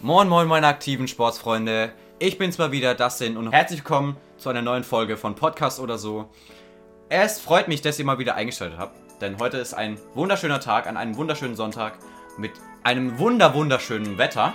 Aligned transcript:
Moin 0.00 0.28
moin 0.28 0.46
meine 0.48 0.66
aktiven 0.66 1.08
Sportsfreunde. 1.08 1.92
Ich 2.18 2.38
bin's 2.38 2.58
mal 2.58 2.72
wieder, 2.72 2.94
Dustin 2.94 3.36
und 3.36 3.52
herzlich 3.52 3.80
willkommen 3.80 4.16
zu 4.36 4.50
einer 4.50 4.62
neuen 4.62 4.84
Folge 4.84 5.16
von 5.16 5.34
Podcast 5.34 5.80
oder 5.80 5.98
so. 5.98 6.28
Es 7.08 7.40
freut 7.40 7.68
mich, 7.68 7.80
dass 7.80 7.98
ihr 7.98 8.04
mal 8.04 8.18
wieder 8.18 8.34
eingeschaltet 8.34 8.78
habt, 8.78 8.96
denn 9.22 9.38
heute 9.38 9.58
ist 9.58 9.74
ein 9.74 9.98
wunderschöner 10.14 10.60
Tag 10.60 10.86
an 10.86 10.96
einem 10.96 11.16
wunderschönen 11.16 11.56
Sonntag 11.56 11.98
mit 12.36 12.52
einem 12.82 13.18
wunder 13.18 13.54
wunderschönen 13.54 14.18
Wetter, 14.18 14.52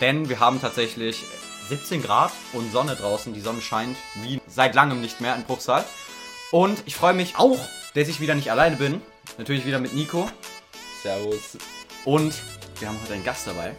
denn 0.00 0.28
wir 0.28 0.38
haben 0.38 0.60
tatsächlich 0.60 1.24
17 1.68 2.02
Grad 2.02 2.32
und 2.52 2.72
Sonne 2.72 2.94
draußen. 2.94 3.34
Die 3.34 3.40
Sonne 3.40 3.60
scheint 3.60 3.96
wie 4.22 4.40
seit 4.46 4.74
langem 4.74 5.00
nicht 5.00 5.20
mehr 5.20 5.34
in 5.34 5.44
Bruchsal. 5.44 5.84
Und 6.50 6.82
ich 6.86 6.96
freue 6.96 7.14
mich 7.14 7.36
auch, 7.36 7.58
dass 7.94 8.08
ich 8.08 8.20
wieder 8.20 8.34
nicht 8.34 8.50
alleine 8.50 8.76
bin. 8.76 9.02
Natürlich 9.36 9.66
wieder 9.66 9.78
mit 9.78 9.94
Nico. 9.94 10.30
Servus. 11.02 11.58
Und 12.04 12.34
wir 12.78 12.88
haben 12.88 12.98
heute 13.02 13.14
einen 13.14 13.24
Gast 13.24 13.46
dabei. 13.46 13.74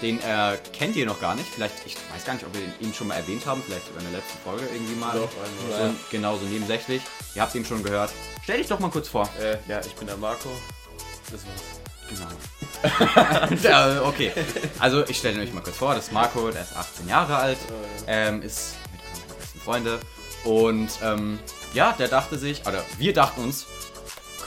Den 0.00 0.20
äh, 0.20 0.56
kennt 0.72 0.94
ihr 0.96 1.06
noch 1.06 1.20
gar 1.20 1.34
nicht. 1.34 1.48
Vielleicht, 1.48 1.74
ich 1.84 1.96
weiß 2.14 2.24
gar 2.24 2.34
nicht, 2.34 2.46
ob 2.46 2.54
wir 2.54 2.62
ihn 2.80 2.94
schon 2.94 3.08
mal 3.08 3.14
erwähnt 3.14 3.44
haben. 3.46 3.62
Vielleicht 3.66 3.88
in 3.88 4.04
der 4.04 4.20
letzten 4.20 4.38
Folge 4.44 4.64
irgendwie 4.72 4.94
mal. 4.94 5.18
Doch, 5.18 5.30
so, 5.30 5.74
einmal. 5.74 5.94
Genau, 6.10 6.36
so 6.36 6.44
nebensächlich. 6.46 7.02
Ihr 7.34 7.42
habt 7.42 7.54
ihn 7.54 7.64
schon 7.64 7.82
gehört. 7.82 8.10
Stell 8.44 8.58
dich 8.58 8.68
doch 8.68 8.78
mal 8.78 8.90
kurz 8.90 9.08
vor. 9.08 9.28
Äh, 9.40 9.58
ja, 9.68 9.80
ich 9.80 9.94
bin 9.94 10.06
der 10.06 10.16
Marco. 10.16 10.50
Das 11.30 11.44
war's. 11.44 11.78
Genau. 12.08 13.62
ja, 13.62 14.02
okay. 14.02 14.32
Also 14.78 15.04
ich 15.06 15.18
stelle 15.18 15.42
euch 15.42 15.52
mal 15.52 15.62
kurz 15.62 15.76
vor, 15.76 15.94
das 15.94 16.06
ist 16.06 16.12
Marco, 16.12 16.50
der 16.50 16.62
ist 16.62 16.74
18 16.74 17.08
Jahre 17.08 17.36
alt, 17.36 17.58
ähm, 18.06 18.40
ist 18.40 18.76
mit 18.92 19.00
einer 19.02 19.20
meiner 19.26 19.34
besten 19.34 19.60
Freunde 19.60 20.00
und 20.44 20.88
ähm, 21.02 21.38
ja, 21.74 21.92
der 21.92 22.08
dachte 22.08 22.38
sich, 22.38 22.66
oder 22.66 22.82
wir 22.96 23.12
dachten 23.12 23.42
uns, 23.42 23.66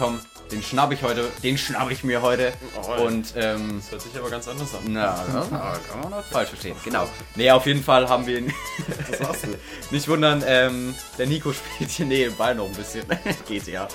komm, 0.01 0.19
den 0.51 0.63
schnapp 0.63 0.91
ich 0.91 1.03
heute, 1.03 1.29
den 1.43 1.59
schnapp 1.59 1.91
ich 1.91 2.03
mir 2.03 2.23
heute 2.23 2.53
Oh, 2.75 3.03
und 3.03 3.33
ähm, 3.35 3.79
Das 3.79 3.91
hört 3.91 4.01
sich 4.01 4.17
aber 4.17 4.31
ganz 4.31 4.47
anders 4.47 4.73
an. 4.73 4.79
na, 4.87 5.23
das 5.33 5.49
kann 5.49 6.01
man 6.01 6.13
auch 6.13 6.23
falsch 6.23 6.49
verstehen. 6.49 6.75
Genau. 6.83 7.07
Nee, 7.35 7.51
auf 7.51 7.67
jeden 7.67 7.83
Fall 7.83 8.09
haben 8.09 8.25
wir 8.25 8.39
ihn. 8.39 8.53
Das 9.11 9.21
war's 9.21 9.41
du. 9.41 9.49
Nicht 9.91 10.07
wundern, 10.07 10.43
ähm, 10.47 10.95
der 11.19 11.27
Nico 11.27 11.53
spielt 11.53 11.91
hier 11.91 12.07
nebenbei 12.07 12.55
noch 12.55 12.65
ein 12.65 12.73
bisschen 12.73 13.05
GTA. 13.47 13.87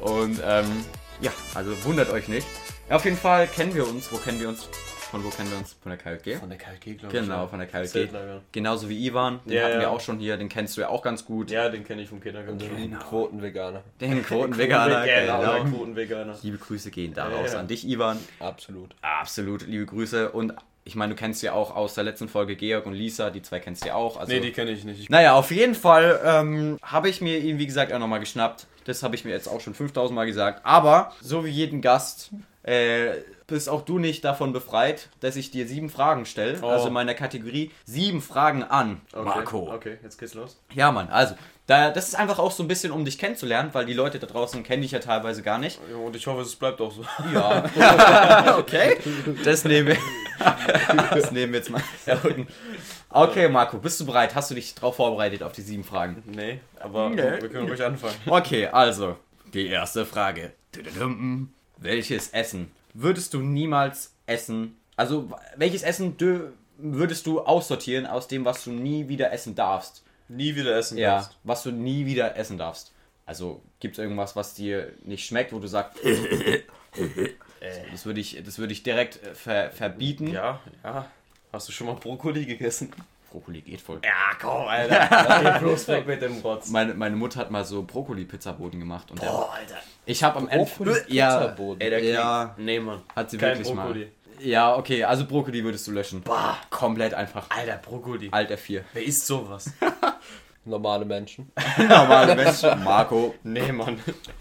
Und 0.00 0.40
ähm, 0.42 0.84
ja, 1.20 1.30
also 1.54 1.72
wundert 1.84 2.08
euch 2.08 2.28
nicht. 2.28 2.46
Ja, 2.88 2.96
auf 2.96 3.04
jeden 3.04 3.18
Fall 3.18 3.46
kennen 3.46 3.74
wir 3.74 3.86
uns. 3.86 4.10
Wo 4.10 4.16
kennen 4.16 4.40
wir 4.40 4.48
uns? 4.48 4.66
Von 5.10 5.24
wo 5.24 5.28
kennen 5.30 5.50
wir 5.50 5.58
uns? 5.58 5.76
Von 5.82 5.90
der 5.90 5.98
KLG? 5.98 6.38
Von 6.38 6.48
der 6.50 6.58
KLG, 6.58 6.98
glaube 6.98 7.16
ich. 7.16 7.22
Genau, 7.22 7.46
von 7.48 7.58
der 7.58 7.66
KLG. 7.68 7.86
Zeltlager. 7.88 8.42
Genauso 8.52 8.88
wie 8.88 9.04
Ivan, 9.06 9.40
den 9.44 9.52
Ja, 9.54 9.64
hatten 9.64 9.74
wir 9.74 9.82
ja. 9.82 9.88
auch 9.88 10.00
schon 10.00 10.18
hier, 10.20 10.36
den 10.36 10.48
kennst 10.48 10.76
du 10.76 10.82
ja 10.82 10.88
auch 10.88 11.02
ganz 11.02 11.24
gut. 11.24 11.50
Ja, 11.50 11.68
den 11.68 11.84
kenne 11.84 12.02
ich 12.02 12.08
vom 12.08 12.20
Kindergarten. 12.20 12.58
Genau. 12.58 12.98
Quotenveganer. 13.00 13.82
Den 14.00 14.22
Quotenveganer, 14.24 15.04
Genau, 15.04 15.40
genau. 15.40 15.64
Quotenveganer. 15.76 16.36
Liebe 16.42 16.58
Grüße 16.58 16.90
gehen 16.92 17.12
daraus 17.12 17.48
Ja, 17.48 17.54
ja. 17.54 17.60
an 17.60 17.66
dich, 17.66 17.86
Ivan. 17.88 18.18
Absolut. 18.38 18.94
Absolut, 19.02 19.66
liebe 19.66 19.86
Grüße. 19.86 20.30
Und 20.30 20.54
ich 20.84 20.94
meine, 20.94 21.14
du 21.14 21.18
kennst 21.18 21.42
ja 21.42 21.52
auch 21.54 21.74
aus 21.74 21.94
der 21.94 22.04
letzten 22.04 22.28
Folge 22.28 22.54
Georg 22.56 22.86
und 22.86 22.94
Lisa, 22.94 23.30
die 23.30 23.42
zwei 23.42 23.58
kennst 23.58 23.82
du 23.84 23.88
ja 23.88 23.94
auch. 23.96 24.16
Also, 24.16 24.32
Nee, 24.32 24.40
die 24.40 24.52
kenne 24.52 24.70
ich 24.70 24.84
nicht. 24.84 25.00
Ich 25.00 25.08
Naja, 25.10 25.34
auf 25.34 25.50
jeden 25.50 25.74
Fall 25.74 26.20
ähm, 26.24 26.78
habe 26.82 27.08
ich 27.08 27.20
mir 27.20 27.38
ihn, 27.38 27.58
wie 27.58 27.66
gesagt, 27.66 27.92
auch 27.92 27.98
nochmal 27.98 28.20
geschnappt. 28.20 28.66
Das 28.84 29.02
habe 29.02 29.14
ich 29.16 29.24
mir 29.24 29.30
jetzt 29.32 29.48
auch 29.48 29.60
schon 29.60 29.74
5000 29.74 30.14
Mal 30.14 30.26
gesagt. 30.26 30.64
Aber, 30.64 31.12
so 31.20 31.44
wie 31.44 31.50
jeden 31.50 31.80
Gast, 31.82 32.30
äh, 32.62 33.10
bist 33.50 33.68
auch 33.68 33.82
du 33.82 33.98
nicht 33.98 34.24
davon 34.24 34.52
befreit, 34.52 35.08
dass 35.20 35.36
ich 35.36 35.50
dir 35.50 35.66
sieben 35.68 35.90
Fragen 35.90 36.24
stelle. 36.26 36.58
Oh. 36.62 36.66
Also 36.68 36.88
in 36.88 36.92
meiner 36.92 37.14
Kategorie 37.14 37.70
sieben 37.84 38.22
Fragen 38.22 38.62
an 38.62 39.00
okay. 39.12 39.24
Marco. 39.24 39.72
Okay, 39.72 39.98
jetzt 40.02 40.18
geht's 40.18 40.34
los. 40.34 40.58
Ja, 40.74 40.90
Mann, 40.90 41.08
also, 41.08 41.34
da, 41.66 41.90
das 41.90 42.08
ist 42.08 42.14
einfach 42.14 42.38
auch 42.38 42.50
so 42.50 42.64
ein 42.64 42.68
bisschen, 42.68 42.90
um 42.90 43.04
dich 43.04 43.18
kennenzulernen, 43.18 43.70
weil 43.72 43.86
die 43.86 43.92
Leute 43.92 44.18
da 44.18 44.26
draußen 44.26 44.62
kennen 44.62 44.82
dich 44.82 44.90
ja 44.90 44.98
teilweise 44.98 45.42
gar 45.42 45.58
nicht. 45.58 45.78
Ja, 45.90 45.96
Und 45.96 46.16
ich 46.16 46.26
hoffe, 46.26 46.42
es 46.42 46.56
bleibt 46.56 46.80
auch 46.80 46.90
so. 46.92 47.04
Ja. 47.32 48.56
okay. 48.58 48.96
Das 49.44 49.64
nehmen 49.64 49.88
wir. 49.88 49.96
Das 51.10 51.30
nehmen 51.32 51.52
wir 51.52 51.58
jetzt 51.58 51.68
mal. 51.68 51.82
Okay, 53.10 53.48
Marco, 53.48 53.76
bist 53.76 54.00
du 54.00 54.06
bereit? 54.06 54.34
Hast 54.34 54.50
du 54.50 54.54
dich 54.54 54.74
darauf 54.74 54.96
vorbereitet 54.96 55.42
auf 55.42 55.52
die 55.52 55.60
sieben 55.60 55.84
Fragen? 55.84 56.22
Nee, 56.26 56.60
aber 56.78 57.10
Nee. 57.10 57.16
wir 57.16 57.48
können 57.50 57.68
ruhig 57.68 57.84
anfangen. 57.84 58.14
Okay, 58.24 58.66
also, 58.66 59.16
die 59.52 59.66
erste 59.66 60.06
Frage. 60.06 60.52
Welches 61.76 62.30
Essen 62.30 62.70
würdest 62.94 63.34
du 63.34 63.40
niemals 63.40 64.12
essen? 64.26 64.76
Also, 64.96 65.30
welches 65.56 65.82
Essen 65.82 66.16
würdest 66.78 67.26
du 67.26 67.40
aussortieren 67.40 68.06
aus 68.06 68.28
dem, 68.28 68.44
was 68.44 68.64
du 68.64 68.70
nie 68.70 69.08
wieder 69.08 69.32
essen 69.32 69.54
darfst? 69.54 70.02
Nie 70.28 70.54
wieder 70.56 70.76
essen 70.76 70.98
Ja, 70.98 71.16
darfst. 71.16 71.36
was 71.44 71.62
du 71.62 71.70
nie 71.72 72.06
wieder 72.06 72.36
essen 72.36 72.58
darfst. 72.58 72.92
Also, 73.26 73.62
gibt 73.80 73.96
es 73.98 74.02
irgendwas, 74.02 74.36
was 74.36 74.54
dir 74.54 74.92
nicht 75.04 75.24
schmeckt, 75.26 75.52
wo 75.52 75.58
du 75.58 75.66
sagst, 75.68 75.98
das 77.92 78.06
würde 78.06 78.20
ich, 78.20 78.42
das 78.44 78.58
würde 78.58 78.72
ich 78.72 78.82
direkt 78.82 79.22
äh, 79.22 79.34
ver 79.34 79.70
verbieten? 79.70 80.28
Ja, 80.28 80.60
ja. 80.82 81.10
Hast 81.52 81.68
du 81.68 81.72
schon 81.72 81.86
mal 81.88 81.94
Brokkoli 81.96 82.44
gegessen? 82.46 82.92
Brokkoli 83.30 83.60
geht 83.60 83.80
voll. 83.80 84.00
Ja, 84.04 84.34
komm, 84.40 84.66
Alter. 84.68 85.40
Geh 85.58 85.58
bloß 85.64 85.88
weg 85.88 86.06
mit 86.06 86.20
dem 86.22 86.38
Rotz. 86.40 86.68
Meine, 86.70 86.94
meine 86.94 87.16
Mutter 87.16 87.40
hat 87.40 87.50
mal 87.50 87.64
so 87.64 87.82
Brokkoli-Pizzaboden 87.82 88.80
gemacht 88.80 89.10
und 89.10 89.22
der, 89.22 89.26
Boah, 89.28 89.52
Alter. 89.54 89.76
ich 90.06 90.22
habe 90.22 90.38
am 90.38 90.48
Ende, 90.48 90.64
Brokkoli-Pizzaboden? 90.64 91.80
ja, 91.80 91.84
Ey, 91.84 91.90
der 91.90 92.02
ja, 92.04 92.54
Nee, 92.58 92.80
Mann. 92.80 93.02
hat 93.14 93.30
sie 93.30 93.38
Kein 93.38 93.58
wirklich 93.58 93.74
Brokkoli. 93.74 94.00
mal. 94.06 94.10
Ja, 94.42 94.74
okay, 94.76 95.04
also 95.04 95.26
Brokkoli 95.26 95.62
würdest 95.62 95.86
du 95.86 95.92
löschen. 95.92 96.22
Bah. 96.22 96.56
Komplett 96.70 97.12
einfach. 97.14 97.46
Alter, 97.50 97.76
Brokkoli. 97.76 98.28
Alt 98.32 98.50
F4. 98.50 98.82
Wer 98.94 99.02
isst 99.04 99.26
sowas? 99.26 99.70
Normale 100.64 101.04
Menschen. 101.04 101.50
Normale 101.78 102.34
Menschen. 102.34 102.82
Marco. 102.84 103.34
Nee, 103.42 103.70
Mann. 103.72 103.98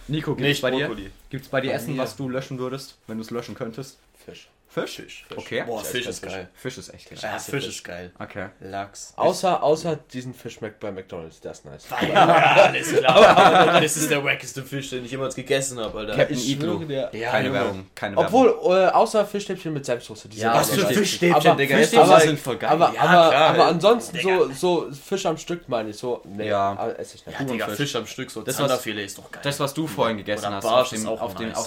Nico, 0.08 0.36
gibt's 0.36 0.48
Nicht 0.48 0.62
bei 0.62 0.72
dir? 0.72 0.88
Brokkoli. 0.88 1.12
Gibt's 1.30 1.48
bei 1.50 1.62
dir 1.62 1.74
Essen, 1.74 1.96
mir. 1.96 2.02
was 2.02 2.16
du 2.16 2.28
löschen 2.30 2.58
würdest, 2.60 2.98
wenn 3.08 3.18
du 3.18 3.24
es 3.24 3.30
löschen 3.32 3.56
könntest? 3.56 4.00
Fisch. 4.26 4.50
Fisch? 4.72 4.98
Fisch. 4.98 5.26
Okay. 5.36 5.64
Boah, 5.66 5.80
Fisch 5.80 5.92
Fisch 6.04 6.08
ist 6.08 6.22
geil. 6.22 6.48
Fisch 6.54 6.78
ist 6.78 6.94
echt 6.94 7.10
geil. 7.10 7.18
Ja, 7.22 7.40
Fisch 7.40 7.64
Fisch. 7.66 7.68
ist 7.78 7.84
geil. 7.84 8.12
Okay. 8.20 8.50
Lachs. 8.60 9.14
Außer, 9.16 9.64
außer 9.64 9.96
diesen 10.14 10.34
Fischmeck 10.36 10.80
bei 10.80 10.92
McDonalds, 10.92 11.42
der 11.42 11.52
ist 11.54 11.66
nice. 11.66 11.86
Ja, 12.08 12.26
alles 12.28 12.96
klar. 12.96 13.82
Das 13.82 13.98
ist 13.98 14.12
der 14.12 14.24
wackeste 14.24 14.62
Fisch, 14.64 14.92
den 14.92 15.06
ich 15.06 15.12
jemals 15.12 15.34
gegessen 15.34 15.80
habe, 15.80 15.98
Alter. 15.98 16.16
Captain 16.16 16.38
Ich 16.38 16.50
Iglo. 16.52 16.82
Ja, 16.88 17.08
Keine 17.32 17.48
Junge. 17.48 17.60
Werbung. 17.60 17.88
Keine 17.96 18.16
Werbung. 18.16 18.46
Obwohl, 18.52 18.78
äh, 18.78 18.88
außer 18.90 19.26
Fischstäbchen 19.26 19.74
mit. 19.74 19.88
Die 19.88 20.38
Ja, 20.38 20.54
Was 20.54 20.70
für. 20.70 20.86
Fischstäbchen, 20.86 21.36
Aber 21.36 21.56
Digga. 21.56 21.78
Fischstäbchen 21.78 22.20
sind 22.22 22.40
voll 22.40 22.58
geil. 22.58 22.70
Aber, 22.70 22.94
Ja, 22.94 23.02
aber, 23.02 23.30
klar, 23.30 23.50
aber 23.50 23.66
ansonsten 23.66 24.18
Digga. 24.18 24.38
so, 24.54 24.86
so 24.86 24.92
Fisch 24.92 25.26
am 25.26 25.38
Stück 25.38 25.68
meine 25.68 25.90
ich 25.90 25.98
so. 25.98 26.22
Nee, 26.26 26.50
Ja. 26.50 26.72
aber 26.78 27.00
esse 27.00 27.16
ich 27.16 27.26
nicht. 27.26 27.40
Ja, 27.40 27.46
Digga, 27.46 27.66
Fisch. 27.70 27.78
Fisch 27.78 27.96
am 27.96 28.06
Stück, 28.06 28.30
so 28.30 28.42
Das, 28.42 28.56
was- 28.56 28.68
Zanderfilet 28.68 29.06
ist 29.06 29.18
doch 29.18 29.32
geil. 29.32 29.42
Das, 29.44 29.60
was 29.60 29.74
du 29.74 29.88
vorhin 29.88 30.18
gegessen 30.18 30.54
hast, 30.54 30.66
auf 30.66 30.90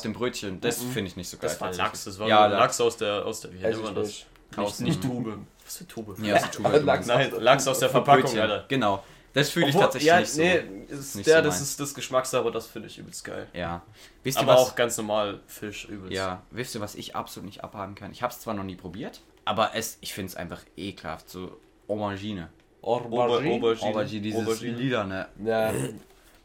dem, 0.02 0.12
Brötchen, 0.12 0.60
das 0.60 0.76
finde 0.82 1.08
ich 1.10 1.16
nicht 1.16 1.28
so 1.28 1.36
geil. 1.36 1.50
das 1.50 1.60
war. 1.60 1.72
Lachs, 1.72 2.04
das 2.04 2.18
war 2.18 2.28
Lachs 2.28 2.80
aus 2.80 2.91
der, 2.96 3.24
aus 3.26 3.40
der, 3.40 3.52
wie 3.52 3.58
nennt 3.58 3.82
man 3.82 3.94
das? 3.94 4.26
nicht. 4.56 4.80
Nicht, 4.80 5.02
Tube. 5.02 5.38
Was 5.64 5.76
für 5.78 5.88
Tube? 5.88 6.16
Ja, 6.22 6.36
aus 6.36 6.42
der 6.42 6.50
Tube. 6.50 6.84
Lachs-. 6.84 7.06
Nein, 7.06 7.32
Lachs 7.38 7.66
aus 7.66 7.78
der 7.78 7.88
Verpackung, 7.88 8.22
Brötchen. 8.22 8.40
Alter. 8.40 8.64
Genau. 8.68 9.02
Das 9.32 9.48
fühle 9.48 9.66
ich 9.68 9.74
Obwohl, 9.74 9.84
tatsächlich 9.84 10.08
ja, 10.08 10.20
nicht 10.20 10.30
so. 10.30 10.40
nee, 10.42 10.62
ist 10.88 11.16
nicht 11.16 11.26
der, 11.26 11.38
so 11.38 11.44
das 11.44 11.60
ist 11.62 11.80
das 11.80 11.94
Geschmackssache, 11.94 12.50
das 12.50 12.66
finde 12.66 12.88
ich 12.88 12.98
übelst 12.98 13.24
geil. 13.24 13.46
Ja. 13.54 13.82
Wisst 14.22 14.36
ihr 14.38 14.42
Aber 14.42 14.54
was? 14.54 14.60
auch 14.60 14.74
ganz 14.74 14.96
normal 14.98 15.40
Fisch 15.46 15.86
übelst. 15.86 16.12
Ja, 16.12 16.42
wisst 16.50 16.74
ihr, 16.74 16.82
was 16.82 16.94
ich 16.94 17.16
absolut 17.16 17.46
nicht 17.46 17.64
abhaken 17.64 17.94
kann? 17.94 18.12
Ich 18.12 18.22
habe 18.22 18.32
es 18.32 18.40
zwar 18.40 18.52
noch 18.52 18.64
nie 18.64 18.76
probiert, 18.76 19.20
aber 19.46 19.70
es, 19.74 19.96
ich 20.02 20.12
finde 20.12 20.30
es 20.30 20.36
einfach 20.36 20.60
ekelhaft. 20.76 21.30
So 21.30 21.58
Aubergine. 21.88 22.50
Aubergine? 22.82 23.54
Aubergine. 23.80 24.20
Dieses 24.20 24.40
Aubergine. 24.40 24.76
Lila, 24.76 25.04
ne? 25.04 25.28
Ja, 25.42 25.72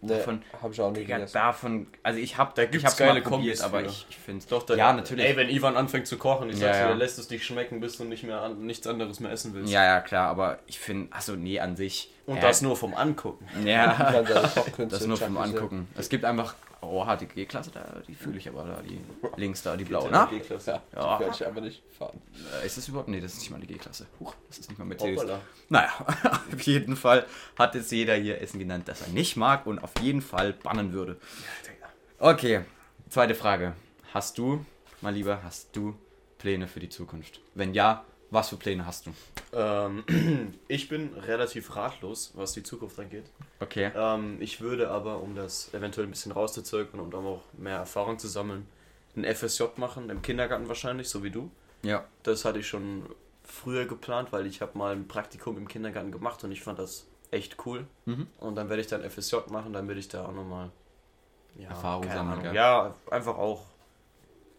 nee, 0.08 0.18
Davon- 0.18 0.42
hab 0.62 0.72
ich 0.72 0.82
auch 0.82 0.92
nicht 0.92 1.02
Digga, 1.08 1.20
davon, 1.20 1.88
also 2.04 2.20
ich 2.20 2.38
habe 2.38 2.52
Da 2.56 2.64
ich 2.64 2.84
hab's 2.84 2.98
geile 2.98 3.14
mal 3.16 3.22
probiert, 3.22 3.60
Kombis 3.60 3.62
aber 3.62 3.84
ich, 3.84 4.06
ich 4.10 4.18
finde 4.18 4.46
Doch, 4.50 4.64
da, 4.64 4.76
Ja, 4.76 4.94
natürlich. 4.94 5.26
Ey, 5.26 5.36
wenn 5.38 5.50
Ivan 5.50 5.76
anfängt 5.78 6.08
zu 6.08 6.18
kochen, 6.18 6.50
ich 6.50 6.56
Ja, 6.60 6.68
sag's 6.68 6.78
dir, 6.80 6.84
ja. 6.90 6.94
lässt 6.94 7.20
es 7.20 7.28
dich 7.28 7.46
schmecken, 7.46 7.80
bis 7.80 7.98
du 7.98 8.04
nicht 8.04 8.24
mehr 8.24 8.42
an, 8.42 8.66
nichts 8.66 8.88
anderes 8.88 9.20
mehr 9.20 9.32
essen 9.32 9.54
willst. 9.54 9.72
Ja, 9.72 9.84
ja, 9.84 10.02
klar, 10.02 10.30
aber 10.30 10.60
ich 10.68 10.80
finde, 10.80 11.12
achso, 11.14 11.36
nee, 11.36 11.60
an 11.60 11.76
sich. 11.76 12.12
Und 12.26 12.36
ja, 12.38 12.42
das 12.42 12.62
nur 12.62 12.76
vom 12.76 12.94
Angucken. 12.94 13.48
Ja, 13.66 14.22
das 14.90 15.06
nur 15.08 15.18
vom. 15.18 15.38
Angucken. 15.38 15.88
Es 15.96 16.10
gibt 16.10 16.26
einfach, 16.26 16.56
oh, 16.90 17.16
die 17.16 17.26
G-Klasse, 17.26 17.72
da, 17.72 18.02
die 18.08 18.16
fühle 18.16 18.38
ich 18.38 18.48
aber 18.48 18.64
da, 18.64 18.82
die 18.82 19.00
links 19.38 19.64
da, 19.64 19.76
die 19.76 19.84
blaue. 19.84 20.06
Ja, 20.06 20.12
Na? 20.12 20.26
G-Klasse. 20.26 20.82
Ja, 20.96 21.18
die 21.18 21.24
werde 21.24 21.36
ich 21.36 21.48
aber 21.48 21.62
nicht 21.62 21.84
fahren. 21.98 22.22
Äh, 22.62 22.66
Ist 22.66 22.78
das 22.78 22.88
überhaupt? 22.88 23.10
Nee, 23.10 23.20
das 23.22 23.34
ist 23.34 23.40
nicht 23.40 23.52
mal 23.52 23.60
die 23.60 23.68
G-Klasse. 23.68 24.08
Huch, 24.20 24.34
das 24.48 24.60
ist 24.60 24.70
nicht 24.70 24.78
mal 24.80 24.86
Mercedes. 24.86 25.22
Hoppala. 25.22 25.42
Naja, 25.70 25.92
auf 26.54 26.62
jeden 26.62 26.96
Fall 26.96 27.26
hat 27.58 27.76
jetzt 27.76 27.92
jeder 27.92 28.16
hier 28.16 28.42
Essen 28.42 28.60
genannt, 28.60 28.88
das 28.88 29.02
er 29.02 29.10
nicht 29.10 29.36
mag 29.38 29.66
und 29.66 29.80
auf 29.80 29.92
jeden 30.02 30.22
Fall 30.22 30.54
bannen 30.54 30.94
würde. 30.94 31.18
Okay, 32.20 32.62
zweite 33.10 33.36
Frage. 33.36 33.74
Hast 34.14 34.38
du, 34.38 34.66
mal 35.02 35.14
lieber, 35.14 35.44
hast 35.44 35.76
du 35.76 35.96
Pläne 36.38 36.68
für 36.68 36.80
die 36.80 36.90
Zukunft? 36.90 37.42
Wenn 37.54 37.74
ja, 37.74 38.06
was 38.30 38.50
für 38.50 38.58
Pläne 38.58 38.86
hast 38.86 39.06
du? 39.06 39.12
Ähm, 39.54 40.04
ich 40.68 40.90
bin 40.90 41.14
relativ 41.14 41.76
ratlos, 41.76 42.32
was 42.36 42.54
die 42.54 42.64
Zukunft 42.64 43.00
angeht. 43.00 43.26
Okay. 43.60 43.92
Ähm, 43.96 44.38
ich 44.42 44.62
würde 44.62 44.90
aber, 44.90 45.22
um 45.22 45.36
das 45.36 45.74
eventuell 45.74 46.08
ein 46.08 46.12
bisschen 46.12 46.32
rauszuzögern 46.32 47.00
und 47.00 47.14
um 47.14 47.26
auch 47.26 47.42
mehr 47.54 47.78
Erfahrung 47.78 48.20
zu 48.20 48.28
sammeln, 48.28 48.68
ein 49.16 49.24
FSJ 49.24 49.64
machen, 49.78 50.10
im 50.10 50.22
Kindergarten 50.22 50.68
wahrscheinlich, 50.68 51.10
so 51.10 51.24
wie 51.24 51.32
du. 51.32 51.50
Ja. 51.84 52.06
Das 52.24 52.46
hatte 52.46 52.60
ich 52.60 52.68
schon 52.68 53.04
früher 53.44 53.86
geplant, 53.86 54.32
weil 54.32 54.46
ich 54.46 54.62
habe 54.62 54.78
mal 54.78 54.94
ein 54.94 55.08
Praktikum 55.08 55.58
im 55.58 55.68
Kindergarten 55.68 56.12
gemacht 56.12 56.44
und 56.44 56.52
ich 56.52 56.62
fand 56.62 56.80
das 56.80 57.08
echt 57.32 57.66
cool. 57.66 57.88
Mhm. 58.06 58.28
Und 58.40 58.56
dann 58.56 58.70
werde 58.70 58.82
ich 58.82 58.88
dann 58.88 59.10
FSJ 59.10 59.38
machen, 59.50 59.74
damit 59.74 59.98
ich 59.98 60.08
da 60.10 60.26
auch 60.26 60.34
nochmal 60.34 60.70
ja, 61.58 61.70
Erfahrung 61.70 62.10
sammeln, 62.12 62.44
gell? 62.44 62.54
Ja, 62.54 62.94
einfach 63.10 63.38
auch. 63.38 63.64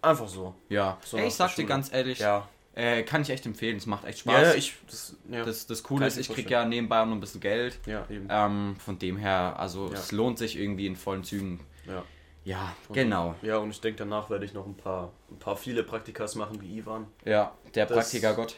Einfach 0.01 0.29
so. 0.29 0.55
Ja. 0.69 0.99
So 1.05 1.17
Ey, 1.17 1.27
ich 1.27 1.35
sag 1.35 1.55
dir 1.55 1.65
ganz 1.65 1.93
ehrlich, 1.93 2.21
Ja. 2.21 2.49
Äh, 2.79 3.03
kann 3.03 3.23
ich 3.23 3.31
echt 3.31 3.45
empfehlen, 3.45 3.77
es 3.77 3.87
macht 3.87 4.05
echt 4.05 4.21
Spaß. 4.21 4.41
Ja, 4.41 4.55
ich. 4.55 4.77
Das, 4.87 5.17
ja. 5.29 5.45
das, 5.45 5.67
das 5.67 5.83
Coole 5.83 6.03
Kann 6.03 6.09
ist, 6.09 6.15
ich 6.15 6.21
ich 6.21 6.29
mir 6.29 6.35
krieg 6.37 6.45
vorstellen. 6.45 6.63
ja 6.63 6.69
nebenbei 6.77 7.01
auch 7.01 7.07
noch 7.07 7.15
ein 7.15 7.21
bisschen 7.21 7.41
Geld. 7.41 7.81
ja, 7.87 8.07
eben. 8.09 8.29
Ähm, 8.31 8.77
von 8.79 9.01
dem 9.01 9.17
her, 9.17 9.57
also 9.59 9.89
Ja. 9.89 9.95
es 9.95 10.13
lohnt 10.13 10.39
sich 10.39 10.57
irgendwie 10.57 10.87
in 10.87 10.95
vollen 10.95 11.25
Zügen. 11.25 11.59
Ja. 11.87 12.05
Ja, 12.45 12.77
genau. 12.93 13.35
Ja, 13.43 13.59
und 13.59 13.71
ich 13.71 13.81
denke, 13.81 13.99
danach 13.99 14.31
werde 14.31 14.45
ich 14.45 14.55
noch 14.55 14.65
ein 14.65 14.77
paar, 14.77 15.13
ein 15.29 15.41
paar 15.41 15.57
viele 15.57 15.83
Praktikas 15.83 16.37
machen 16.37 16.61
wie 16.63 16.79
Ivan. 16.79 17.09
Ja, 17.25 17.53
der 17.75 17.87
Praktikergott. 17.87 18.55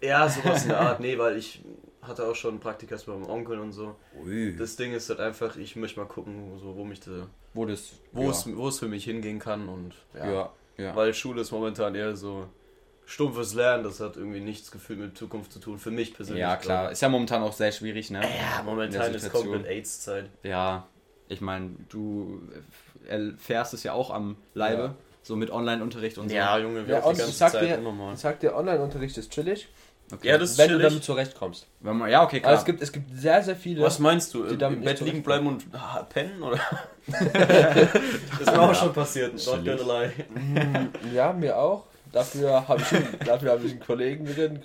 Ja, 0.00 0.26
sowas 0.28 0.62
in 0.62 0.70
der 0.70 0.80
Art. 0.88 1.00
Nee, 1.00 1.18
weil 1.18 1.36
ich 1.36 1.60
hatte 2.00 2.26
auch 2.26 2.34
schon 2.34 2.58
Praktikas 2.60 3.04
bei 3.04 3.12
meinem 3.12 3.28
Onkel 3.28 3.58
und 3.60 3.72
so. 3.72 3.96
Ui. 4.24 4.56
Das 4.56 4.76
Ding 4.76 4.92
ist 4.92 5.10
halt 5.10 5.20
einfach, 5.20 5.56
ich 5.56 5.76
möchte 5.76 6.00
mal 6.00 6.06
gucken, 6.06 6.58
so, 6.58 6.74
wo 6.74 6.84
mich 6.84 7.00
da, 7.00 7.28
wo 7.52 7.66
das, 7.66 7.92
wo, 8.12 8.22
ja. 8.22 8.30
es, 8.30 8.56
wo 8.56 8.68
es 8.68 8.78
für 8.78 8.88
mich 8.88 9.04
hingehen 9.04 9.38
kann 9.38 9.68
und 9.68 9.94
ja. 10.14 10.30
ja, 10.32 10.52
ja. 10.78 10.96
Weil 10.96 11.12
Schule 11.12 11.42
ist 11.42 11.50
momentan 11.52 11.94
eher 11.94 12.16
so 12.16 12.48
stumpfes 13.08 13.54
Lernen, 13.54 13.84
das 13.84 14.00
hat 14.00 14.16
irgendwie 14.16 14.40
nichts 14.40 14.70
gefühlt 14.70 14.98
mit 14.98 15.16
Zukunft 15.16 15.50
zu 15.50 15.60
tun, 15.60 15.78
für 15.78 15.90
mich 15.90 16.12
persönlich. 16.14 16.42
ja, 16.42 16.56
klar. 16.56 16.80
glaube 16.82 16.92
Ist 16.92 17.00
ja 17.00 17.08
momentan 17.08 17.42
auch 17.42 17.54
sehr 17.54 17.72
schwierig, 17.72 18.10
ne? 18.10 18.20
Ja, 18.20 18.62
momentan 18.62 19.14
ist 19.14 19.32
komplett 19.32 19.66
AIDS-Zeit. 19.66 20.26
Ja, 20.42 20.86
ich 21.28 21.40
meine, 21.40 21.70
du 21.88 22.42
erfährst 23.08 23.72
es 23.72 23.82
ja 23.82 23.94
auch 23.94 24.10
am 24.10 24.36
Leibe, 24.52 24.82
Ja. 24.82 24.94
so 25.22 25.36
mit 25.36 25.50
Online-Unterricht 25.50 26.18
und 26.18 26.28
so. 26.28 26.34
Ja, 26.36 26.58
Junge, 26.58 26.86
wir 26.86 26.96
Ja, 26.96 27.02
auch 27.02 27.12
die 27.12 27.18
ganze 27.18 27.30
ich 27.30 27.36
sag 27.38 27.52
Zeit 27.52 27.62
dir, 27.62 27.78
unnormal. 27.78 28.12
ich 28.12 28.20
sag 28.20 28.40
dir, 28.40 28.54
Online-Unterricht 28.54 29.16
ist 29.16 29.32
chillig, 29.32 29.68
Okay. 30.10 30.28
Ja, 30.28 30.38
das 30.38 30.52
ist 30.52 30.58
wenn 30.58 30.68
du 30.68 30.76
chillig. 30.76 30.88
damit 30.88 31.04
zurechtkommst. 31.04 31.66
Wenn 31.80 31.98
man, 31.98 32.10
ja, 32.10 32.22
okay, 32.24 32.40
klar. 32.40 32.52
Aber 32.52 32.58
es 32.58 32.64
gibt, 32.64 32.80
es 32.80 32.92
gibt 32.92 33.14
sehr, 33.14 33.42
sehr 33.42 33.56
viele. 33.56 33.82
Was 33.82 33.98
meinst 33.98 34.32
du? 34.32 34.44
die 34.44 34.54
Im, 34.54 34.58
damit 34.58 34.78
im 34.78 34.84
Bett 34.86 35.00
liegen 35.00 35.22
bleiben 35.22 35.46
und 35.46 35.64
ah, 35.72 36.02
pennen? 36.08 36.42
Oder? 36.42 36.58
das 37.06 38.40
ist 38.40 38.46
mir 38.46 38.60
auch 38.60 38.74
schon 38.74 38.92
passiert, 38.94 39.34
not 39.34 39.64
gonna 39.64 40.00
lie. 40.04 40.12
Ja, 41.14 41.32
mir 41.34 41.58
auch. 41.58 41.87
Dafür 42.12 42.66
habe 42.68 42.80
ich, 42.80 42.92
einen- 42.92 43.18
dafür 43.24 43.52
hab 43.52 43.62
ich 43.64 43.72
einen 43.72 43.80
Kollegen 43.80 44.24
drin. 44.26 44.60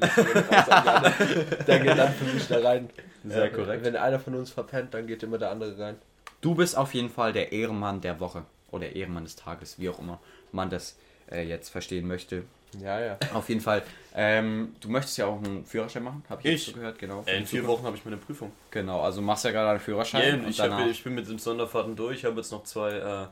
Der 1.68 1.80
geht 1.80 1.98
dann 1.98 2.14
für 2.14 2.26
mich 2.34 2.48
da 2.48 2.60
rein. 2.60 2.90
Sehr 3.26 3.46
Äh, 3.46 3.50
korrekt. 3.50 3.84
Wenn 3.84 3.96
einer 3.96 4.20
von 4.20 4.36
uns 4.36 4.50
verpennt, 4.52 4.94
dann 4.94 5.08
geht 5.08 5.24
immer 5.24 5.38
der 5.38 5.52
andere 5.52 5.78
rein. 5.78 5.96
Du 6.42 6.56
bist 6.56 6.78
auf 6.78 6.94
jeden 6.94 7.10
Fall 7.10 7.34
der 7.34 7.52
Ehrenmann 7.52 8.02
der 8.02 8.20
Woche 8.20 8.44
oder 8.72 8.96
Ehrenmann 8.96 9.24
des 9.24 9.36
Tages, 9.36 9.80
wie 9.80 9.90
auch 9.90 10.00
immer 10.00 10.20
man 10.52 10.70
das 10.70 10.98
äh, 11.32 11.44
jetzt 11.44 11.70
verstehen 11.70 12.08
möchte. 12.08 12.44
Ja, 12.82 13.00
ja. 13.00 13.18
Auf 13.34 13.50
jeden 13.50 13.62
Fall. 13.62 13.84
Ähm, 14.16 14.76
du 14.82 14.90
möchtest 14.90 15.18
ja 15.20 15.28
auch 15.28 15.38
einen 15.44 15.64
Führerschein 15.64 16.04
machen, 16.04 16.24
habe 16.28 16.42
ich, 16.42 16.46
jetzt 16.48 16.60
Ich? 16.62 16.66
so 16.68 16.74
gehört, 16.74 16.98
genau. 17.00 17.24
Äh, 17.28 17.38
in 17.38 17.46
vier 17.46 17.66
Wochen 17.68 17.86
habe 17.86 17.96
ich 17.96 18.04
meine 18.04 18.18
Prüfung. 18.18 18.52
Genau, 18.72 19.02
also 19.02 19.22
machst 19.22 19.46
ja 19.46 19.52
gerade 19.52 19.70
einen 19.72 19.80
Führerschein. 19.80 20.42
Und 20.42 20.50
ich, 20.50 20.58
danach, 20.58 20.80
hab, 20.80 20.88
ich 20.88 21.04
bin 21.04 21.14
mit 21.14 21.28
den 21.30 21.38
Sonderfahrten 21.38 21.96
durch, 21.96 22.18
ich 22.20 22.26
habe 22.26 22.38
jetzt 22.38 22.52
noch 22.52 22.64
zwei 22.64 22.94
äh, 22.94 23.28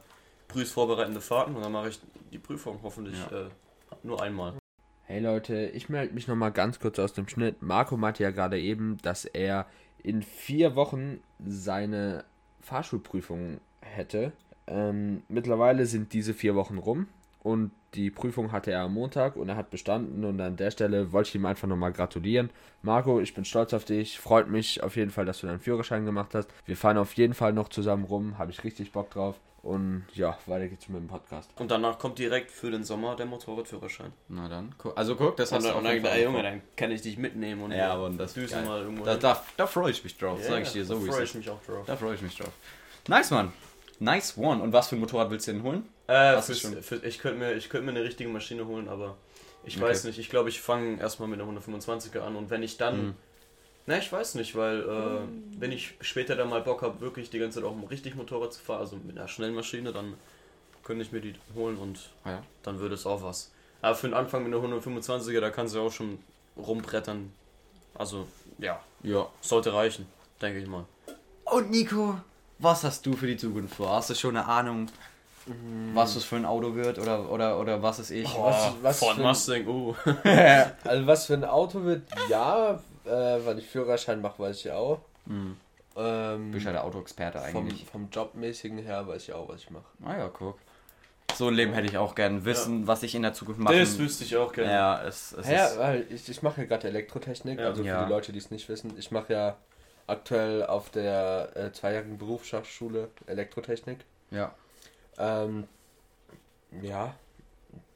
prüfvorbereitende 0.47 1.21
Fahrten 1.21 1.55
und 1.55 1.63
dann 1.63 1.71
mache 1.71 1.89
ich 1.89 1.99
die 2.31 2.37
Prüfung 2.37 2.79
hoffentlich 2.83 3.17
Ja. 3.31 3.39
äh, 3.39 3.49
nur 4.03 4.21
einmal. 4.21 4.53
Hey 5.03 5.19
Leute, 5.19 5.65
ich 5.73 5.89
melde 5.89 6.13
mich 6.13 6.27
nochmal 6.27 6.51
ganz 6.51 6.79
kurz 6.79 6.97
aus 6.99 7.13
dem 7.13 7.27
Schnitt. 7.27 7.61
Marco 7.61 7.97
meinte 7.97 8.23
ja 8.23 8.31
gerade 8.31 8.59
eben, 8.59 8.97
dass 9.01 9.25
er 9.25 9.65
in 10.03 10.21
vier 10.21 10.75
Wochen 10.75 11.19
seine 11.45 12.23
Fahrschulprüfung 12.61 13.59
hätte. 13.81 14.31
Ähm, 14.67 15.23
mittlerweile 15.27 15.85
sind 15.85 16.13
diese 16.13 16.33
vier 16.33 16.55
Wochen 16.55 16.77
rum 16.77 17.07
und 17.43 17.71
die 17.93 18.09
Prüfung 18.09 18.51
hatte 18.53 18.71
er 18.71 18.81
am 18.83 18.93
Montag 18.93 19.35
und 19.35 19.49
er 19.49 19.55
hat 19.57 19.69
bestanden 19.69 20.23
und 20.23 20.39
an 20.39 20.55
der 20.55 20.71
Stelle 20.71 21.11
wollte 21.11 21.29
ich 21.29 21.35
ihm 21.35 21.45
einfach 21.45 21.67
nochmal 21.67 21.91
gratulieren. 21.91 22.49
Marco, 22.83 23.19
ich 23.19 23.33
bin 23.33 23.43
stolz 23.43 23.73
auf 23.73 23.83
dich, 23.83 24.17
freut 24.19 24.47
mich 24.49 24.81
auf 24.83 24.95
jeden 24.95 25.11
Fall, 25.11 25.25
dass 25.25 25.41
du 25.41 25.47
deinen 25.47 25.59
Führerschein 25.59 26.05
gemacht 26.05 26.33
hast. 26.33 26.49
Wir 26.65 26.77
fahren 26.77 26.97
auf 26.97 27.13
jeden 27.13 27.33
Fall 27.33 27.51
noch 27.53 27.67
zusammen 27.69 28.05
rum, 28.05 28.37
habe 28.37 28.51
ich 28.51 28.63
richtig 28.63 28.91
Bock 28.93 29.09
drauf 29.11 29.35
und 29.63 30.05
ja, 30.13 30.37
weiter 30.45 30.67
geht's 30.69 30.87
mit 30.87 30.99
dem 31.01 31.07
Podcast. 31.07 31.49
Und 31.59 31.69
danach 31.69 31.99
kommt 31.99 32.17
direkt 32.17 32.49
für 32.49 32.71
den 32.71 32.83
Sommer 32.83 33.15
der 33.15 33.25
Motorradführerschein. 33.25 34.13
Na 34.29 34.47
dann, 34.47 34.73
also 34.95 35.15
guck, 35.15 35.35
das 35.35 35.51
Und 35.51 35.57
hast 35.57 35.65
dann, 35.67 35.83
du 35.83 35.89
jeden 35.91 36.03
dann, 36.03 36.19
Junge, 36.21 36.37
Kopf. 36.37 36.43
dann 36.43 36.61
kann 36.77 36.91
ich 36.91 37.01
dich 37.01 37.17
mitnehmen 37.17 37.61
und 37.61 37.71
Ja, 37.71 37.93
aber 37.93 38.09
das 38.11 38.33
düsen 38.33 38.55
geil. 38.59 38.65
mal 38.65 38.81
irgendwo 38.81 39.03
Da, 39.03 39.17
da, 39.17 39.43
da 39.57 39.67
freue 39.67 39.91
ich 39.91 40.03
mich 40.03 40.17
drauf, 40.17 40.39
Ja, 40.41 40.47
sag 40.47 40.61
ich 40.63 40.71
dir 40.71 40.81
da 40.83 40.87
so, 40.87 41.03
wie 41.05 41.09
freue 41.09 41.23
ich 41.23 41.35
mich 41.35 41.49
auch 41.49 41.61
drauf. 41.63 41.85
Da 41.85 41.95
freue 41.97 42.15
ich 42.15 42.21
mich 42.21 42.37
drauf. 42.37 42.51
Nice, 43.07 43.31
Mann. 43.31 43.51
Nice 44.01 44.37
one. 44.37 44.61
Und 44.61 44.73
was 44.73 44.87
für 44.89 44.95
ein 44.95 44.99
Motorrad 44.99 45.29
willst 45.29 45.47
du 45.47 45.53
denn 45.53 45.63
holen? 45.63 45.87
Äh, 46.07 46.41
fürs, 46.41 46.59
schon? 46.59 46.81
für, 46.81 46.95
ich 46.97 47.19
könnte 47.19 47.37
mir, 47.39 47.53
ich 47.53 47.69
könnte 47.69 47.85
mir 47.85 47.91
eine 47.97 48.03
richtige 48.03 48.29
Maschine 48.29 48.65
holen, 48.65 48.89
aber 48.89 49.15
ich 49.63 49.77
Okay. 49.77 49.85
weiß 49.85 50.05
nicht. 50.05 50.17
Ich 50.17 50.29
glaube, 50.29 50.49
ich 50.49 50.59
fange 50.59 50.99
erstmal 50.99 51.29
mit 51.29 51.39
einer 51.39 51.47
125er 51.49 52.19
an 52.21 52.35
und 52.35 52.49
wenn 52.49 52.63
ich 52.63 52.77
dann. 52.77 53.05
Mhm. 53.05 53.15
Na, 53.87 53.97
ich 53.97 54.11
weiß 54.11 54.35
nicht, 54.35 54.55
weil 54.55 54.81
äh, 54.81 55.59
wenn 55.59 55.71
ich 55.71 55.95
später 56.01 56.35
dann 56.35 56.49
mal 56.49 56.61
Bock 56.61 56.81
habe, 56.81 57.01
wirklich 57.01 57.29
die 57.29 57.39
ganze 57.39 57.59
Zeit 57.61 57.69
auch 57.69 57.75
richtig 57.89 58.15
Motorrad 58.15 58.53
zu 58.53 58.61
fahren, 58.61 58.79
also 58.79 58.95
mit 58.97 59.17
einer 59.17 59.27
schnellen 59.27 59.55
Maschine, 59.55 59.91
dann 59.91 60.13
könnte 60.83 61.03
ich 61.03 61.11
mir 61.11 61.21
die 61.21 61.33
holen 61.55 61.77
und 61.77 62.09
Ah 62.23 62.29
ja. 62.31 62.43
dann 62.63 62.79
würde 62.79 62.95
es 62.95 63.05
auch 63.05 63.23
was. 63.23 63.51
Aber 63.81 63.95
für 63.95 64.07
den 64.07 64.13
Anfang 64.13 64.43
mit 64.43 64.53
einer 64.53 64.61
125er, 64.63 65.39
da 65.41 65.49
kannst 65.49 65.73
du 65.75 65.81
auch 65.81 65.91
schon 65.91 66.19
rumbrettern. 66.57 67.31
Also, 67.95 68.27
ja, 68.59 68.79
Ja. 69.03 69.27
sollte 69.41 69.73
reichen, 69.73 70.07
denke 70.41 70.59
ich 70.59 70.67
mal. 70.67 70.85
Und 71.45 71.71
Nico, 71.71 72.21
was 72.61 72.83
hast 72.83 73.05
du 73.05 73.13
für 73.13 73.27
die 73.27 73.37
Zukunft 73.37 73.75
vor? 73.75 73.89
Hast 73.91 74.09
du 74.09 74.15
schon 74.15 74.37
eine 74.37 74.47
Ahnung, 74.47 74.87
was 75.93 76.13
das 76.13 76.23
für 76.23 76.35
ein 76.35 76.45
Auto 76.45 76.75
wird 76.75 76.99
oder, 76.99 77.29
oder, 77.29 77.59
oder 77.59 77.81
was 77.81 77.99
ist 77.99 78.11
ich? 78.11 78.27
Was- 78.37 78.73
was 78.81 78.99
Ford 78.99 79.15
für- 79.15 79.21
Mustang, 79.23 79.67
uh. 79.67 79.95
Also 80.83 81.07
was 81.07 81.25
für 81.25 81.33
ein 81.33 81.43
Auto 81.45 81.83
wird, 81.83 82.03
ja, 82.29 82.79
äh, 83.05 83.09
weil 83.09 83.57
ich 83.59 83.67
Führerschein 83.67 84.21
mache, 84.21 84.37
weiß 84.39 84.57
ich 84.65 84.71
auch. 84.71 84.99
Hm. 85.27 85.57
Ähm, 85.97 86.51
Bist 86.51 86.65
ja 86.65 86.71
der 86.71 86.83
Autoexperte 86.85 87.39
vom, 87.51 87.65
eigentlich. 87.65 87.85
vom 87.85 88.07
Jobmäßigen 88.11 88.77
her 88.79 89.05
weiß 89.07 89.23
ich 89.23 89.33
auch, 89.33 89.49
was 89.49 89.61
ich 89.61 89.69
mache. 89.71 89.83
Ah 90.05 90.17
ja, 90.17 90.27
guck. 90.29 90.57
So 91.35 91.47
ein 91.47 91.53
Leben 91.53 91.73
hätte 91.73 91.87
ich 91.87 91.97
auch 91.97 92.13
gern. 92.15 92.45
Wissen, 92.45 92.87
was 92.87 93.03
ich 93.03 93.15
in 93.15 93.23
der 93.23 93.33
Zukunft 93.33 93.59
mache. 93.59 93.77
Das 93.79 93.97
wüsste 93.97 94.23
ich 94.23 94.35
auch 94.37 94.51
gerne. 94.53 94.71
Ja, 94.71 95.03
es, 95.03 95.33
es 95.33 95.49
Ja, 95.49 95.65
ist... 95.65 95.79
weil 95.79 96.05
ich, 96.09 96.27
ich 96.29 96.41
mache 96.43 96.61
ja 96.61 96.67
gerade 96.67 96.87
Elektrotechnik, 96.87 97.59
Ja. 97.59 97.67
also 97.67 97.81
für 97.83 97.87
Ja. 97.89 98.03
die 98.05 98.09
Leute, 98.09 98.31
die 98.31 98.37
es 98.39 98.51
nicht 98.51 98.67
wissen. 98.69 98.93
Ich 98.97 99.11
mache 99.11 99.33
ja 99.33 99.55
aktuell 100.11 100.65
auf 100.65 100.89
der 100.89 101.49
äh, 101.55 101.71
zweijährigen 101.71 102.17
Berufsschule 102.17 103.09
Elektrotechnik. 103.27 103.99
Ja. 104.29 104.53
Ähm, 105.17 105.67
ja, 106.81 107.13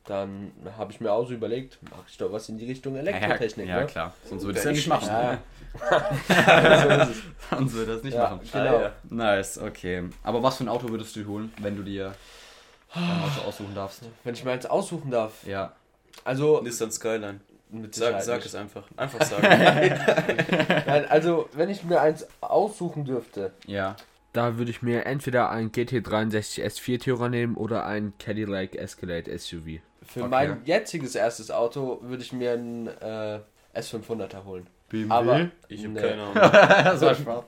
dann 0.05 0.51
habe 0.77 0.91
ich 0.91 1.01
mir 1.01 1.11
auch 1.11 1.27
so 1.27 1.33
überlegt, 1.33 1.79
mache 1.89 2.03
ich 2.07 2.17
doch 2.17 2.31
was 2.31 2.49
in 2.49 2.57
die 2.57 2.65
Richtung 2.65 2.95
Elektrotechnik. 2.95 3.67
ja, 3.67 3.75
ja, 3.75 3.81
ne? 3.81 3.87
klar. 3.87 4.13
Sonst 4.23 4.43
würde 4.43 4.59
ich 4.59 4.65
Ja, 4.65 4.71
es 4.71 4.77
ja 4.77 4.81
nicht 4.81 4.87
machen. 4.87 5.07
Ja? 5.07 5.41
Sonst 7.49 7.73
würde 7.73 7.91
ich 7.91 7.97
das 7.97 8.03
nicht 8.03 8.13
ja, 8.15 8.23
machen. 8.23 8.39
genau. 8.51 8.77
Ah. 8.77 8.91
Nice, 9.09 9.57
okay. 9.57 10.03
Aber 10.23 10.43
was 10.43 10.57
für 10.57 10.63
ein 10.65 10.69
Auto 10.69 10.89
würdest 10.89 11.15
du 11.15 11.25
holen, 11.25 11.51
wenn 11.59 11.75
du 11.75 11.83
dir 11.83 12.13
ein 12.93 13.21
Auto 13.23 13.47
aussuchen 13.47 13.73
darfst? 13.75 14.03
Wenn 14.23 14.35
ich 14.35 14.43
mir 14.43 14.51
eins 14.51 14.65
aussuchen 14.65 15.09
darf, 15.11 15.43
Ja. 15.45 15.73
also 16.23 16.61
Nissan 16.61 16.91
Skyline. 16.91 17.39
Mit 17.69 17.95
Sag, 17.95 18.21
sag 18.21 18.45
es 18.45 18.55
einfach. 18.55 18.83
Einfach 18.97 19.21
sagen. 19.25 19.47
Nein, 20.87 21.05
also 21.09 21.49
wenn 21.53 21.69
ich 21.69 21.83
mir 21.83 22.01
eins 22.01 22.25
aussuchen 22.41 23.05
dürfte, 23.05 23.51
Ja. 23.65 23.95
da 24.33 24.57
würde 24.57 24.71
ich 24.71 24.81
mir 24.81 25.05
entweder 25.05 25.49
ein 25.49 25.71
GT63 25.71 26.63
S4 26.63 27.03
Tourer 27.03 27.29
nehmen 27.29 27.55
oder 27.55 27.85
ein 27.85 28.13
Cadillac 28.19 28.75
Escalade 28.75 29.37
SUV. 29.37 29.79
Für 30.07 30.21
Okay. 30.21 30.29
mein 30.29 30.61
jetziges 30.65 31.15
erstes 31.15 31.49
Auto 31.51 31.99
würde 32.03 32.21
ich 32.23 32.31
mir 32.31 32.51
einen 32.53 32.87
äh, 32.87 33.39
S500er 33.75 34.43
holen. 34.45 34.67
BMW? 34.89 35.11
Aber 35.13 35.49
Ich 35.67 35.83
habe 35.83 35.93
Nee. 35.93 36.01
keine 36.01 36.21
Ahnung. 36.21 36.33
das 36.35 37.01
war 37.01 37.15
Spaß. 37.15 37.43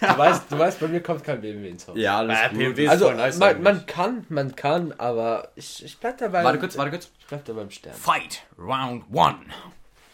du 0.00 0.18
weißt, 0.18 0.42
du 0.50 0.58
weißt, 0.58 0.80
bei 0.80 0.88
mir 0.88 1.02
kommt 1.02 1.24
kein 1.24 1.40
BMW 1.40 1.68
ins 1.70 1.88
Haus. 1.88 1.96
Ja, 1.98 2.18
alles 2.18 2.36
Ah, 2.38 2.48
gut. 2.48 2.58
BMW 2.58 2.84
ist 2.84 2.90
also 2.90 3.06
voll 3.06 3.14
nice 3.16 3.38
man, 3.38 3.62
man 3.62 3.86
kann, 3.86 4.26
man 4.28 4.54
kann, 4.56 4.92
aber 4.98 5.50
ich, 5.56 5.84
ich 5.84 5.98
bleib 5.98 6.18
dabei. 6.18 6.44
Warte 6.44 6.58
kurz, 6.58 6.76
warte 6.76 6.90
kurz. 6.90 7.10
Ich 7.18 7.26
bleib 7.26 7.44
da 7.44 7.52
beim 7.54 7.70
Stern. 7.70 7.94
Fight 7.94 8.42
Round 8.58 9.04
One. 9.12 9.38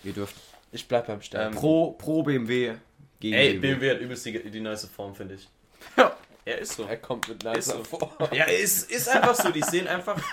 Ihr 0.04 0.12
dürft. 0.12 0.36
Ich 0.70 0.86
bleib 0.88 1.06
beim 1.08 1.20
Stern. 1.20 1.52
Ähm, 1.52 1.58
Pro, 1.58 1.92
pro 1.92 2.22
BMW 2.22 2.74
gegen 3.20 3.34
Ey, 3.34 3.58
BMW 3.58 3.90
hat 3.90 4.00
übelst 4.00 4.24
die, 4.26 4.50
die 4.50 4.60
nice 4.60 4.86
Form, 4.86 5.14
finde 5.14 5.34
ich. 5.34 5.48
Ja. 5.96 6.16
Er 6.44 6.58
ist 6.58 6.72
so. 6.76 6.84
er 6.84 6.96
kommt 6.96 7.28
mit 7.28 7.44
Ist 7.44 7.54
nicer 7.68 7.78
so. 7.78 7.84
vor. 7.84 8.12
Ja, 8.32 8.44
ist, 8.44 8.90
ist 8.90 9.08
einfach 9.08 9.34
so. 9.34 9.50
Die 9.50 9.62
sehen 9.62 9.86
einfach. 9.86 10.16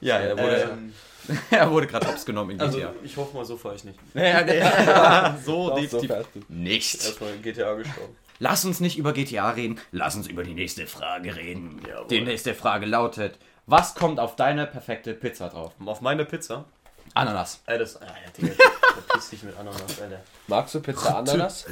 Ja, 0.00 0.18
er 0.18 0.36
wurde, 0.38 0.62
Ähm, 0.72 0.92
er 1.50 1.70
wurde 1.70 1.86
gerade 1.86 2.06
hops 2.06 2.24
genommen 2.24 2.52
in 2.52 2.60
also, 2.60 2.78
GTA. 2.78 2.92
ich 3.02 3.16
hoffe 3.16 3.36
mal, 3.36 3.44
so 3.44 3.56
fahre 3.56 3.76
ich 3.76 3.84
nicht. 3.84 3.98
Ja, 4.14 4.46
ja, 4.46 5.38
so 5.44 5.70
Doch, 5.70 5.76
so 5.78 6.00
definitiv 6.00 6.26
du. 6.34 6.40
nicht. 6.48 6.94
Erstmal 6.94 7.36
GTA 7.38 7.74
gestorben. 7.74 8.16
Lass 8.40 8.64
uns 8.64 8.80
nicht 8.80 8.98
über 8.98 9.12
GTA 9.12 9.50
reden, 9.50 9.80
lass 9.90 10.14
uns 10.16 10.28
über 10.28 10.44
die 10.44 10.54
nächste 10.54 10.86
Frage 10.86 11.34
reden. 11.36 11.80
Jawohl. 11.86 12.06
Die 12.08 12.20
nächste 12.20 12.54
Frage 12.54 12.86
lautet: 12.86 13.38
Was 13.66 13.94
kommt 13.94 14.20
auf 14.20 14.36
deine 14.36 14.66
perfekte 14.66 15.12
Pizza 15.14 15.48
drauf? 15.48 15.72
Auf 15.84 16.00
meine 16.00 16.24
Pizza. 16.24 16.64
Ananas. 17.14 17.62
Ey, 17.66 17.78
das. 17.78 18.00
Ah, 18.00 18.06
ja, 18.06 18.30
Digga. 18.36 18.54
Verpiss 19.06 19.30
dich 19.30 19.42
mit 19.42 19.56
Ananas, 19.56 20.00
Alter. 20.00 20.20
Magst 20.46 20.74
du 20.74 20.80
Pizza 20.80 21.18
Ananas? 21.18 21.66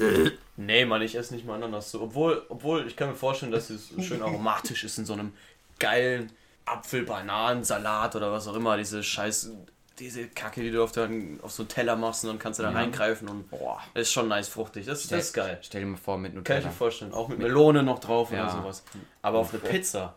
Nee, 0.56 0.84
Mann, 0.84 1.02
ich 1.02 1.14
esse 1.14 1.34
nicht 1.34 1.46
mal 1.46 1.54
Ananas 1.54 1.90
so. 1.90 2.02
Obwohl, 2.02 2.42
obwohl 2.48 2.86
ich 2.86 2.96
kann 2.96 3.10
mir 3.10 3.14
vorstellen, 3.14 3.52
dass 3.52 3.70
es 3.70 3.92
schön 4.02 4.22
aromatisch 4.22 4.84
ist 4.84 4.98
in 4.98 5.04
so 5.04 5.12
einem 5.12 5.32
geilen 5.78 6.32
Apfel-Bananen-Salat 6.66 8.16
oder 8.16 8.32
was 8.32 8.46
auch 8.48 8.54
immer. 8.54 8.76
Diese 8.76 9.02
scheiß, 9.02 9.50
diese 9.98 10.28
Kacke, 10.28 10.62
die 10.62 10.70
du 10.70 10.82
auf, 10.82 10.92
den, 10.92 11.40
auf 11.42 11.52
so 11.52 11.62
einen 11.62 11.68
Teller 11.68 11.96
machst 11.96 12.24
und 12.24 12.30
dann 12.30 12.38
kannst 12.38 12.58
du 12.58 12.62
da 12.64 12.70
reingreifen 12.70 13.28
und 13.28 13.48
Boah. 13.50 13.80
ist 13.94 14.12
schon 14.12 14.28
nice 14.28 14.48
fruchtig. 14.48 14.86
Das, 14.86 15.06
das 15.08 15.26
ist 15.26 15.32
geil. 15.32 15.58
Stell 15.62 15.80
dir 15.82 15.86
mal 15.86 15.96
vor, 15.96 16.18
mit 16.18 16.32
Kann 16.32 16.42
ich 16.42 16.48
Nutella. 16.48 16.66
mir 16.66 16.72
vorstellen. 16.72 17.12
Auch 17.14 17.28
mit 17.28 17.38
Melone 17.38 17.82
noch 17.82 17.98
drauf 17.98 18.30
Ja. 18.32 18.44
oder 18.44 18.52
sowas. 18.52 18.84
Aber 19.22 19.38
auf 19.38 19.50
eine 19.52 19.60
Pizza. 19.62 20.14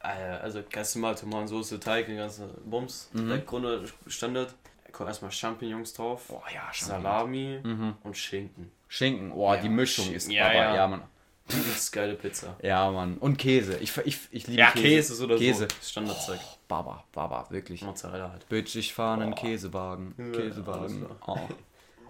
Also 0.00 0.62
ganz 0.70 0.94
normal 0.94 1.16
Tomatensoße, 1.16 1.80
Teig, 1.80 2.06
den 2.06 2.16
ganzen 2.16 2.48
Bums. 2.64 3.10
Mhm. 3.12 3.28
Der 3.28 3.38
Grunde 3.38 3.84
Standard. 4.06 4.54
Da 4.84 4.92
kommen 4.92 5.08
erstmal 5.08 5.30
Champignons 5.32 5.92
drauf. 5.92 6.24
Boah, 6.28 6.42
ja, 6.54 6.62
Salami 6.72 7.60
Mhm. 7.62 7.94
und 8.04 8.16
Schinken. 8.16 8.70
Schinken, 8.88 9.32
oh, 9.32 9.54
die 9.54 9.66
Ja, 9.66 9.70
Mischung 9.70 10.04
Schinken. 10.06 10.16
ist 10.16 10.32
Ja, 10.32 10.46
aber, 10.46 10.54
ja. 10.54 10.74
ja, 10.76 11.08
Mann. 11.50 11.60
Übelst 11.60 11.92
geile 11.92 12.14
Pizza. 12.14 12.56
Ja, 12.62 12.90
Mann. 12.90 13.18
Und 13.18 13.38
Käse. 13.38 13.78
Ich, 13.78 13.96
ich, 13.98 14.18
ich 14.30 14.46
liebe 14.46 14.60
Ja, 14.60 14.70
Käse. 14.70 14.82
Käse 14.82 15.12
ist 15.14 15.20
oder 15.22 15.36
Käse. 15.36 15.68
so. 15.70 15.88
Standardzeug. 15.88 16.40
Baba, 16.68 17.04
Baba, 17.12 17.46
wirklich. 17.50 17.82
Mozzarella 17.82 18.30
halt. 18.30 18.48
Bitch, 18.48 18.76
ich 18.76 18.92
fahre 18.94 19.22
einen. 19.22 19.34
Käsewagen. 19.34 20.14
Ja, 20.18 20.30
Käsewagen. 20.30 21.06
alles 21.06 21.18
Oh. 21.26 21.38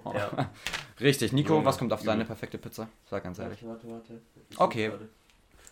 Oh. 0.05 0.13
Ja. 0.15 0.51
Richtig, 1.01 1.33
Nico, 1.33 1.65
was 1.65 1.79
kommt 1.79 1.93
auf 1.93 2.03
deine 2.03 2.25
perfekte 2.25 2.59
Pizza? 2.59 2.89
Sag 3.11 3.25
ganz 3.25 3.39
ehrlich. 3.39 3.65
warte, 3.67 3.89
warte. 3.89 4.21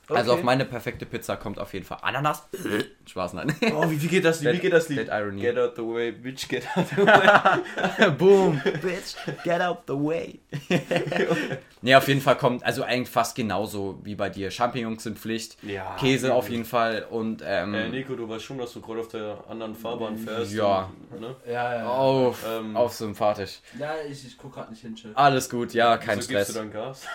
Okay. 0.09 0.19
Also 0.19 0.35
auf 0.35 0.43
meine 0.45 0.65
perfekte 0.65 1.05
Pizza 1.05 1.37
kommt 1.37 1.59
auf 1.59 1.73
jeden 1.75 1.85
Fall 1.85 1.99
Ananas. 2.03 2.47
Spaß, 3.07 3.33
nein. 3.35 3.53
Oh, 3.75 3.91
wie, 3.91 4.01
wie 4.01 4.07
geht 4.07 4.25
das 4.25 4.41
Lied? 4.41 4.55
Wie 4.55 4.59
geht 4.59 4.73
das 4.73 4.89
Lied? 4.89 4.99
Dead 4.99 5.09
Irony. 5.09 5.41
Get 5.41 5.59
out 5.59 5.73
the 5.77 5.83
way, 5.83 6.13
bitch, 6.13 6.49
get 6.49 6.65
out 6.77 6.87
the 6.95 7.05
way. 7.05 8.11
Boom, 8.19 8.61
bitch, 8.83 9.17
get 9.43 9.61
out 9.61 9.79
the 9.89 9.95
way. 9.95 10.39
nee, 11.83 11.95
auf 11.95 12.07
jeden 12.09 12.21
Fall 12.21 12.37
kommt, 12.37 12.65
also 12.65 12.83
eigentlich 12.85 13.09
fast 13.09 13.35
genauso 13.37 13.99
wie 14.05 14.15
bei 14.15 14.31
dir. 14.31 14.51
Champignons 14.51 15.03
sind 15.03 15.19
Pflicht, 15.19 15.57
Ja, 15.63 15.97
Käse 15.99 16.35
auf 16.35 16.49
jeden 16.51 16.65
Fall 16.65 17.07
und 17.11 17.43
ähm, 17.45 17.75
Äh, 17.75 17.89
Nico, 17.89 18.15
du 18.15 18.29
weißt 18.29 18.45
schon, 18.45 18.59
dass 18.59 18.73
du 18.73 18.81
gerade 18.81 19.01
auf 19.01 19.09
der 19.09 19.39
anderen 19.49 19.75
Fahrbahn 19.75 20.17
fährst. 20.17 20.53
Ja. 20.53 20.91
Und, 21.11 21.21
ne? 21.21 21.37
Ja, 21.47 21.75
ja. 21.79 21.89
auf, 21.89 22.45
Ähm, 22.49 22.77
auf 22.77 22.93
sympathisch. 22.95 23.59
Ja, 23.79 23.95
ich, 24.09 24.25
ich 24.27 24.39
guck 24.39 24.55
grad 24.55 24.71
nicht 24.71 24.83
hin, 24.83 24.97
Chef. 24.97 25.11
Alles 25.15 25.51
gut, 25.51 25.75
ja, 25.75 25.97
kein 25.97 26.21
so 26.21 26.29
gibst 26.29 26.51
du 26.51 26.53
Stress. 26.53 26.55
dann 26.55 26.73
Gas. 26.73 27.07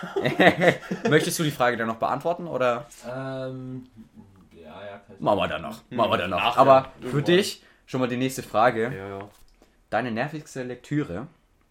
Möchtest 1.08 1.38
du 1.38 1.42
die 1.42 1.50
Frage 1.50 1.76
dann 1.76 1.86
noch 1.86 1.96
beantworten 1.96 2.46
oder 2.46 2.81
Ähm, 3.08 3.86
ja, 4.52 4.62
ja, 4.84 4.98
kann 4.98 5.14
ich. 5.16 5.20
machen 5.20 5.38
wir 5.38 5.48
dann 5.48 5.62
noch? 5.62 5.80
Machen 5.90 6.10
wir 6.10 6.18
dann 6.18 6.30
noch. 6.30 6.38
Nachher, 6.38 6.58
Aber 6.60 6.92
für 7.00 7.06
irgendwann. 7.06 7.24
dich 7.24 7.62
schon 7.86 8.00
mal 8.00 8.08
die 8.08 8.16
nächste 8.16 8.42
Frage. 8.42 8.84
Ja, 8.94 9.08
ja. 9.18 9.28
Deine 9.90 10.10
nervigste 10.10 10.62
Lektüre 10.62 11.26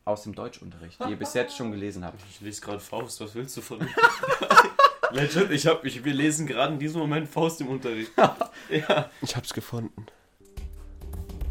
aus 0.05 0.23
dem 0.23 0.33
Deutschunterricht, 0.35 1.03
die 1.05 1.09
ihr 1.11 1.15
bis 1.17 1.33
jetzt 1.33 1.55
schon 1.55 1.71
gelesen 1.71 2.03
habt. 2.05 2.19
Ich 2.29 2.41
lese 2.41 2.61
gerade 2.61 2.79
Faust, 2.79 3.21
was 3.21 3.33
willst 3.35 3.55
du 3.57 3.61
von 3.61 3.79
mir? 3.79 3.87
Legit, 5.11 5.51
ich 5.51 5.67
hab, 5.67 5.83
ich, 5.85 6.03
wir 6.05 6.13
lesen 6.13 6.47
gerade 6.47 6.73
in 6.73 6.79
diesem 6.79 7.01
Moment 7.01 7.27
Faust 7.29 7.59
im 7.61 7.67
Unterricht. 7.67 8.11
ja. 8.69 9.09
Ich 9.21 9.35
hab's 9.35 9.53
gefunden. 9.53 10.05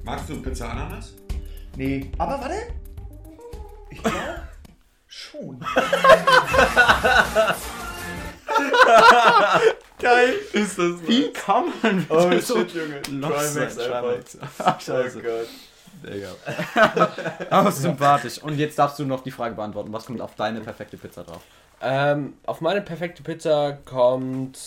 Magst 0.02 0.28
du 0.30 0.40
Pizza 0.40 0.70
Ananas? 0.70 1.14
Nee. 1.76 2.10
Aber 2.18 2.40
warte. 2.40 2.54
Ich 3.90 4.02
glaube 4.02 4.42
schon. 5.06 5.64
Geil! 9.98 10.34
Ist 10.52 10.78
das 10.78 11.06
Wie 11.06 11.30
kann 11.32 11.66
man 11.82 12.06
Oh 12.08 12.30
so 12.40 12.58
shit, 12.58 12.72
Junge. 12.74 13.02
Trimax 13.02 13.54
sein? 13.54 13.92
einfach. 13.92 14.14
Ach, 14.58 14.80
scheiße. 14.80 15.18
Oh 15.18 15.22
Gott. 15.22 15.48
Digga. 16.02 16.30
Aber 17.50 17.70
sympathisch. 17.72 18.38
Und 18.42 18.56
jetzt 18.56 18.78
darfst 18.78 18.98
du 18.98 19.04
noch 19.04 19.22
die 19.22 19.30
Frage 19.30 19.54
beantworten. 19.54 19.92
Was 19.92 20.06
kommt 20.06 20.20
auf 20.22 20.34
deine 20.34 20.60
perfekte 20.60 20.96
Pizza 20.96 21.24
drauf? 21.24 21.42
Ähm, 21.82 22.34
auf 22.46 22.60
meine 22.60 22.80
perfekte 22.80 23.22
Pizza 23.22 23.78
kommt 23.84 24.58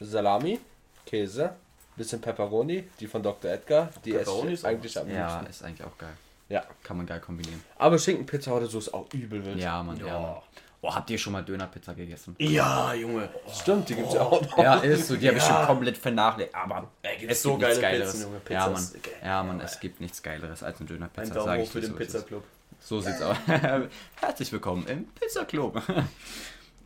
Salami, 0.00 0.58
Käse, 1.04 1.52
bisschen 1.96 2.20
Pepperoni, 2.20 2.84
die 3.00 3.06
von 3.06 3.22
Dr. 3.22 3.50
Edgar. 3.50 3.90
Die 4.04 4.12
Pepperoni 4.12 4.52
ist 4.54 4.64
eigentlich 4.64 4.98
am 4.98 5.08
Ja, 5.10 5.28
liebsten. 5.38 5.50
ist 5.50 5.62
eigentlich 5.64 5.86
auch 5.86 5.96
geil. 5.98 6.16
Ja. 6.48 6.62
Kann 6.82 6.96
man 6.96 7.06
geil 7.06 7.20
kombinieren. 7.20 7.62
Aber 7.78 7.98
Schinkenpizza 7.98 8.52
oder 8.52 8.66
so 8.66 8.78
ist 8.78 8.92
auch 8.94 9.06
übel 9.12 9.44
wild. 9.44 9.58
Ja, 9.58 9.82
Mann, 9.82 9.98
ja. 10.04 10.18
Mann. 10.18 10.36
Oh, 10.82 10.94
habt 10.94 11.10
ihr 11.10 11.18
schon 11.18 11.32
mal 11.32 11.42
Dönerpizza 11.42 11.94
gegessen? 11.94 12.36
Ja, 12.38 12.92
Junge. 12.94 13.28
Stimmt, 13.52 13.88
die 13.88 13.94
gibt's 13.94 14.14
ja 14.14 14.20
auch 14.22 14.40
noch. 14.40 14.58
Ja, 14.58 14.74
ist 14.76 15.08
so. 15.08 15.16
Die 15.16 15.26
habe 15.26 15.38
ich 15.38 15.42
schon 15.44 15.66
komplett 15.66 15.96
vernachlässigt. 15.98 16.54
Aber 16.54 16.90
Ey, 17.02 17.26
es 17.26 17.42
so 17.42 17.56
gibt 17.56 17.62
nichts 17.62 17.80
geile 17.80 17.98
Geileres. 17.98 18.12
Pizzen, 18.14 18.26
Junge. 18.32 18.40
ja, 18.50 18.68
Mann. 18.68 18.84
Ja, 19.24 19.42
Mann, 19.42 19.60
es 19.60 19.80
gibt 19.80 20.00
nichts 20.00 20.22
Geileres 20.22 20.62
als 20.62 20.76
eine 20.78 20.84
Ein 20.84 20.88
Dönerpizza. 20.88 21.34
Daumen 21.34 21.46
sag 21.46 21.58
hoch 21.58 21.62
ich 21.64 21.70
für 21.70 21.80
den 21.80 21.90
so 21.90 21.96
ist 21.96 22.08
es. 22.08 22.12
Pizzaclub. 22.14 22.44
So 22.78 23.00
sieht's 23.00 23.22
aus. 23.22 23.36
Herzlich 24.20 24.52
willkommen 24.52 24.86
im 24.86 25.06
Pizzaclub. 25.08 25.82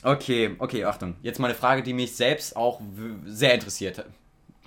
Okay, 0.02 0.56
okay, 0.58 0.84
Achtung. 0.86 1.16
Jetzt 1.20 1.38
mal 1.40 1.48
eine 1.48 1.54
Frage, 1.54 1.82
die 1.82 1.92
mich 1.92 2.16
selbst 2.16 2.56
auch 2.56 2.80
sehr 3.26 3.52
interessiert 3.52 3.98
hat. 3.98 4.06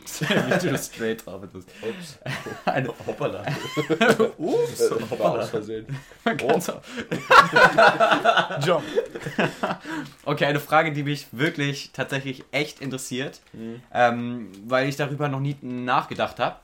Wie 0.20 0.68
du 0.70 0.78
straight 0.78 1.24
bist. 1.54 1.68
Ups. 1.82 2.18
Eine, 2.66 2.90
Hoppala. 3.06 3.44
Ups. 4.38 4.92
War 5.18 5.40
aus 5.40 5.50
Versehen. 5.50 5.86
Ganz 6.24 6.72
Jump. 8.66 8.84
okay, 10.26 10.46
eine 10.46 10.60
Frage, 10.60 10.92
die 10.92 11.04
mich 11.04 11.28
wirklich 11.32 11.92
tatsächlich 11.94 12.44
echt 12.52 12.80
interessiert, 12.82 13.42
ähm, 13.94 14.52
weil 14.66 14.88
ich 14.90 14.96
darüber 14.96 15.28
noch 15.28 15.40
nie 15.40 15.58
nachgedacht 15.62 16.40
habe. 16.40 16.58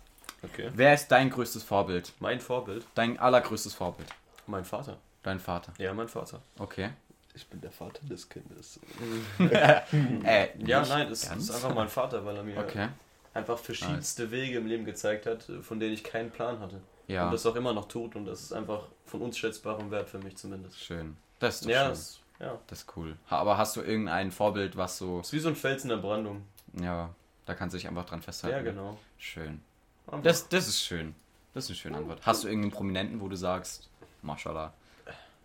Okay. 0.44 0.70
Wer 0.74 0.94
ist 0.94 1.08
dein 1.10 1.30
größtes 1.30 1.64
Vorbild? 1.64 2.14
Mein 2.20 2.40
Vorbild? 2.40 2.86
Dein 2.96 3.20
allergrößtes 3.20 3.74
Vorbild? 3.74 4.08
Mein 4.48 4.64
Vater. 4.64 4.98
Dein 5.24 5.40
Vater. 5.40 5.74
Ja, 5.78 5.94
mein 5.94 6.08
Vater. 6.08 6.42
Okay. 6.58 6.92
Ich 7.36 7.48
bin 7.48 7.62
der 7.62 7.72
Vater 7.72 8.00
des 8.10 8.28
Kindes. 8.28 8.80
Äh, 9.40 10.48
Ja, 10.66 10.86
nein, 10.86 11.08
es 11.12 11.24
ist 11.24 11.52
einfach 11.52 11.74
mein 11.74 11.90
Vater, 11.90 12.26
weil 12.26 12.36
er 12.38 12.44
mir 12.44 12.58
Okay. 12.58 12.88
Einfach 13.34 13.58
verschiedenste 13.60 14.32
Wege 14.32 14.58
im 14.58 14.68
Leben 14.68 14.86
gezeigt 14.86 15.26
hat, 15.26 15.48
von 15.62 15.80
denen 15.80 15.94
ich 15.94 16.04
keinen 16.04 16.32
Plan 16.32 16.60
hatte. 16.60 16.82
Ja, 17.08 17.26
Und 17.26 17.32
das 17.34 17.46
auch 17.46 17.56
immer 17.56 17.74
noch 17.74 17.88
tut 17.88 18.16
und 18.16 18.26
das 18.26 18.42
ist 18.42 18.54
einfach 18.54 18.84
von 19.06 19.22
unschätzbarem 19.22 19.90
Wert 19.92 20.10
für 20.10 20.20
mich 20.20 20.36
zumindest. 20.38 20.80
schön. 20.80 21.18
Das 21.40 21.56
ist 21.56 21.66
doch 21.66 21.70
Ja, 21.72 21.82
schön. 21.86 21.90
das, 21.90 22.20
ja. 22.40 22.60
Das 22.68 22.80
ist 22.82 22.98
cool. 22.98 23.16
Aber 23.30 23.58
hast 23.58 23.76
du 23.76 23.82
irgendein 23.82 24.32
Vorbild, 24.32 24.78
was 24.78 24.98
so, 24.98 25.22
ist 25.22 25.34
wie 25.34 25.40
so 25.40 25.50
ein 25.50 25.56
Fels 25.56 25.84
in 25.84 25.90
der 25.90 25.98
Brandung. 25.98 26.44
ja, 26.80 27.10
da 27.46 27.56
kannst 27.56 27.74
du 27.74 27.78
dich 27.80 27.88
einfach 27.88 28.06
dran 28.06 28.22
festhalten. 28.22 28.58
Ja, 28.58 28.72
genau. 28.72 28.98
Schön. 29.18 29.62
Einfach- 30.06 30.22
Das, 30.24 30.48
das 30.50 30.68
ist 30.68 30.82
schön. 30.84 31.16
Das 31.56 31.64
ist 31.64 31.70
eine 31.72 31.76
schöne 31.78 31.98
Antwort. 31.98 32.20
Hast 32.24 32.44
du 32.44 32.48
irgendeinen 32.48 32.72
Prominenten, 32.72 33.22
wo 33.22 33.28
du 33.28 33.36
sagst, 33.36 33.90
Mashallah? 34.22 34.72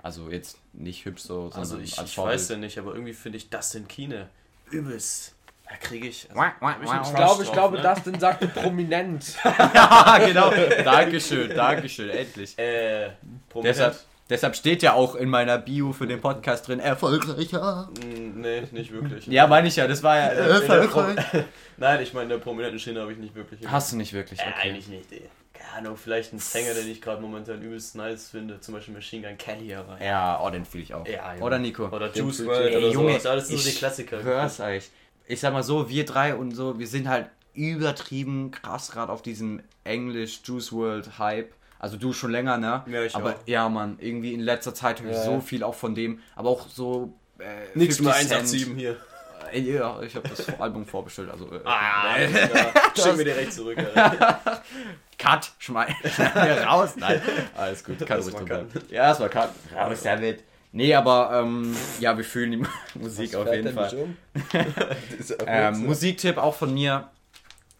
Also 0.03 0.29
jetzt 0.31 0.59
nicht 0.75 1.07
hübsch 1.07 1.23
so, 1.23 1.45
sondern 1.45 1.59
also 1.61 1.79
ich, 1.79 1.99
als 1.99 2.11
ich 2.11 2.19
weiß 2.19 2.49
ja 2.51 2.57
nicht, 2.59 2.79
aber 2.79 2.93
irgendwie 2.93 3.15
finde 3.15 3.39
ich 3.39 3.49
das 3.49 3.75
in 3.75 3.89
Kine 3.89 4.29
übelst. 4.71 5.35
Da 5.69 5.77
kriege 5.77 6.09
ich. 6.09 6.29
Also, 6.29 6.41
Wah, 6.41 6.53
wah, 6.61 6.75
hab 6.75 7.07
ich 7.07 7.15
glaube, 7.15 7.43
ich 7.43 7.53
glaube, 7.53 7.77
ne? 7.79 7.83
Dustin 7.83 8.21
sagte 8.21 8.49
prominent. 8.49 9.35
ja, 9.45 10.19
genau. 10.19 10.51
Dankeschön, 10.85 11.55
Dankeschön, 11.55 12.11
endlich. 12.11 12.59
Äh, 12.59 13.11
prominent. 13.49 13.77
Deshalb, 13.77 13.97
deshalb 14.29 14.57
steht 14.57 14.83
ja 14.83 14.93
auch 14.93 15.15
in 15.15 15.29
meiner 15.31 15.57
Bio 15.59 15.93
für 15.93 16.07
den 16.07 16.21
Podcast 16.21 16.69
drin, 16.69 16.81
erfolgreicher. 16.81 17.89
Mm, 18.05 18.41
Nee, 18.43 18.63
nicht 18.73 18.93
wirklich. 18.93 19.27
Ja, 19.27 19.47
meine 19.47 19.69
ich 19.69 19.77
ja, 19.77 19.87
das 19.87 20.03
war 20.03 20.17
ja 20.19 20.29
der 20.35 20.45
erfolgreich. 20.47 21.17
Nein, 21.79 22.03
ich 22.03 22.13
meine, 22.13 22.25
in 22.25 22.29
der 22.31 22.39
prominenten 22.39 22.79
Schiene 22.79 23.01
habe 23.01 23.13
ich 23.13 23.19
nicht 23.19 23.35
wirklich. 23.35 23.67
Hast 23.67 23.93
du 23.93 23.97
nicht 23.97 24.13
wirklich, 24.13 24.41
Äh, 24.41 24.45
okay. 24.49 24.69
eigentlich 24.69 24.89
nicht, 24.89 25.11
ey. 25.13 25.29
Keine 25.55 25.87
Ahnung, 25.87 25.97
vielleicht 25.97 26.33
ein 26.35 26.39
Sänger, 26.39 26.75
den 26.75 26.91
ich 26.91 27.01
gerade 27.01 27.23
momentan 27.23 27.63
übelst 27.63 27.97
nice 27.97 28.29
finde. 28.29 28.61
Zum 28.61 28.75
Beispiel 28.75 28.93
Machine 28.95 29.27
Gun 29.27 29.39
Kelly 29.39 29.75
aber. 29.75 29.99
Ja, 30.05 30.41
oh, 30.45 30.51
den 30.51 30.65
fühle 30.67 30.85
ich 30.85 30.93
auch. 30.93 31.07
Ja. 31.07 31.35
Oder 31.41 31.59
Nico? 31.59 31.87
Oder 31.89 32.13
Juice 32.13 32.41
Ey, 32.41 32.47
oder 32.77 32.89
Junge, 32.91 33.13
sowas. 33.13 33.27
Alles 33.27 33.49
so 33.49 33.57
die 33.57 33.69
ich 33.69 33.79
Klassiker. 33.79 34.23
Hör's 34.23 34.61
euch. 34.61 34.91
Ich 35.27 35.41
sag 35.41 35.53
mal 35.53 35.63
so, 35.63 35.89
wir 35.89 36.05
drei 36.05 36.35
und 36.35 36.53
so, 36.53 36.79
wir 36.79 36.87
sind 36.87 37.09
halt 37.09 37.29
übertrieben 37.55 38.51
krass 38.51 38.91
gerade 38.91 39.11
auf 39.13 39.23
diesem 39.23 39.63
Englisch 39.85 40.41
Juice 40.45 40.73
World 40.73 41.19
Hype. 41.19 41.53
Also 41.79 41.97
du 41.97 42.13
schon 42.13 42.31
länger, 42.31 42.57
ne? 42.57 42.83
Ja, 42.87 43.03
ich 43.03 43.15
aber 43.15 43.31
auch. 43.31 43.47
ja, 43.47 43.69
Mann, 43.69 43.97
irgendwie 44.01 44.33
in 44.33 44.41
letzter 44.41 44.75
Zeit 44.75 45.03
höre 45.03 45.11
ich 45.11 45.17
Ja, 45.19 45.25
so 45.25 45.41
viel 45.41 45.63
auch 45.63 45.75
von 45.75 45.95
dem, 45.95 46.21
aber 46.35 46.49
auch 46.51 46.67
so 46.69 47.13
äh, 47.39 47.67
50 47.75 48.01
mehr 48.03 48.15
Cent. 48.15 48.33
187 48.33 48.75
hier. 48.77 48.97
Äh, 49.53 49.61
Ja, 49.61 50.01
ich 50.03 50.17
habe 50.17 50.29
das 50.29 50.49
Album 50.61 50.87
vorbestellt, 50.87 51.31
also 51.31 51.47
äh, 51.53 51.61
Ah, 51.65 52.17
schick 52.97 53.17
mir 53.17 53.25
direkt 53.25 53.53
zurück. 53.53 53.77
Cut, 55.19 55.53
schmeiß 55.59 55.93
mir 56.19 56.63
raus. 56.65 56.95
Nein, 56.97 57.21
alles 57.57 57.85
gut, 57.85 57.99
kann 58.07 58.19
Das 58.19 58.27
Cut. 58.33 58.45
bleiben. 58.47 58.69
Ja, 58.91 59.19
war 59.21 59.29
Cut. 59.29 59.51
Raus 59.75 60.03
damit. 60.03 60.43
Nee, 60.77 60.93
aber 60.93 61.31
ähm, 61.33 61.73
ja, 62.01 62.17
wir 62.17 62.25
fühlen 62.25 62.51
die 62.51 62.67
Musik 62.99 63.37
auf 63.37 63.47
jeden 63.53 63.73
Fall. 63.73 63.95
Um? 63.95 64.17
Ähm, 65.47 65.87
Musiktipp 65.87 66.37
auch 66.37 66.55
von 66.55 66.75
mir 66.75 67.09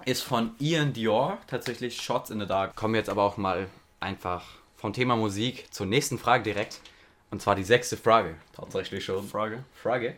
ist 0.05 0.23
von 0.23 0.53
Ian 0.61 0.93
Dior, 0.93 1.39
tatsächlich 1.49 2.01
Shots 2.01 2.31
in 2.31 2.39
the 2.39 2.47
Dark. 2.47 2.77
Kommen 2.77 2.95
wir 2.95 3.01
jetzt 3.01 3.11
aber 3.11 3.25
auch 3.25 3.37
mal 3.37 3.67
einfach 3.99 4.45
vom 4.77 4.93
Thema 4.93 5.17
Musik 5.17 5.67
zur 5.73 5.87
nächsten 5.87 6.19
Frage 6.19 6.45
direkt. 6.45 6.81
Und 7.33 7.43
zwar 7.43 7.57
die 7.57 7.65
sechste 7.65 7.97
Frage. 7.97 8.37
Tatsächlich 8.55 9.05
schon. 9.05 9.27
Frage. 9.27 9.65
Frage. 9.75 10.17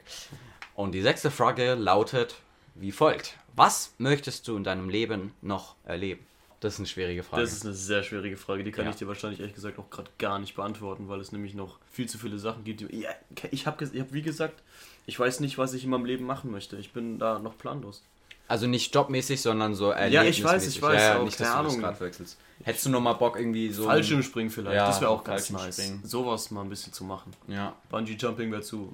Und 0.75 0.93
die 0.93 1.01
sechste 1.01 1.31
Frage 1.31 1.75
lautet 1.75 2.37
wie 2.75 2.93
folgt. 2.93 3.39
Was 3.55 3.95
möchtest 3.97 4.47
du 4.49 4.57
in 4.57 4.65
deinem 4.65 4.91
Leben 4.91 5.33
noch 5.41 5.77
erleben? 5.87 6.27
Das 6.67 6.75
ist 6.75 6.81
eine 6.81 6.89
schwierige 6.89 7.23
Frage. 7.23 7.43
Das 7.43 7.53
ist 7.53 7.65
eine 7.65 7.75
sehr 7.75 8.03
schwierige 8.03 8.37
Frage, 8.37 8.65
die 8.65 8.73
kann 8.73 8.85
Ja. 8.87 8.91
ich 8.91 8.97
dir 8.97 9.07
wahrscheinlich 9.07 9.39
ehrlich 9.41 9.55
gesagt 9.55 9.79
auch 9.79 9.89
gerade 9.89 10.11
gar 10.19 10.39
nicht 10.41 10.57
beantworten, 10.57 11.09
weil 11.09 11.21
es 11.21 11.31
nämlich 11.31 11.55
noch 11.55 11.79
viel 11.91 12.09
zu 12.09 12.19
viele 12.19 12.39
Sachen 12.39 12.65
gibt. 12.65 12.81
Die, 12.81 13.01
ja, 13.03 13.11
ich 13.53 13.67
habe 13.67 13.85
ich 13.85 14.01
hab, 14.01 14.13
wie 14.13 14.23
gesagt, 14.23 14.63
ich 15.07 15.19
weiß 15.19 15.41
nicht, 15.41 15.59
was 15.59 15.75
ich 15.75 15.85
in 15.85 15.91
meinem 15.91 16.05
Leben 16.05 16.25
machen 16.27 16.51
möchte. 16.51 16.77
Ich 16.77 16.93
bin 16.93 17.19
da 17.21 17.39
noch 17.39 17.57
planlos. 17.57 18.03
Also 18.49 18.67
nicht 18.67 18.95
jobmäßig, 18.95 19.41
sondern 19.43 19.75
so 19.75 19.93
Ja, 19.93 20.23
ich 20.23 20.43
weiß, 20.43 20.67
ich 20.69 20.81
weiß, 20.81 21.03
ja, 21.03 21.19
auch, 21.19 21.25
nicht, 21.25 21.39
dass 21.41 21.49
keine 21.49 21.59
du 21.59 21.65
das 21.65 21.73
Ahnung. 21.75 21.83
gerade 21.83 21.97
verwechselst. 21.97 22.39
Hättest 22.63 22.87
du 22.87 22.91
noch 22.91 23.01
mal 23.01 23.13
Bock 23.15 23.39
irgendwie 23.39 23.71
so... 23.71 23.85
Fallschirmspringen 23.85 24.51
vielleicht, 24.51 24.77
Ja, 24.77 24.87
das 24.87 25.01
wäre 25.01 25.11
auch 25.11 25.23
ganz 25.25 25.51
nice. 25.51 25.93
Sowas 26.05 26.51
mal 26.51 26.63
ein 26.63 26.69
bisschen 26.69 26.93
zu 26.93 27.05
machen. 27.05 27.33
Ja. 27.49 27.75
Bungee 27.91 28.15
Jumping 28.15 28.51
wäre 28.53 28.63
zu. 28.63 28.93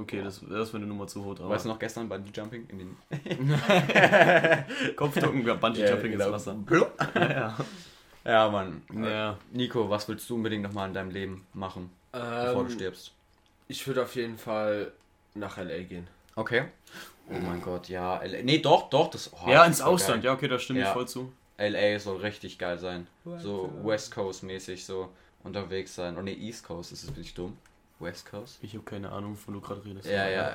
Okay, 0.00 0.22
das, 0.22 0.40
das 0.48 0.68
wäre 0.72 0.78
eine 0.78 0.86
Nummer 0.86 1.06
zu 1.06 1.24
hoch. 1.24 1.32
Aber 1.38 1.50
Weißt 1.50 1.64
du 1.64 1.68
noch 1.68 1.78
gestern 1.78 2.08
Bungee 2.08 2.30
Jumping 2.34 2.66
in 2.68 2.78
den... 2.78 2.96
Kopfducken, 4.96 5.46
ja, 5.46 5.54
Bungee 5.54 5.88
Jumping 5.88 6.12
ins 6.12 6.30
Wasser. 6.30 6.56
ja. 7.14 7.56
ja, 8.24 8.48
Mann. 8.48 8.82
Ja. 8.94 9.36
Nico, 9.52 9.90
was 9.90 10.08
willst 10.08 10.28
du 10.30 10.36
unbedingt 10.36 10.62
noch 10.62 10.72
mal 10.72 10.86
in 10.88 10.94
deinem 10.94 11.10
Leben 11.10 11.46
machen, 11.54 11.90
bevor 12.12 12.54
du 12.54 12.60
Ähm, 12.60 12.70
stirbst? 12.70 13.12
ich 13.68 13.86
würde 13.86 14.02
auf 14.02 14.14
jeden 14.14 14.38
Fall 14.38 14.92
nach 15.34 15.56
LA 15.58 15.80
gehen. 15.82 16.06
Okay. 16.36 16.64
Oh 17.28 17.34
mein 17.40 17.60
Gott, 17.60 17.88
ja. 17.88 18.20
LA. 18.22 18.42
Nee, 18.42 18.58
doch, 18.58 18.88
doch. 18.88 19.10
Das, 19.10 19.32
oh, 19.32 19.48
Ja, 19.48 19.58
das 19.60 19.66
ins 19.68 19.80
Ausland, 19.82 20.22
geil. 20.22 20.30
ja, 20.30 20.34
okay, 20.36 20.48
da 20.48 20.58
stimme 20.58 20.80
ich 20.80 20.84
Ja. 20.86 20.92
voll 20.92 21.08
zu. 21.08 21.32
LA 21.58 21.98
soll 21.98 22.18
richtig 22.18 22.58
geil 22.58 22.78
sein. 22.78 23.06
So 23.38 23.70
West 23.82 24.14
Coast 24.14 24.42
mäßig 24.42 24.84
so 24.84 25.08
unterwegs 25.42 25.94
sein. 25.94 26.16
Oh 26.18 26.22
ne, 26.22 26.32
East 26.36 26.64
Coast, 26.66 26.92
das 26.92 27.02
ist 27.04 27.12
bin 27.14 27.22
ich 27.22 27.34
dumm. 27.34 27.56
West 27.98 28.30
Coast? 28.30 28.58
Ich 28.60 28.74
habe 28.74 28.84
keine 28.84 29.10
Ahnung, 29.10 29.32
wovon 29.32 29.54
du 29.54 29.60
gerade 29.62 29.82
redest. 29.84 30.06
Ja, 30.06 30.28
ja. 30.28 30.52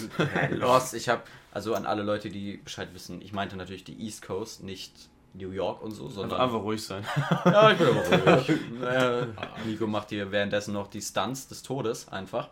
Lost, 0.50 0.94
ich 0.94 1.08
habe, 1.08 1.22
also 1.52 1.74
an 1.74 1.84
alle 1.84 2.02
Leute, 2.04 2.28
die 2.30 2.58
Bescheid 2.58 2.88
wissen, 2.94 3.20
ich 3.22 3.32
meinte 3.32 3.56
natürlich 3.56 3.82
die 3.84 4.00
East 4.04 4.22
Coast, 4.22 4.62
nicht 4.62 4.92
New 5.34 5.50
York 5.50 5.82
und 5.82 5.90
so, 5.90 6.04
Einfach, 6.04 6.14
sondern. 6.14 6.40
einfach 6.40 6.60
ruhig 6.62 6.82
sein. 6.84 7.04
Ja, 7.44 7.72
ich 7.72 7.78
bin 7.78 7.88
aber 7.88 8.34
ruhig. 8.36 8.60
Naja, 8.80 9.26
Nico 9.66 9.86
macht 9.88 10.10
hier 10.10 10.30
währenddessen 10.30 10.72
noch 10.74 10.86
die 10.86 11.02
Stunts 11.02 11.48
des 11.48 11.62
Todes 11.62 12.08
einfach. 12.08 12.48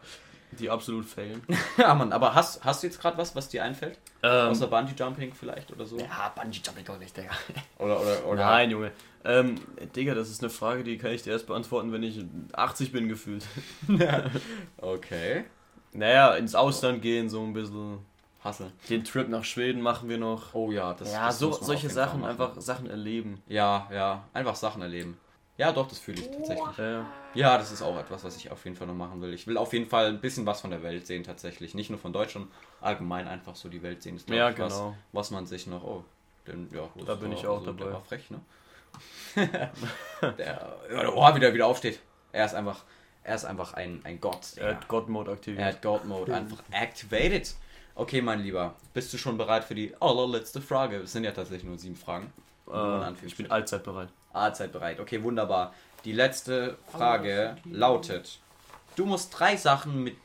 Die 0.59 0.71
absolut 0.71 1.05
failen. 1.05 1.43
Ja, 1.77 1.95
Mann, 1.95 2.13
aber 2.13 2.35
hast, 2.35 2.65
hast 2.65 2.83
du 2.83 2.87
jetzt 2.87 3.01
gerade 3.01 3.19
was, 3.19 3.35
was 3.35 3.49
dir 3.49 3.65
einfällt? 3.65 3.99
Ähm, 4.23 4.49
Außer 4.51 4.67
Bungee 4.69 4.95
Jumping 4.97 5.33
vielleicht 5.35 5.73
oder 5.73 5.85
so? 5.87 5.99
ja, 5.99 6.33
Bungee 6.35 6.61
Jumping 6.65 6.85
doch 6.85 6.99
nicht, 6.99 7.17
Digga. 7.17 7.31
Oder, 7.79 8.01
oder, 8.01 8.27
oder. 8.27 8.45
Nein, 8.45 8.71
Junge. 8.71 8.93
Ähm, 9.25 9.57
Digga, 9.97 10.15
das 10.15 10.31
ist 10.31 10.43
eine 10.43 10.51
Frage, 10.51 10.85
die 10.85 10.97
kann 10.99 11.11
ich 11.11 11.23
dir 11.23 11.33
erst 11.33 11.47
beantworten, 11.47 11.93
wenn 11.93 12.03
ich 12.03 12.25
80 12.53 12.93
bin 12.93 13.09
gefühlt. 13.09 13.45
Okay. 14.79 15.45
Naja, 15.93 16.35
ins 16.35 16.55
Ausland 16.55 17.03
gehen, 17.03 17.29
so 17.29 17.43
ein 17.43 17.53
bisschen. 17.53 17.99
Hasse. 18.43 18.71
Den 18.91 19.05
Trip 19.05 19.29
nach 19.31 19.45
Schweden 19.45 19.81
machen 19.81 20.09
wir 20.09 20.19
noch. 20.19 20.53
Oh 20.53 20.71
ja, 20.71 20.93
das 20.93 21.11
ja, 21.13 21.27
das 21.27 21.39
so, 21.39 21.49
muss 21.49 21.57
man 21.57 21.61
auf 21.63 21.67
solche 21.67 21.89
Sachen, 21.89 22.25
einfach 22.25 22.61
Sachen 22.61 22.91
erleben. 22.91 23.43
Ja, 23.49 23.89
ja, 23.91 24.25
einfach 24.35 24.55
Sachen 24.55 24.83
erleben. 24.83 25.17
Ja, 25.57 25.71
doch, 25.73 25.87
das 25.87 26.01
fühle 26.01 26.21
ich 26.21 26.31
tatsächlich. 26.31 26.79
Äh, 26.79 27.03
Ja, 27.35 27.57
das 27.59 27.71
ist 27.71 27.81
auch 27.83 27.97
etwas, 27.99 28.25
was 28.25 28.37
ich 28.37 28.51
auf 28.51 28.65
jeden 28.65 28.77
Fall 28.77 28.87
noch 28.89 28.95
machen 28.95 29.21
will. 29.23 29.33
Ich 29.33 29.47
will 29.47 29.57
auf 29.57 29.73
jeden 29.73 29.89
Fall 29.89 30.07
ein 30.09 30.21
bisschen 30.21 30.45
was 30.47 30.61
von 30.61 30.71
der 30.71 30.83
Welt 30.83 31.07
sehen, 31.07 31.23
tatsächlich. 31.23 31.75
Nicht 31.75 31.91
nur 31.91 31.99
von 31.99 32.13
Deutschland, 32.13 32.49
allgemein 32.81 33.29
einfach 33.29 33.55
so 33.55 33.69
die 33.69 33.83
Welt 33.83 34.03
sehen. 34.03 34.17
Ist, 34.17 34.29
Ja, 34.29 34.51
ich, 34.51 34.59
was, 34.59 34.73
genau. 34.73 34.97
was 35.13 35.31
man 35.31 35.47
sich 35.47 35.67
noch. 35.69 35.85
Oh, 35.85 36.05
denn, 36.47 36.69
ja, 36.73 36.89
Da 37.07 37.15
bin 37.15 37.31
war- 37.31 37.39
ich 37.39 37.47
auch 37.47 37.63
Der 37.65 37.73
dabei. 37.73 37.93
war 37.93 38.03
frech, 38.03 38.31
ne? 38.31 38.41
der, 39.37 39.73
der 40.39 41.13
oh, 41.17 41.35
wieder, 41.35 41.53
wieder 41.55 41.67
aufsteht. 41.67 42.01
Er 42.33 42.47
ist 42.47 42.55
einfach, 42.55 42.83
er 43.23 43.35
ist 43.37 43.45
einfach 43.45 43.75
ein, 43.75 44.01
ein 44.05 44.21
Gott. 44.21 44.57
er 44.57 44.77
hat 44.77 44.89
God 44.89 45.09
Mode 45.09 45.33
aktiviert. 45.33 45.61
Er 45.61 45.67
hat 45.69 45.83
God 45.83 46.05
Mode 46.05 46.35
einfach 46.35 46.63
activated. 46.71 47.55
Okay, 47.97 48.21
mein 48.23 48.41
Lieber, 48.41 48.75
bist 48.93 49.13
du 49.13 49.19
schon 49.19 49.39
bereit 49.39 49.65
für 49.65 49.75
die 49.75 49.95
allerletzte 50.01 50.61
Frage? 50.61 50.97
Es 50.99 51.13
sind 51.13 51.25
ja 51.25 51.31
tatsächlich 51.33 51.65
nur 51.65 51.79
sieben 51.79 51.95
Fragen. 51.97 52.33
Äh, 52.73 53.13
ich 53.25 53.37
bin 53.37 53.51
allzeit 53.51 53.85
bereit. 53.85 54.09
Allzeit 54.35 54.73
bereit. 54.73 55.01
Okay, 55.01 55.23
wunderbar. 55.23 55.75
Die 56.05 56.13
letzte 56.13 56.77
Frage 56.93 57.57
lautet: 57.65 58.41
Du 58.97 59.07
musst 59.07 59.39
drei 59.39 59.57
Sachen 59.57 60.03
mit 60.03 60.17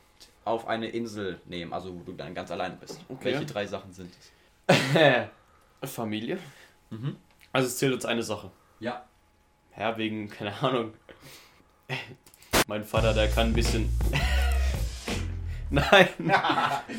auf 0.45 0.67
eine 0.67 0.87
Insel 0.87 1.39
nehmen, 1.45 1.73
also 1.73 1.93
wo 1.93 1.99
du 2.03 2.13
dann 2.13 2.33
ganz 2.33 2.51
alleine 2.51 2.75
bist. 2.75 2.99
Okay. 3.07 3.25
Welche 3.25 3.45
drei 3.45 3.67
Sachen 3.67 3.93
sind 3.93 4.11
es? 4.67 5.29
Familie? 5.91 6.39
Mhm. 6.89 7.17
Also 7.51 7.67
es 7.67 7.77
zählt 7.77 7.93
jetzt 7.93 8.05
eine 8.05 8.23
Sache. 8.23 8.51
Ja. 8.79 9.05
Ja, 9.77 9.97
wegen, 9.97 10.29
keine 10.29 10.53
Ahnung. 10.61 10.93
Mein 12.67 12.83
Vater, 12.83 13.13
der 13.13 13.29
kann 13.29 13.47
ein 13.47 13.53
bisschen. 13.53 13.89
nein, 15.69 16.09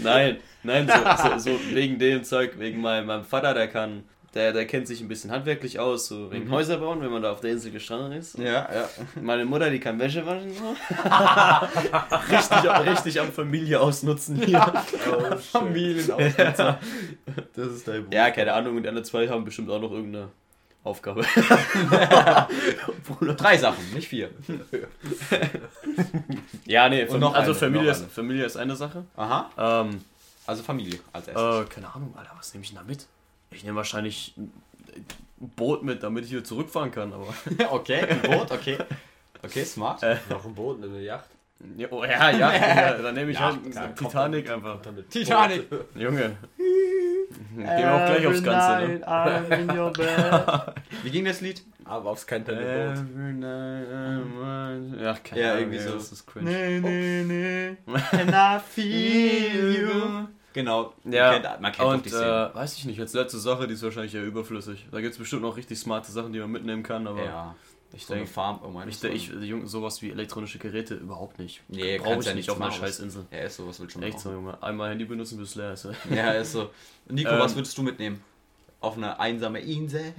nein, 0.03 0.41
nein, 0.63 0.89
so, 0.89 1.29
so, 1.29 1.39
so 1.39 1.75
wegen 1.75 1.99
dem 1.99 2.25
Zeug, 2.25 2.59
wegen 2.59 2.81
meinem, 2.81 3.07
meinem 3.07 3.25
Vater, 3.25 3.55
der 3.55 3.69
kann, 3.69 4.05
der, 4.35 4.53
der 4.53 4.65
kennt 4.67 4.87
sich 4.87 5.01
ein 5.01 5.09
bisschen 5.09 5.31
handwerklich 5.33 5.79
aus, 5.81 6.07
so 6.07 6.31
wegen 6.31 6.51
Häuser 6.51 6.79
bauen, 6.79 7.01
wenn 7.01 7.11
man 7.11 7.21
da 7.23 7.33
auf 7.33 7.41
der 7.41 7.51
Insel 7.51 7.73
gestrandet 7.73 8.19
ist. 8.21 8.39
Ja, 8.39 8.69
ja. 8.73 8.89
Meine 9.21 9.45
Mutter, 9.45 9.71
die 9.71 9.81
kann 9.81 9.99
Wäsche 9.99 10.25
waschen. 10.25 10.53
So. 10.55 10.77
richtig, 12.33 12.87
richtig 12.91 13.21
am 13.21 13.33
Familie 13.33 13.81
ausnutzen 13.81 14.37
hier. 14.37 14.61
Familienausnutzer. 15.53 16.79
Das 17.57 17.67
ist 17.67 17.89
dein 17.89 18.05
Bruder. 18.05 18.17
Ja, 18.17 18.31
keine 18.31 18.53
Ahnung, 18.53 18.77
und 18.77 18.85
die 18.85 18.89
anderen 18.89 19.05
zwei 19.05 19.29
haben 19.29 19.45
bestimmt 19.45 19.69
auch 19.69 19.81
noch 19.81 19.91
irgendeine 19.91 20.29
Aufgabe. 20.85 21.23
drei 23.37 23.59
Sachen, 23.59 23.93
nicht 23.93 24.09
vier. 24.09 24.31
Ja, 26.67 26.89
nee, 26.89 27.07
Fam 27.07 27.21
noch 27.21 27.35
also 27.35 27.51
eine, 27.51 27.59
Familie, 27.59 27.87
noch 27.89 27.93
ist, 27.93 28.01
eine. 28.03 28.09
Familie 28.11 28.45
ist 28.47 28.57
eine 28.57 28.77
Sache. 28.77 29.05
Aha. 29.17 29.51
Ähm, 29.59 30.01
Also 30.47 30.63
Familie 30.63 31.01
als 31.13 31.29
erstes. 31.29 31.67
äh, 31.67 31.75
keine 31.75 31.93
Ahnung, 31.95 32.15
Alter, 32.17 32.31
was 32.39 32.55
nehme 32.55 32.63
ich 32.65 32.71
denn 32.71 32.79
da 32.79 32.85
mit? 32.85 33.07
Ich 33.51 33.65
nehme 33.65 33.77
wahrscheinlich 33.77 34.35
ein 34.37 34.53
Boot 35.57 35.83
mit, 35.83 36.03
damit 36.03 36.25
ich 36.25 36.33
wieder 36.33 36.45
zurückfahren 36.45 36.91
kann, 36.91 37.13
aber. 37.13 37.27
okay, 37.71 38.05
ein 38.07 38.21
Boot, 38.23 38.51
okay. 38.53 38.79
Okay, 39.43 39.65
smart. 39.65 40.03
Noch 40.29 40.45
ein 40.45 40.55
Boot, 40.55 40.83
eine 40.83 41.01
Yacht. 41.01 41.29
Ja, 41.77 41.89
oh, 41.91 42.03
ja, 42.05 42.31
ja, 42.31 42.55
ja, 42.55 42.93
dann 42.95 43.15
nehme 43.15 43.33
ich 43.33 43.39
Ja, 43.39 43.53
halt 43.53 43.71
klar, 43.71 43.95
Titanic 43.95 44.51
einfach. 44.51 44.79
Titanic. 45.11 45.67
Junge. 45.95 46.37
Gehen 46.57 47.67
wir 47.67 47.93
auch 47.95 48.07
gleich 48.07 48.27
aufs 48.27 48.43
Ganze, 48.43 48.89
ne? 48.89 50.75
Wie 51.03 51.11
ging 51.11 51.25
das 51.27 51.41
Lied? 51.43 51.63
Aber 51.85 52.11
aufs 52.11 52.27
kein 52.27 52.45
Boot. 52.45 52.55
Every 52.57 53.33
night 53.35 53.89
I'm- 53.89 55.03
Ja, 55.03 55.15
keine 55.23 55.41
Ja, 55.41 55.59
irgendwie 55.59 55.79
so. 55.79 55.93
Das 55.95 56.13
ist 56.13 56.27
cringe. 56.27 56.51
Nee, 56.51 56.81
nee, 56.81 57.25
nee. 57.25 57.77
And 58.13 58.31
I 58.31 58.59
feel 58.65 59.83
you. 59.83 60.27
Genau. 60.53 60.93
Ja, 61.05 61.33
Man 61.33 61.43
kennt, 61.43 61.61
man 61.61 61.73
kennt 61.73 61.89
und 61.89 62.07
die 62.07 62.11
äh, 62.11 62.55
weiß 62.55 62.77
ich 62.77 62.85
nicht, 62.85 62.99
jetzt 62.99 63.15
letzte 63.15 63.39
Sache, 63.39 63.67
die 63.69 63.75
ist 63.75 63.83
wahrscheinlich 63.83 64.15
eher 64.15 64.25
überflüssig. 64.25 64.87
Da 64.91 65.01
gibt 65.01 65.13
es 65.13 65.19
bestimmt 65.19 65.43
noch 65.43 65.57
richtig 65.57 65.79
smarte 65.79 66.11
Sachen, 66.11 66.33
die 66.33 66.41
man 66.41 66.51
mitnehmen 66.51 66.83
kann, 66.83 67.07
aber 67.07 67.23
ja. 67.25 67.55
ich 67.93 68.05
So 68.05 68.15
eine 68.15 68.23
denke, 68.23 68.33
Farm. 68.35 68.61
Oh 68.65 68.69
mein 68.69 68.89
ich, 68.89 69.03
ich, 69.05 69.29
Junge, 69.29 69.67
sowas 69.69 70.03
wie 70.03 70.11
elektronische 70.11 70.59
Geräte 70.59 70.95
überhaupt 70.95 71.39
nicht. 71.39 71.63
Nee, 71.69 71.99
Brauche 71.99 72.21
ich 72.21 72.27
ja 72.27 72.35
nicht 72.35 72.51
auf 72.51 72.57
einer 72.57 72.67
machen. 72.67 72.81
Scheißinsel. 72.81 73.27
Ja, 73.31 73.39
ist 73.39 73.57
so, 73.57 73.69
was 73.69 73.79
willst 73.81 73.95
du 73.97 74.01
Echt 74.01 74.19
so, 74.19 74.31
machen? 74.31 74.45
Junge. 74.45 74.63
Einmal 74.63 74.91
Handy 74.91 75.05
benutzen, 75.05 75.39
bis 75.39 75.51
es 75.51 75.55
leer 75.55 75.73
ist. 75.75 75.89
Ja, 76.11 76.33
ist 76.41 76.53
so. 76.53 76.71
Nico, 77.09 77.31
Ähm, 77.31 77.39
was 77.39 77.55
würdest 77.55 77.79
du 77.79 77.83
mitnehmen? 77.83 78.23
Auf 78.81 78.97
eine 78.97 79.21
einsame 79.21 79.61
Insel? 79.61 80.13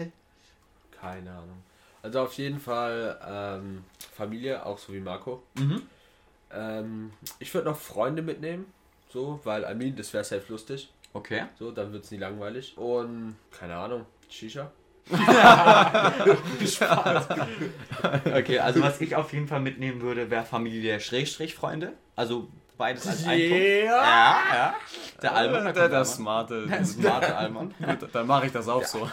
Keine 0.91 1.31
Ahnung. 1.31 1.63
Also 2.03 2.21
auf 2.21 2.33
jeden 2.33 2.59
Fall 2.59 3.19
ähm, 3.27 3.83
Familie, 4.15 4.65
auch 4.65 4.77
so 4.77 4.93
wie 4.93 4.99
Marco. 4.99 5.43
Mhm. 5.55 5.81
Ähm, 6.53 7.13
ich 7.39 7.53
würde 7.53 7.69
noch 7.69 7.77
Freunde 7.77 8.21
mitnehmen. 8.21 8.65
So, 9.11 9.39
weil, 9.43 9.63
I 9.63 9.75
mean, 9.75 9.95
das 9.95 10.13
wäre 10.13 10.23
safe 10.23 10.43
lustig. 10.49 10.91
Okay. 11.13 11.43
So, 11.59 11.71
dann 11.71 11.91
wird 11.91 12.05
es 12.05 12.11
nie 12.11 12.17
langweilig. 12.17 12.77
Und, 12.77 13.35
keine 13.51 13.75
Ahnung, 13.75 14.05
Shisha. 14.29 14.71
Okay, 18.33 18.59
also 18.59 18.81
was 18.81 19.01
ich 19.01 19.15
auf 19.15 19.33
jeden 19.33 19.47
Fall 19.47 19.59
mitnehmen 19.59 20.01
würde, 20.01 20.29
wäre 20.29 20.45
Familie 20.45 20.99
Schrägstrich 20.99 21.55
Freunde. 21.55 21.93
Also 22.15 22.47
beides 22.81 23.07
als 23.07 23.25
ein 23.27 23.49
Punkt. 23.49 23.65
Ja, 23.85 24.41
ja. 24.53 24.75
Der 25.21 25.35
Alman, 25.35 25.63
der, 25.65 25.73
der 25.73 25.83
Alman. 25.83 26.05
smarte. 26.05 26.67
Der 26.67 26.83
smarte 26.83 27.35
Alman. 27.35 27.75
Gut, 27.77 28.09
dann 28.11 28.25
mache 28.25 28.47
ich 28.47 28.51
das 28.51 28.67
auch 28.67 28.83
so. 28.83 29.07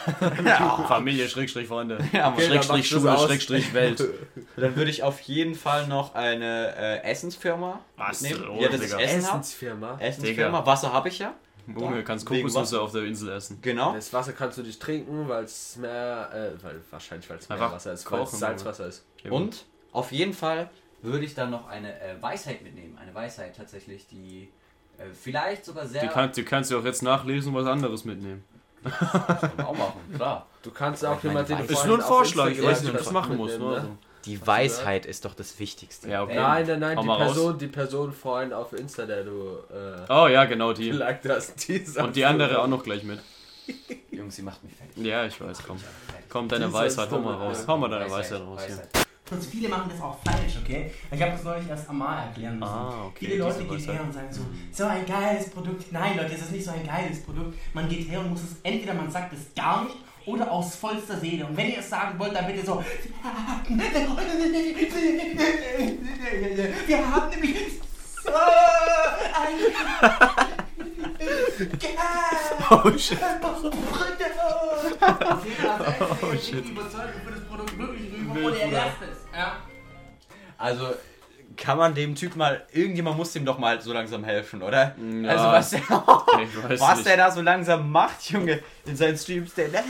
Familie, 0.88 1.28
Schrägstrich, 1.28 1.68
Freunde. 1.68 1.98
Ja. 2.12 2.32
Okay, 2.32 2.48
dann 2.48 2.62
Schrägstrich, 2.62 2.88
Schule. 2.88 3.18
Schrägstrich, 3.18 3.74
Welt. 3.74 4.02
Dann 4.56 4.74
würde 4.74 4.90
ich 4.90 5.02
auf 5.02 5.20
jeden 5.20 5.54
Fall 5.54 5.86
noch 5.86 6.14
eine 6.14 6.74
äh, 6.76 7.02
Essensfirma 7.02 7.80
Was? 7.96 8.22
mitnehmen. 8.22 8.48
Oh, 8.50 8.60
ja, 8.60 8.70
ich 8.70 8.80
Digga. 8.80 8.98
Essen 8.98 9.26
habe. 9.26 9.40
Essensfirma. 9.40 9.96
Essensfirma. 10.00 10.58
Digga. 10.58 10.66
Wasser 10.66 10.92
habe 10.92 11.08
ich 11.08 11.18
ja. 11.18 11.34
Junge, 11.66 12.02
kannst 12.02 12.24
Kokosnüsse 12.24 12.80
auf 12.80 12.92
der 12.92 13.04
Insel 13.04 13.28
essen. 13.30 13.58
Genau. 13.60 13.92
Das 13.92 14.12
Wasser 14.12 14.32
kannst 14.32 14.56
du 14.56 14.62
nicht 14.62 14.80
trinken, 14.80 15.28
weil 15.28 15.44
es 15.44 15.76
mehr, 15.76 16.30
äh, 16.32 16.64
weil, 16.64 16.80
wahrscheinlich 16.90 17.28
weil 17.28 17.36
es 17.36 17.48
mehr 17.48 17.58
Einfach 17.58 17.74
Wasser 17.74 17.92
ist, 17.92 18.10
weil 18.10 18.22
es 18.22 18.26
kochen, 18.30 18.38
Salzwasser 18.38 18.86
ist. 18.86 19.04
Und 19.28 19.66
auf 19.92 20.10
jeden 20.12 20.32
Fall 20.32 20.70
würde 21.02 21.24
ich 21.24 21.34
dann 21.34 21.50
noch 21.50 21.68
eine 21.68 21.92
äh, 22.00 22.20
Weisheit 22.20 22.62
mitnehmen. 22.62 22.98
Eine 23.00 23.14
Weisheit 23.14 23.56
tatsächlich, 23.56 24.06
die 24.08 24.50
äh, 24.98 25.04
vielleicht 25.12 25.64
sogar 25.64 25.86
sehr... 25.86 26.02
Die, 26.02 26.08
kann, 26.08 26.32
die 26.32 26.44
kannst 26.44 26.70
du 26.70 26.78
auch 26.78 26.84
jetzt 26.84 27.02
nachlesen 27.02 27.54
und 27.54 27.62
was 27.62 27.70
anderes 27.70 28.04
mitnehmen. 28.04 28.44
Kann 28.84 29.50
man 29.56 29.66
auch 29.66 29.76
machen, 29.76 30.00
klar. 30.14 30.46
Du 30.62 30.70
kannst 30.70 31.04
auch 31.04 31.22
jemanden, 31.22 31.56
den 31.56 31.66
du 31.66 31.72
Ist 31.72 31.86
nur 31.86 31.98
ein 31.98 32.02
Vorschlag, 32.02 32.50
ich 32.50 32.62
weiß 32.62 32.82
nicht, 32.82 32.90
ob 32.90 32.98
ich 32.98 33.04
das 33.04 33.12
machen 33.12 33.36
muss. 33.36 33.58
ne? 33.58 33.58
so. 33.58 33.96
Die 34.24 34.46
Weisheit 34.46 35.06
ist 35.06 35.24
doch 35.24 35.34
das 35.34 35.58
Wichtigste. 35.58 36.08
Ja, 36.10 36.22
okay. 36.22 36.34
Nein, 36.36 36.66
nein, 36.66 36.80
nein, 36.80 36.96
Hau 36.98 37.02
die 37.02 37.08
raus. 37.08 37.18
Person, 37.18 37.58
die 37.58 37.66
Person 37.68 38.12
vorhin 38.12 38.52
auf 38.52 38.72
Insta, 38.72 39.06
der 39.06 39.24
du 39.24 39.58
äh, 39.72 40.12
Oh 40.12 40.26
ja, 40.26 40.44
genau 40.44 40.72
die. 40.72 40.92
hast, 41.28 41.68
die 41.68 41.84
Und 41.96 42.14
die 42.14 42.24
andere 42.24 42.60
auch 42.60 42.66
noch 42.66 42.82
gleich 42.82 43.04
mit. 43.04 43.20
Jungs, 44.10 44.36
sie 44.36 44.42
macht 44.42 44.62
mich 44.64 44.74
fertig. 44.74 45.04
Ja, 45.04 45.24
ich 45.24 45.40
weiß, 45.40 45.62
komm. 45.66 45.78
Komm, 46.28 46.48
deine 46.48 46.72
Weisheit, 46.72 47.10
hau 47.10 47.20
mal 47.20 47.34
raus. 47.34 47.62
ja. 47.62 47.68
Hau 47.68 47.78
mal 47.78 47.88
deine 47.88 48.10
Weisheit 48.10 48.40
raus 48.40 48.62
hier. 48.66 48.82
Und 49.30 49.44
viele 49.44 49.68
machen 49.68 49.90
das 49.90 50.00
auch 50.00 50.16
falsch, 50.24 50.56
okay? 50.62 50.90
Ich 51.10 51.20
habe 51.20 51.32
das 51.32 51.44
neulich 51.44 51.68
erst 51.68 51.88
Amal 51.90 52.28
erklären 52.28 52.58
müssen. 52.58 52.70
Ah, 52.72 53.06
okay, 53.08 53.26
Viele 53.26 53.36
Leute 53.36 53.64
gehen 53.64 53.78
her 53.78 54.02
und 54.02 54.12
sagen 54.12 54.28
so, 54.30 54.40
so 54.72 54.84
ein 54.84 55.04
geiles 55.04 55.50
Produkt. 55.50 55.92
Nein, 55.92 56.16
Leute, 56.16 56.34
es 56.34 56.42
ist 56.42 56.52
nicht 56.52 56.64
so 56.64 56.70
ein 56.70 56.86
geiles 56.86 57.22
Produkt. 57.22 57.58
Man 57.74 57.88
geht 57.88 58.08
her 58.08 58.20
und 58.20 58.30
muss 58.30 58.42
es, 58.42 58.56
entweder 58.62 58.94
man 58.94 59.10
sagt 59.10 59.34
es 59.34 59.54
gar 59.54 59.84
nicht 59.84 59.96
oder 60.24 60.50
aus 60.50 60.76
vollster 60.76 61.18
Seele. 61.18 61.46
Und 61.46 61.56
wenn 61.56 61.70
ihr 61.70 61.78
es 61.78 61.88
sagen 61.90 62.18
wollt, 62.18 62.34
dann 62.34 62.46
bitte 62.46 62.64
so, 62.64 62.82
wir 66.86 67.14
haben 67.14 67.30
nämlich 67.30 67.56
so 68.22 68.30
ein 68.30 69.58
Oh 72.70 72.96
shit. 72.96 73.18
Oh 76.22 76.34
shit. 76.36 76.64
Produkt 77.58 77.78
wirklich 77.78 78.12
rüber 78.12 78.46
und 78.46 78.56
er 78.56 78.70
lasst 78.70 78.96
es. 79.02 79.36
Ja. 79.36 79.56
Also 80.56 80.94
kann 81.56 81.76
man 81.76 81.94
dem 81.94 82.14
Typ 82.14 82.36
mal, 82.36 82.64
irgendjemand 82.72 83.16
muss 83.16 83.32
dem 83.32 83.44
doch 83.44 83.58
mal 83.58 83.80
so 83.80 83.92
langsam 83.92 84.22
helfen, 84.22 84.62
oder? 84.62 84.94
Ja. 84.96 85.28
Also 85.28 85.44
was 85.44 85.70
der, 85.70 85.80
was 86.80 87.02
der 87.02 87.16
da 87.16 87.30
so 87.30 87.42
langsam 87.42 87.90
macht, 87.90 88.30
Junge, 88.30 88.60
in 88.86 88.96
seinen 88.96 89.18
Streams, 89.18 89.54
der, 89.54 89.68
der, 89.68 89.84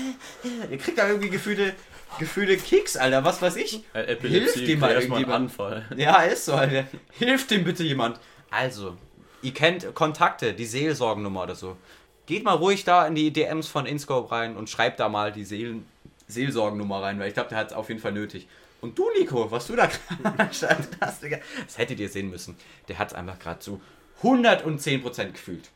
der 0.71 0.79
kriegt 0.79 0.97
da 0.97 1.07
irgendwie 1.07 1.29
gefühlte, 1.29 1.75
gefühlte 2.19 2.57
Kicks, 2.57 2.97
Alter, 2.97 3.23
was 3.23 3.43
weiß 3.43 3.57
ich. 3.57 3.85
Äh, 3.93 4.17
Hilft 4.17 4.67
dem 4.67 4.81
mal 4.81 4.93
irgendjemand. 4.93 5.35
Anfall. 5.35 5.85
Ja, 5.97 6.23
ist 6.23 6.47
so, 6.47 6.55
Alter. 6.55 6.85
Hilft 7.13 7.51
dem 7.51 7.65
bitte 7.65 7.85
jemand. 7.85 8.19
Also, 8.51 8.97
ihr 9.43 9.53
kennt 9.53 9.95
Kontakte, 9.95 10.55
die 10.55 10.65
Seelsorgennummer 10.65 11.43
oder 11.43 11.55
so. 11.55 11.77
Geht 12.25 12.45
mal 12.45 12.57
ruhig 12.57 12.85
da 12.85 13.07
in 13.07 13.15
die 13.15 13.31
DMs 13.31 13.69
von 13.69 13.85
Inscope 13.85 14.31
rein 14.31 14.57
und 14.57 14.71
schreibt 14.71 15.01
da 15.01 15.09
mal 15.09 15.33
die 15.33 15.45
Seelen 15.45 15.87
Seelsorgennummer 16.29 17.03
rein, 17.03 17.19
weil 17.19 17.29
ich 17.29 17.35
glaube, 17.35 17.49
der 17.49 17.59
hat 17.59 17.69
es 17.69 17.73
auf 17.73 17.89
jeden 17.89 18.01
Fall 18.01 18.13
nötig. 18.13 18.47
Und 18.81 18.97
du, 18.99 19.09
Nico, 19.19 19.51
was 19.51 19.67
du 19.67 19.75
da 19.77 19.89
gerade 20.23 20.47
geschaltet 20.47 20.97
hast, 21.01 21.23
Digga, 21.23 21.39
das 21.65 21.79
hättet 21.79 21.99
ihr 21.99 22.09
sehen 22.09 22.31
müssen. 22.31 22.57
Der 22.87 22.99
hat 22.99 23.09
es 23.09 23.15
einfach 23.15 23.39
gerade 23.39 23.59
zu 23.59 23.81
110% 24.23 25.33
gefühlt. 25.33 25.71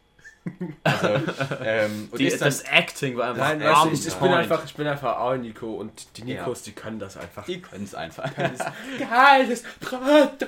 Also, 0.83 1.07
ähm, 1.65 2.09
und 2.11 2.19
Die, 2.19 2.27
ist 2.27 2.41
dann, 2.41 2.49
das 2.49 2.63
Acting 2.63 3.17
war 3.17 3.31
einfach 3.31 3.49
Nein, 3.49 3.61
Ja, 3.61 3.85
du, 3.85 3.91
ich, 3.93 4.07
ich, 4.07 4.15
bin 4.15 4.33
einfach, 4.33 4.65
ich 4.65 4.75
bin 4.75 4.87
einfach 4.89 5.19
auch 5.19 5.37
Nico 5.37 5.75
und 5.75 6.17
die 6.17 6.25
Nikos, 6.25 6.63
die 6.63 6.73
können 6.73 6.99
das 6.99 7.17
einfach. 7.17 7.45
die 7.45 7.61
können 7.61 7.85
es 7.85 7.95
einfach. 7.95 8.29
Geiles 8.99 9.63
Produkt! 9.81 10.43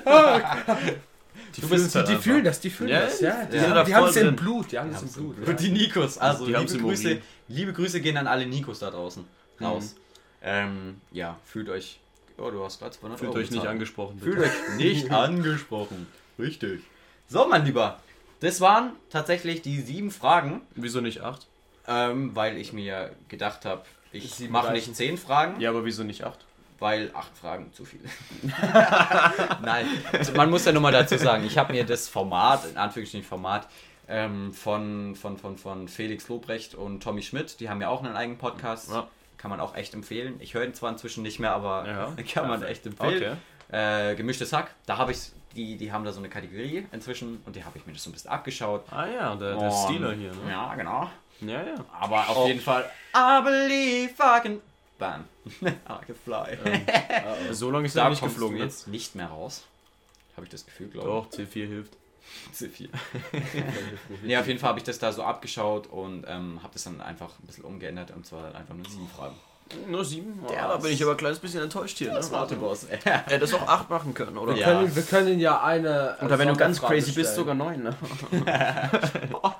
Die, 1.55 1.61
Du 1.61 1.67
fühlen, 1.67 1.81
bist 1.81 1.93
die, 1.93 1.97
halt 1.97 2.07
die 2.07 2.11
einfach. 2.11 2.23
fühlen 2.23 2.43
das, 2.43 2.59
die 2.59 2.69
fühlen 2.69 2.89
Ja, 2.89 2.99
das, 3.01 3.21
ja. 3.21 3.45
Die, 3.45 3.57
die 3.57 3.63
da 3.63 3.83
die 3.85 3.95
haben 3.95 4.07
es 4.09 4.15
im. 4.17 4.35
Blut, 4.35 4.71
die 4.71 4.79
haben 4.79 4.89
es 4.91 5.01
im 5.01 5.09
Blut. 5.09 5.47
Und 5.47 5.59
die 5.61 5.69
Nikos, 5.69 6.17
also 6.17 6.45
Die 6.45 6.53
liebe 6.53 6.77
Grüße, 6.77 7.21
liebe 7.47 7.73
Grüße 7.73 8.01
gehen 8.01 8.17
an 8.17 8.27
alle 8.27 8.45
Nikos 8.45 8.79
da 8.79 8.91
draußen 8.91 9.25
raus. 9.61 9.95
Ähm, 10.41 11.01
ja, 11.11 11.37
fühlt 11.45 11.69
euch. 11.69 11.99
Oh, 12.37 12.49
du 12.51 12.63
hast 12.63 12.79
gerade 12.79 12.91
200 12.91 13.19
Fühlt 13.19 13.29
Euro 13.31 13.39
euch 13.39 13.51
nicht 13.51 13.65
angesprochen. 13.65 14.19
Fühlt 14.19 14.37
Bitte. 14.37 14.49
euch 14.49 14.77
nicht 14.77 15.11
angesprochen. 15.11 16.07
Richtig. 16.37 16.81
So, 17.27 17.47
mein 17.47 17.65
Lieber. 17.65 17.99
Das 18.41 18.59
waren 18.61 18.91
tatsächlich 19.09 19.61
die 19.61 19.79
sieben 19.81 20.11
Fragen, 20.11 20.61
Wieso 20.75 21.01
nicht 21.01 21.21
acht? 21.21 21.47
ähm, 21.87 22.35
weil 22.35 22.57
ich 22.57 22.73
mir 22.73 23.11
gedacht 23.29 23.63
habe, 23.65 23.83
ich 24.11 24.49
mache 24.49 24.73
nicht 24.73 24.93
zehn 24.95 25.17
Fragen, 25.17 25.59
Ja, 25.59 25.69
aber 25.69 25.85
wieso 25.85 26.03
nicht 26.03 26.23
acht? 26.23 26.45
weil 26.79 27.09
acht 27.13 27.35
Fragen 27.37 27.71
zu 27.73 27.85
viel. 27.85 28.01
Nein, 29.63 29.87
also 30.11 30.33
man 30.33 30.49
muss 30.49 30.65
ja 30.65 30.71
nur 30.73 30.81
mal 30.81 30.91
dazu 30.91 31.17
sagen, 31.17 31.45
ich 31.45 31.57
habe 31.57 31.73
mir 31.73 31.85
das 31.85 32.07
Format, 32.09 32.65
in 32.69 32.77
Anführungsstrichen 32.77 33.25
Format, 33.27 33.67
ähm, 34.07 34.53
von, 34.53 35.15
von, 35.15 35.37
von, 35.37 35.57
von 35.57 35.87
Felix 35.87 36.27
Lobrecht 36.27 36.75
und 36.75 37.01
Tommy 37.01 37.23
Schmidt, 37.23 37.59
die 37.59 37.69
haben 37.69 37.81
ja 37.81 37.87
auch 37.89 38.03
einen 38.03 38.15
eigenen 38.15 38.37
Podcast. 38.37 38.89
Ja. 38.91 39.07
Kann 39.37 39.49
man 39.51 39.59
auch 39.59 39.75
echt 39.75 39.93
empfehlen. 39.93 40.35
Ich 40.39 40.53
höre 40.53 40.63
ihn 40.63 40.73
zwar 40.73 40.89
inzwischen 40.91 41.23
nicht 41.23 41.39
mehr, 41.39 41.51
aber 41.53 41.85
Ja. 41.87 42.23
kann 42.33 42.47
man 42.47 42.63
echt 42.63 42.85
empfehlen. 42.85 43.37
Okay. 43.71 44.11
Äh, 44.11 44.15
gemischtes 44.15 44.53
Hack, 44.53 44.71
da 44.85 44.97
habe 44.97 45.11
ich, 45.11 45.19
die, 45.55 45.75
die 45.77 45.91
haben 45.91 46.05
da 46.05 46.11
so 46.11 46.19
eine 46.19 46.29
Kategorie 46.29 46.85
inzwischen 46.91 47.41
und 47.45 47.55
die 47.55 47.63
habe 47.63 47.77
ich 47.77 47.85
mir 47.85 47.93
das 47.93 48.03
so 48.03 48.09
ein 48.09 48.13
bisschen 48.13 48.29
abgeschaut. 48.31 48.83
Ah 48.91 49.07
ja, 49.07 49.35
der, 49.35 49.55
der 49.57 49.71
Stealer 49.71 50.13
hier, 50.13 50.31
ne? 50.31 50.51
Ja, 50.51 50.73
genau. 50.75 51.09
Ja, 51.41 51.63
ja. 51.63 51.75
Aber 51.99 52.29
auf 52.29 52.37
Oh. 52.37 52.47
jeden 52.47 52.61
Fall, 52.61 52.89
I 53.15 53.41
believe 53.43 54.13
I 54.19 54.41
can... 54.41 54.61
Bam. 54.97 55.25
I 55.61 55.71
can 56.05 56.15
fly. 56.23 56.57
So 57.51 57.69
lange 57.71 57.87
ist 57.87 57.97
da 57.97 58.03
er 58.05 58.09
nicht 58.11 58.23
geflogen 58.23 58.57
du 58.57 58.63
jetzt. 58.63 58.87
nicht 58.87 59.15
mehr 59.15 59.27
raus. 59.27 59.65
Habe 60.37 60.45
ich 60.45 60.51
das 60.51 60.65
Gefühl, 60.65 60.87
glaube 60.87 61.07
Doch, 61.09 61.29
C4 61.29 61.67
hilft. 61.67 61.93
Ich. 62.51 62.59
C4. 62.59 62.89
nee, 64.23 64.37
auf 64.37 64.47
jeden 64.47 64.59
Fall 64.59 64.69
habe 64.69 64.79
ich 64.79 64.85
das 64.85 64.99
da 64.99 65.11
so 65.11 65.23
abgeschaut 65.23 65.87
und 65.87 66.25
ähm, 66.27 66.59
habe 66.63 66.73
das 66.73 66.83
dann 66.83 67.01
einfach 67.01 67.31
ein 67.39 67.47
bisschen 67.47 67.63
umgeändert 67.65 68.11
und 68.11 68.25
zwar 68.25 68.53
einfach 68.55 68.73
nur 68.75 68.87
sieben 68.89 69.07
Fragen. 69.09 69.35
Nur 69.87 70.05
sieben? 70.05 70.43
Ja, 70.47 70.53
Ja, 70.55 70.67
da 70.67 70.77
bin 70.77 70.91
ich 70.91 71.01
aber 71.01 71.13
ein 71.13 71.17
kleines 71.17 71.39
bisschen 71.39 71.63
enttäuscht 71.63 71.97
hier. 71.97 72.13
Ne? 72.13 72.21
Warte, 72.29 72.55
Boss. 72.55 72.85
Hätte 73.03 73.39
das 73.39 73.51
auch 73.55 73.67
acht 73.67 73.89
machen 73.89 74.13
können, 74.13 74.37
oder? 74.37 74.53
Wir, 74.53 74.61
Ja. 74.61 74.67
können, 74.67 74.95
wir 74.95 75.01
können 75.03 75.39
ja 75.39 75.63
eine. 75.63 76.17
Oder 76.21 76.37
wenn 76.37 76.49
du 76.49 76.55
ganz 76.55 76.79
crazy 76.79 77.11
bist, 77.13 77.31
stellen. 77.31 77.35
sogar 77.35 77.55
neun, 77.55 77.81
ne? 77.81 77.95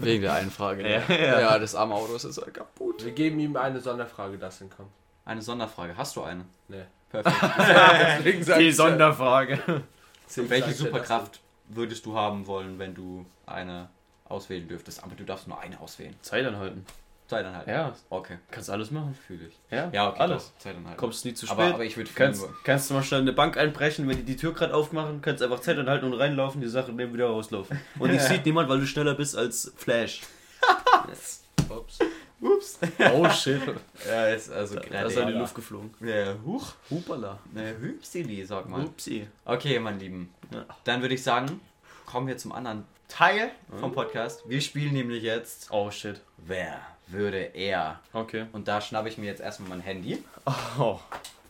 Wegen 0.00 0.22
der 0.22 0.34
einen 0.34 0.52
Frage. 0.52 0.84
ne? 0.84 1.02
Ja, 1.08 1.40
ja. 1.40 1.58
das 1.58 1.74
arme 1.74 1.94
Auto 1.96 2.14
ist 2.14 2.24
halt 2.24 2.54
kaputt. 2.54 3.04
Wir 3.04 3.10
geben 3.10 3.40
ihm 3.40 3.56
eine 3.56 3.80
Sonderfrage, 3.80 4.38
das 4.38 4.58
hinkommt. 4.58 4.90
Eine 5.24 5.42
Sonderfrage. 5.42 5.96
Hast 5.96 6.14
du 6.14 6.22
eine? 6.22 6.44
Nee. 6.68 6.84
Perfekt. 7.10 8.48
Die 8.60 8.72
Sonderfrage. 8.72 9.82
Welche 10.36 10.68
ja, 10.70 10.74
Superkraft 10.74 11.40
würdest 11.68 12.04
du 12.06 12.14
haben 12.16 12.46
wollen, 12.46 12.78
wenn 12.78 12.94
du 12.94 13.24
eine 13.46 13.88
auswählen 14.26 14.66
dürftest? 14.68 15.02
Aber 15.02 15.14
du 15.14 15.24
darfst 15.24 15.48
nur 15.48 15.58
eine 15.60 15.78
auswählen. 15.80 16.14
Zeit 16.22 16.44
anhalten. 16.46 16.84
Zeit 17.26 17.46
dann 17.46 17.56
halt. 17.56 17.66
Ja, 17.66 17.94
Okay, 18.10 18.36
kannst 18.50 18.68
alles 18.68 18.90
machen. 18.90 19.14
fühle 19.26 19.46
ich. 19.46 19.54
Ja, 19.70 19.88
Ja, 19.92 20.10
okay. 20.10 20.20
alles. 20.20 20.52
doch. 20.52 20.58
Zeit 20.58 20.76
dann 20.76 20.86
halt. 20.86 20.98
Kommst 20.98 21.24
nie 21.24 21.32
zu 21.32 21.46
spät. 21.46 21.58
aber, 21.58 21.74
aber 21.74 21.84
ich 21.84 21.96
würde 21.96 22.10
kannst, 22.14 22.46
kannst 22.64 22.90
du 22.90 22.94
mal 22.94 23.02
schnell 23.02 23.22
eine 23.22 23.32
Bank 23.32 23.56
einbrechen, 23.56 24.06
wenn 24.08 24.18
die 24.18 24.24
die 24.24 24.36
Tür 24.36 24.52
gerade 24.52 24.74
aufmachen, 24.74 25.22
kannst 25.22 25.42
einfach 25.42 25.60
Zeit 25.60 25.78
anhalten 25.78 26.04
und 26.04 26.12
reinlaufen, 26.12 26.60
die 26.60 26.68
Sache 26.68 26.92
neben 26.92 27.14
wieder 27.14 27.26
rauslaufen. 27.28 27.80
Und 27.98 28.10
dich 28.12 28.20
sieht 28.22 28.44
niemand, 28.44 28.68
weil 28.68 28.78
du 28.80 28.86
schneller 28.86 29.14
bist 29.14 29.36
als 29.36 29.72
Flash. 29.76 30.20
Ups. 31.70 31.98
Ups. 32.44 32.78
Oh 33.14 33.28
shit. 33.30 33.60
Ja, 34.08 34.26
ist 34.28 34.50
also 34.50 34.74
Da 34.76 34.80
ist 34.82 34.88
gerade. 34.90 35.14
er 35.14 35.22
in 35.22 35.28
die 35.28 35.38
Luft 35.40 35.54
geflogen. 35.54 35.94
Ja, 36.00 36.34
huch. 36.44 36.74
Hupala. 36.90 37.38
Ne, 37.52 37.74
Hüpsili, 37.80 38.44
sag 38.44 38.68
mal. 38.68 38.84
Upsi. 38.84 39.26
Okay, 39.44 39.78
mein 39.78 39.98
Lieben. 39.98 40.32
Ja. 40.52 40.64
Dann 40.84 41.00
würde 41.00 41.14
ich 41.14 41.22
sagen, 41.22 41.60
kommen 42.06 42.26
wir 42.26 42.36
zum 42.36 42.52
anderen 42.52 42.84
Teil 43.08 43.50
vom 43.80 43.92
Podcast. 43.92 44.42
Wir 44.48 44.60
spielen 44.60 44.92
nämlich 44.92 45.22
jetzt 45.22 45.68
Oh 45.70 45.90
shit. 45.90 46.20
Wer 46.38 46.80
würde 47.06 47.38
er? 47.54 48.00
Okay. 48.12 48.46
Und 48.52 48.68
da 48.68 48.80
schnappe 48.80 49.08
ich 49.08 49.18
mir 49.18 49.26
jetzt 49.26 49.40
erstmal 49.40 49.70
mein 49.70 49.80
Handy. 49.80 50.22
Oh. 50.78 50.98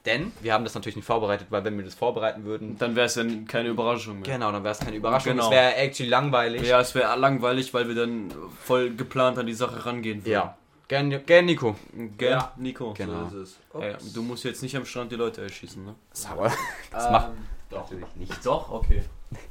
Denn 0.05 0.33
wir 0.43 0.53
haben 0.53 0.65
das 0.65 0.75
natürlich 0.75 0.97
nicht 0.97 1.07
vorbereitet, 1.07 1.47
weil 1.51 1.65
wenn 1.65 1.77
wir 1.79 1.85
das 1.85 1.95
vorbereiten 1.95 2.45
würden, 2.45 2.77
Dann 2.79 2.95
wäre 2.95 3.07
es 3.07 3.15
ja 3.15 3.25
keine 3.49 3.71
Überraschung 3.71 4.21
mehr. 4.21 4.35
genau, 4.35 4.53
dann 4.53 4.63
wäre 4.63 4.73
es 4.75 4.79
keine 4.81 4.97
Überraschung. 4.97 5.33
Genau. 5.33 5.47
Es 5.47 5.51
wäre 5.51 5.77
actually 5.77 6.11
langweilig. 6.11 6.63
Ja, 6.69 6.81
es 6.81 6.95
wäre 6.95 7.17
langweilig, 7.19 7.73
weil 7.73 7.89
wir 7.89 7.95
dann 7.95 8.31
voll 8.63 8.91
geplant 8.95 9.39
an 9.39 9.47
die 9.47 9.55
Sache 9.55 9.87
rangehen 9.87 10.21
würden. 10.27 10.33
Ja. 10.33 10.59
Gern, 10.89 11.25
gern 11.25 11.45
Nico. 11.47 11.77
Gell, 12.19 12.31
Ja. 12.33 12.53
Nico? 12.57 12.93
Genau. 12.93 13.29
So 13.31 13.41
ist 13.41 13.59
es. 13.75 13.81
Ey, 13.81 13.97
du 14.13 14.23
musst 14.23 14.45
jetzt 14.45 14.63
nicht 14.63 14.77
am 14.77 14.85
Strand 14.85 15.11
die 15.13 15.17
Leute 15.17 15.43
erschießen, 15.43 15.85
ne? 15.85 15.95
Sauer. 16.13 16.53
Das 16.91 17.07
Ähm, 17.07 17.13
macht 17.13 17.29
Doch. 17.71 17.83
natürlich 17.91 18.17
nicht. 18.17 18.47
Doch, 18.47 18.71
okay. 18.71 19.03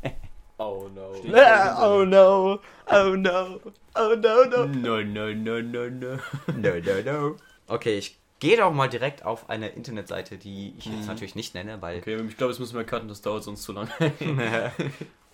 Oh 0.59 0.87
no. 0.93 1.11
Oh 1.15 2.05
no, 2.05 2.59
oh 2.87 3.15
no, 3.15 3.59
oh 3.95 4.15
no, 4.15 4.45
no. 4.45 4.65
No, 4.67 5.01
no, 5.01 5.33
no, 5.33 5.61
no, 5.61 5.89
no. 5.89 6.19
No, 6.55 6.69
no, 6.79 7.01
no. 7.03 7.35
Okay, 7.67 7.97
ich 7.97 8.17
gehe 8.39 8.55
doch 8.57 8.71
mal 8.71 8.87
direkt 8.87 9.25
auf 9.25 9.49
eine 9.49 9.69
Internetseite, 9.69 10.37
die 10.37 10.75
ich 10.77 10.85
jetzt 10.85 11.07
natürlich 11.07 11.33
nicht 11.35 11.55
nenne, 11.55 11.81
weil. 11.81 11.97
Okay, 11.99 12.21
ich 12.29 12.37
glaube, 12.37 12.53
jetzt 12.53 12.59
müssen 12.59 12.77
wir 12.77 12.83
cutten, 12.85 13.07
das 13.09 13.21
dauert 13.23 13.43
sonst 13.43 13.63
zu 13.63 13.73
lange. 13.73 13.89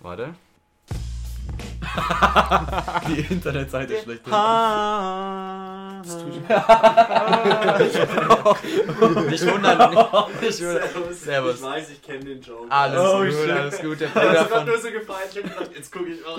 Warte. 0.00 0.34
Die 3.08 3.20
Internetseite 3.32 3.94
ist 3.94 4.04
schlecht. 4.04 4.26
Nicht 9.30 9.46
wundern. 9.46 9.78
Nicht 10.40 10.60
wundern. 10.62 11.14
Servus. 11.14 11.62
weiß, 11.62 11.90
ich 11.90 12.02
kenne 12.02 12.24
den 12.24 12.40
Joke. 12.40 12.70
Alles 12.70 13.00
Oh, 13.00 13.18
gut, 13.24 13.32
shit. 13.32 13.50
alles 13.50 13.80
gut. 13.80 14.00
Der 14.00 14.06
Bruder 14.08 14.44
von, 14.46 14.66
so 14.66 14.90
gefallen, 14.90 15.28
ich 15.30 15.36
hab 15.36 15.44
gedacht, 15.44 15.70
jetzt 15.74 15.92
gucke 15.92 16.08
ich 16.10 16.24
auch. 16.26 16.36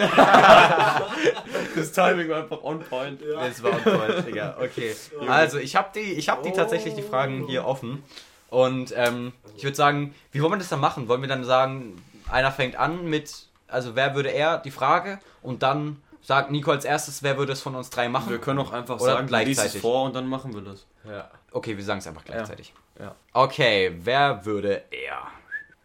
Das 1.75 1.91
Timing 1.91 2.29
war 2.29 2.37
einfach 2.43 2.63
on 2.63 2.79
point. 2.81 3.21
Das 3.21 3.63
war 3.63 3.71
on 3.71 3.81
point, 3.83 4.27
Digga. 4.27 4.57
Okay. 4.61 4.95
Also, 5.27 5.57
ich 5.57 5.75
habe 5.75 5.89
die, 5.95 6.13
ich 6.13 6.29
hab 6.29 6.43
die 6.43 6.51
tatsächlich 6.51 6.95
die 6.95 7.03
Fragen 7.03 7.45
hier 7.47 7.65
offen. 7.65 8.03
Und 8.49 8.93
ähm, 8.97 9.31
ich 9.55 9.63
würde 9.63 9.77
sagen, 9.77 10.13
wie 10.31 10.41
wollen 10.41 10.51
wir 10.53 10.57
das 10.57 10.69
dann 10.69 10.81
machen? 10.81 11.07
Wollen 11.07 11.21
wir 11.21 11.29
dann 11.29 11.43
sagen, 11.45 12.01
einer 12.29 12.51
fängt 12.51 12.75
an 12.75 13.05
mit, 13.05 13.47
also 13.71 13.95
wer 13.95 14.15
würde 14.15 14.29
er, 14.29 14.57
die 14.57 14.71
Frage, 14.71 15.19
und 15.41 15.63
dann 15.63 16.01
sagt 16.21 16.51
Nico 16.51 16.71
als 16.71 16.85
erstes, 16.85 17.23
wer 17.23 17.37
würde 17.37 17.53
es 17.53 17.61
von 17.61 17.75
uns 17.75 17.89
drei 17.89 18.09
machen? 18.09 18.29
Wir 18.29 18.39
können 18.39 18.59
auch 18.59 18.71
einfach 18.71 18.99
Oder 18.99 19.13
sagen, 19.13 19.27
liest 19.27 19.33
es 19.33 19.55
gleichzeitig. 19.55 19.81
vor 19.81 20.03
und 20.03 20.15
dann 20.15 20.27
machen 20.27 20.53
wir 20.53 20.61
das. 20.61 20.85
Ja. 21.07 21.29
Okay, 21.51 21.75
wir 21.75 21.83
sagen 21.83 21.99
es 21.99 22.07
einfach 22.07 22.23
gleichzeitig. 22.23 22.73
Ja. 22.99 23.15
Okay, 23.33 23.95
wer 23.99 24.45
würde 24.45 24.83
er? 24.91 25.27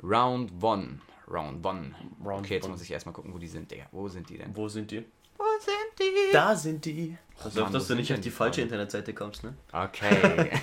Round 0.02 0.52
one. 0.62 1.00
Round 1.30 1.64
one. 1.64 1.94
Round 2.24 2.44
okay, 2.44 2.54
jetzt 2.54 2.64
one. 2.64 2.72
muss 2.72 2.82
ich 2.82 2.90
erstmal 2.90 3.14
gucken, 3.14 3.32
wo 3.32 3.38
die 3.38 3.48
sind, 3.48 3.70
Digga. 3.70 3.86
Wo 3.90 4.08
sind 4.08 4.28
die 4.28 4.38
denn? 4.38 4.54
Wo 4.54 4.68
sind 4.68 4.90
die? 4.90 5.04
Wo 5.38 5.44
sind 5.58 5.98
die? 5.98 6.32
Da 6.32 6.54
sind 6.54 6.84
die. 6.84 7.16
Pass 7.42 7.54
Mann, 7.54 7.64
auf, 7.64 7.70
dass 7.72 7.86
du 7.88 7.94
nicht 7.94 8.12
auf 8.12 8.20
die 8.20 8.30
falsche? 8.30 8.60
Internetseite 8.62 9.12
kommst, 9.12 9.42
ne? 9.44 9.54
Okay. 9.72 10.50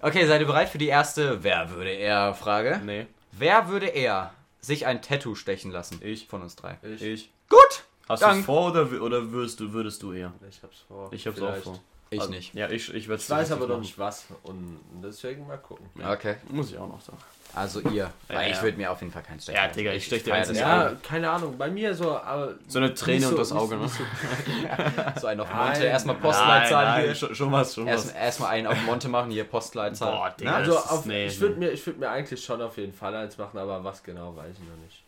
Okay, 0.00 0.26
seid 0.26 0.40
ihr 0.40 0.46
bereit 0.46 0.68
für 0.68 0.78
die 0.78 0.88
erste 0.88 1.42
Wer 1.42 1.70
würde 1.70 1.90
er 1.90 2.34
Frage? 2.34 2.80
Nee, 2.84 3.06
Wer 3.32 3.68
würde 3.68 3.86
er 3.86 4.32
sich 4.62 4.86
ein 4.86 5.02
Tattoo 5.02 5.34
stechen 5.34 5.70
lassen? 5.70 6.00
Ich. 6.02 6.28
Von 6.28 6.42
uns 6.42 6.56
drei. 6.56 6.78
Ich, 6.82 7.02
ich. 7.02 7.32
Gut! 7.48 7.84
Hast 8.08 8.22
du 8.22 8.26
es 8.26 8.44
vor 8.44 8.70
oder, 8.70 9.02
oder 9.02 9.30
würdest 9.30 9.60
du, 9.60 9.72
würdest 9.72 10.02
du 10.02 10.12
eher? 10.12 10.32
ich 10.48 10.62
hab's 10.62 10.78
vor. 10.88 11.12
Ich 11.12 11.26
hab's 11.26 11.40
auch 11.40 11.48
Vielleicht. 11.48 11.64
vor. 11.64 11.80
Ich 12.10 12.20
Also, 12.20 12.32
nicht. 12.32 12.54
Ja, 12.54 12.68
ich, 12.68 12.92
ich 12.92 13.08
werde 13.08 13.22
Ich 13.22 13.30
weiß 13.30 13.52
aber 13.52 13.66
noch 13.66 13.80
nicht 13.80 13.98
was 13.98 14.26
und 14.42 14.80
deswegen 15.02 15.46
mal 15.46 15.56
gucken. 15.56 15.88
Okay. 16.02 16.36
Muss 16.50 16.70
ich 16.70 16.76
auch 16.78 16.88
noch 16.88 17.00
sagen. 17.00 17.18
Also 17.54 17.80
ihr. 17.80 18.10
Weil 18.28 18.48
Ja, 18.48 18.54
ich 18.56 18.62
würde 18.62 18.78
mir 18.78 18.90
auf 18.90 19.00
jeden 19.00 19.12
Fall 19.12 19.22
keinen 19.22 19.38
stechen 19.38 19.60
Ja. 19.62 19.68
Digga, 19.68 19.92
ich 19.92 20.06
stech 20.06 20.22
dir 20.24 20.34
eins 20.34 20.48
ins 20.48 20.58
ja. 20.58 20.84
Ja, 20.90 20.92
keine 21.02 21.28
Ahnung. 21.30 21.58
Bei 21.58 21.68
mir 21.70 21.94
so, 21.94 22.16
aber. 22.18 22.54
So 22.66 22.78
eine 22.78 22.94
Träne 22.94 23.20
so- 23.26 23.28
und 23.28 23.38
das 23.38 23.52
Auge, 23.52 23.76
so- 23.76 23.82
ne? 23.82 23.88
so- 23.88 24.04
So 25.20 25.26
einen 25.26 25.40
auf 25.40 25.50
Nein. 25.52 25.64
Monte. 25.68 25.84
Erstmal 25.84 26.14
Nein, 26.16 26.22
Postleitzahl 26.22 26.84
nein, 26.86 27.04
hier. 27.04 27.14
Schon, 27.14 27.34
schon 27.34 27.52
was, 27.52 27.74
schon 27.74 27.84
was. 27.86 27.92
Erstmal 28.06 28.22
erst 28.24 28.40
mal 28.40 28.48
einen 28.48 28.66
auf 28.68 28.82
Monte 28.86 29.08
machen, 29.08 29.30
hier 29.30 29.44
Postleitzahl. 29.44 30.12
Boah, 30.12 30.30
Digga. 30.30 30.54
Also, 30.54 30.78
auf, 30.78 31.04
nee, 31.04 31.26
ich 31.26 31.38
würde 31.40 31.56
mir, 31.56 31.70
ich 31.72 31.86
würd 31.86 31.98
mir 31.98 32.08
eigentlich 32.10 32.42
schon 32.42 32.62
auf 32.62 32.76
jeden 32.78 32.94
Fall 32.94 33.14
eins 33.14 33.36
machen, 33.36 33.58
aber 33.58 33.84
was 33.84 34.02
genau 34.02 34.34
weiß 34.34 34.54
ich 34.54 34.68
noch 34.68 34.76
nicht. 34.82 35.02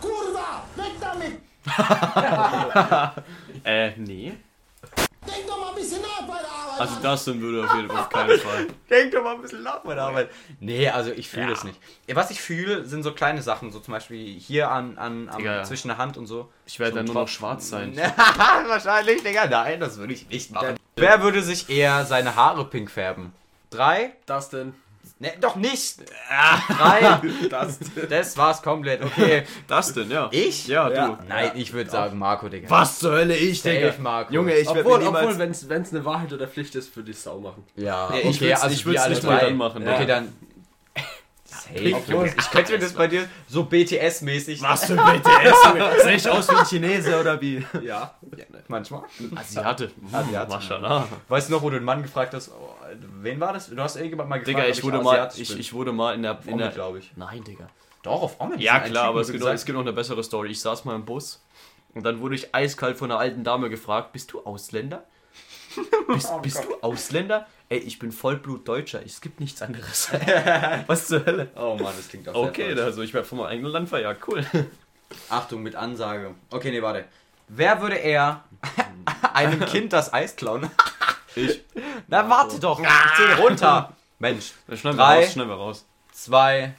Kurva, 0.00 0.62
weg 0.76 0.92
damit! 1.00 1.40
Äh, 3.64 3.90
nee. 3.96 4.32
Denk 5.26 5.46
doch 5.46 5.58
mal 5.60 5.68
ein 5.70 5.74
bisschen 5.74 6.00
nach 6.00 6.20
bei 6.26 6.38
der 6.40 6.50
Arbeit. 6.50 6.55
Also 6.78 6.96
das 7.02 7.24
dann 7.24 7.40
würde 7.40 7.64
auf 7.64 7.74
jeden 7.76 7.88
Fall 7.88 7.98
auf 7.98 8.08
keinen 8.08 8.38
Fall. 8.38 8.66
Denk 8.90 9.12
doch 9.12 9.22
mal 9.22 9.34
ein 9.34 9.42
bisschen 9.42 9.62
nach 9.62 9.80
bei 9.80 9.94
der 9.94 10.04
Arbeit. 10.04 10.30
Nee, 10.60 10.88
also 10.88 11.10
ich 11.10 11.28
fühle 11.28 11.46
Ja. 11.46 11.52
es 11.52 11.64
nicht. 11.64 11.78
Ja, 12.06 12.16
Was 12.16 12.30
ich 12.30 12.40
fühle, 12.40 12.84
sind 12.84 13.02
so 13.02 13.12
kleine 13.12 13.42
Sachen, 13.42 13.70
so 13.72 13.80
zum 13.80 13.92
Beispiel 13.92 14.38
hier 14.38 14.70
an, 14.70 14.98
an, 14.98 15.28
am, 15.28 15.38
Digga. 15.38 15.64
zwischen 15.64 15.88
der 15.88 15.98
Hand 15.98 16.16
und 16.16 16.26
so. 16.26 16.50
Ich 16.66 16.78
werde 16.78 16.92
So 16.92 16.96
dann 16.98 17.06
nur 17.06 17.14
noch 17.14 17.28
schwarz 17.28 17.68
sein. 17.68 17.96
Wahrscheinlich, 18.66 19.22
Digga. 19.22 19.46
Nein, 19.46 19.80
das 19.80 19.96
würde 19.98 20.12
ich 20.12 20.28
nicht 20.28 20.50
machen. 20.52 20.76
Wer 20.96 21.22
würde 21.22 21.42
sich 21.42 21.68
eher 21.68 22.04
seine 22.04 22.36
Haare 22.36 22.64
pink 22.64 22.90
färben? 22.90 23.32
Drei? 23.70 24.12
Das 24.26 24.48
denn? 24.50 24.74
Ne, 25.18 25.32
doch 25.40 25.56
nicht. 25.56 25.96
Ah, 26.30 26.58
drei. 26.68 27.20
Das 27.48 27.78
Das 28.10 28.36
war's 28.36 28.60
komplett. 28.60 29.02
Okay. 29.02 29.44
Das 29.66 29.94
denn, 29.94 30.10
ja. 30.10 30.28
Ich? 30.30 30.66
Ja, 30.68 30.90
Ja. 30.90 31.08
du. 31.08 31.18
Nein, 31.26 31.52
ich 31.54 31.72
würde 31.72 31.90
sagen 31.90 32.18
Marco, 32.18 32.48
Digga. 32.50 32.68
Was 32.68 32.98
zur 32.98 33.12
Hölle 33.12 33.34
ich, 33.34 33.62
Safe, 33.62 33.94
Marco. 33.98 34.32
Junge, 34.34 34.54
ich 34.54 34.66
werde 34.66 34.80
obwohl, 34.80 35.06
obwohl 35.06 35.38
wenn 35.38 35.50
es 35.52 35.68
eine 35.70 36.04
Wahrheit 36.04 36.32
oder 36.34 36.46
Pflicht 36.46 36.74
ist, 36.74 36.94
würde 36.96 37.10
ich 37.10 37.16
es 37.16 37.26
auch 37.26 37.40
machen. 37.40 37.64
Ja, 37.76 38.10
Ja, 38.10 38.16
ich 38.16 38.26
ich 38.26 38.40
wir 38.42 38.48
würd's 38.84 39.02
alle 39.02 39.14
nicht 39.14 39.24
mal 39.24 39.40
dann 39.40 39.56
machen, 39.56 39.88
Okay, 39.88 40.00
ja. 40.00 40.04
dann. 40.04 40.32
Safe, 41.74 42.12
Junge. 42.12 42.34
Ich 42.38 42.50
könnte 42.50 42.72
mir 42.72 42.78
das 42.78 42.92
bei 42.92 43.06
dir 43.06 43.28
so 43.48 43.62
BTS-mäßig. 43.62 44.62
Was 44.62 44.86
für 44.86 45.00
ein 45.02 45.22
BTS? 45.22 46.02
Sehe 46.02 46.14
ich 46.16 46.28
aus 46.28 46.48
wie 46.48 46.54
ein 46.56 46.64
Chinese 46.64 47.20
oder 47.20 47.40
wie? 47.40 47.64
Ja. 47.82 48.14
Manchmal. 48.68 49.02
Asiate. 49.34 49.90
Asiate. 50.12 50.50
Maschallah. 50.50 51.08
Weißt 51.28 51.48
du 51.48 51.52
noch, 51.54 51.62
wo 51.62 51.70
du 51.70 51.76
den 51.76 51.84
Mann 51.84 52.02
gefragt 52.02 52.34
hast, 52.34 52.50
oh, 52.50 52.74
wen 53.20 53.40
war 53.40 53.52
das? 53.52 53.68
Du 53.70 53.80
hast 53.80 53.96
irgendjemand 53.96 54.28
mal 54.28 54.38
gefragt, 54.38 54.58
Digga, 54.58 54.68
ob 54.68 54.76
ich 54.76 54.84
wurde 54.84 55.02
mal, 55.02 55.30
ich, 55.36 55.58
ich 55.58 55.72
wurde 55.72 55.92
mal 55.92 56.14
in 56.14 56.22
der, 56.22 56.38
in 56.46 56.58
der, 56.58 56.70
glaube 56.70 56.98
ich. 56.98 57.12
nein, 57.16 57.42
Digga. 57.44 57.68
Doch, 58.02 58.22
auf 58.22 58.40
Omen. 58.40 58.58
Ja, 58.60 58.78
klar, 58.80 59.08
aber 59.08 59.20
es 59.20 59.32
gibt, 59.32 59.42
noch, 59.42 59.50
es 59.50 59.64
gibt 59.64 59.74
noch 59.76 59.82
eine 59.82 59.92
bessere 59.92 60.22
Story. 60.22 60.50
Ich 60.50 60.60
saß 60.60 60.84
mal 60.84 60.94
im 60.94 61.04
Bus 61.04 61.44
und 61.94 62.04
dann 62.04 62.20
wurde 62.20 62.36
ich 62.36 62.54
eiskalt 62.54 62.96
von 62.96 63.10
einer 63.10 63.18
alten 63.18 63.42
Dame 63.42 63.68
gefragt, 63.68 64.12
bist 64.12 64.32
du 64.32 64.44
Ausländer? 64.44 65.04
Bist, 66.08 66.30
bist 66.40 66.64
du 66.64 66.76
Ausländer? 66.80 67.46
Ey, 67.68 67.78
ich 67.78 67.98
bin 67.98 68.12
Vollblut-Deutscher, 68.12 69.02
es 69.04 69.20
gibt 69.20 69.40
nichts 69.40 69.60
anderes. 69.60 70.10
Was 70.86 71.08
zur 71.08 71.24
Hölle? 71.26 71.48
Oh 71.56 71.76
Mann, 71.80 71.94
das 71.96 72.08
klingt 72.08 72.28
auch 72.28 72.34
Okay, 72.48 72.68
falsch. 72.74 72.80
also 72.80 73.02
ich 73.02 73.12
werde 73.12 73.26
von 73.26 73.38
meinem 73.38 73.48
eigenen 73.48 73.72
Land 73.72 73.88
verjagt, 73.88 74.22
cool. 74.28 74.46
Achtung, 75.28 75.62
mit 75.62 75.74
Ansage. 75.74 76.34
Okay, 76.50 76.70
nee, 76.70 76.80
warte. 76.82 77.04
Wer 77.48 77.80
würde 77.80 77.96
eher 77.96 78.44
einem 79.34 79.64
Kind 79.66 79.92
das 79.92 80.12
Eis 80.12 80.36
klauen? 80.36 80.70
Ich. 81.34 81.62
Na, 82.08 82.28
warte 82.28 82.58
doch. 82.60 82.80
Ich 82.80 82.88
zähle 83.16 83.36
runter. 83.38 83.92
Mensch. 84.18 84.52
Dann 84.66 84.76
schneiden 84.78 84.98
wir 84.98 85.04
raus, 85.04 85.32
schneiden 85.32 85.50
wir 85.50 85.56
raus. 85.56 85.84
Zwei, 86.12 86.74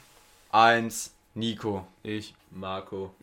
eins, 0.50 1.12
Nico. 1.34 1.86
Ich. 2.02 2.34
Marco. 2.50 3.14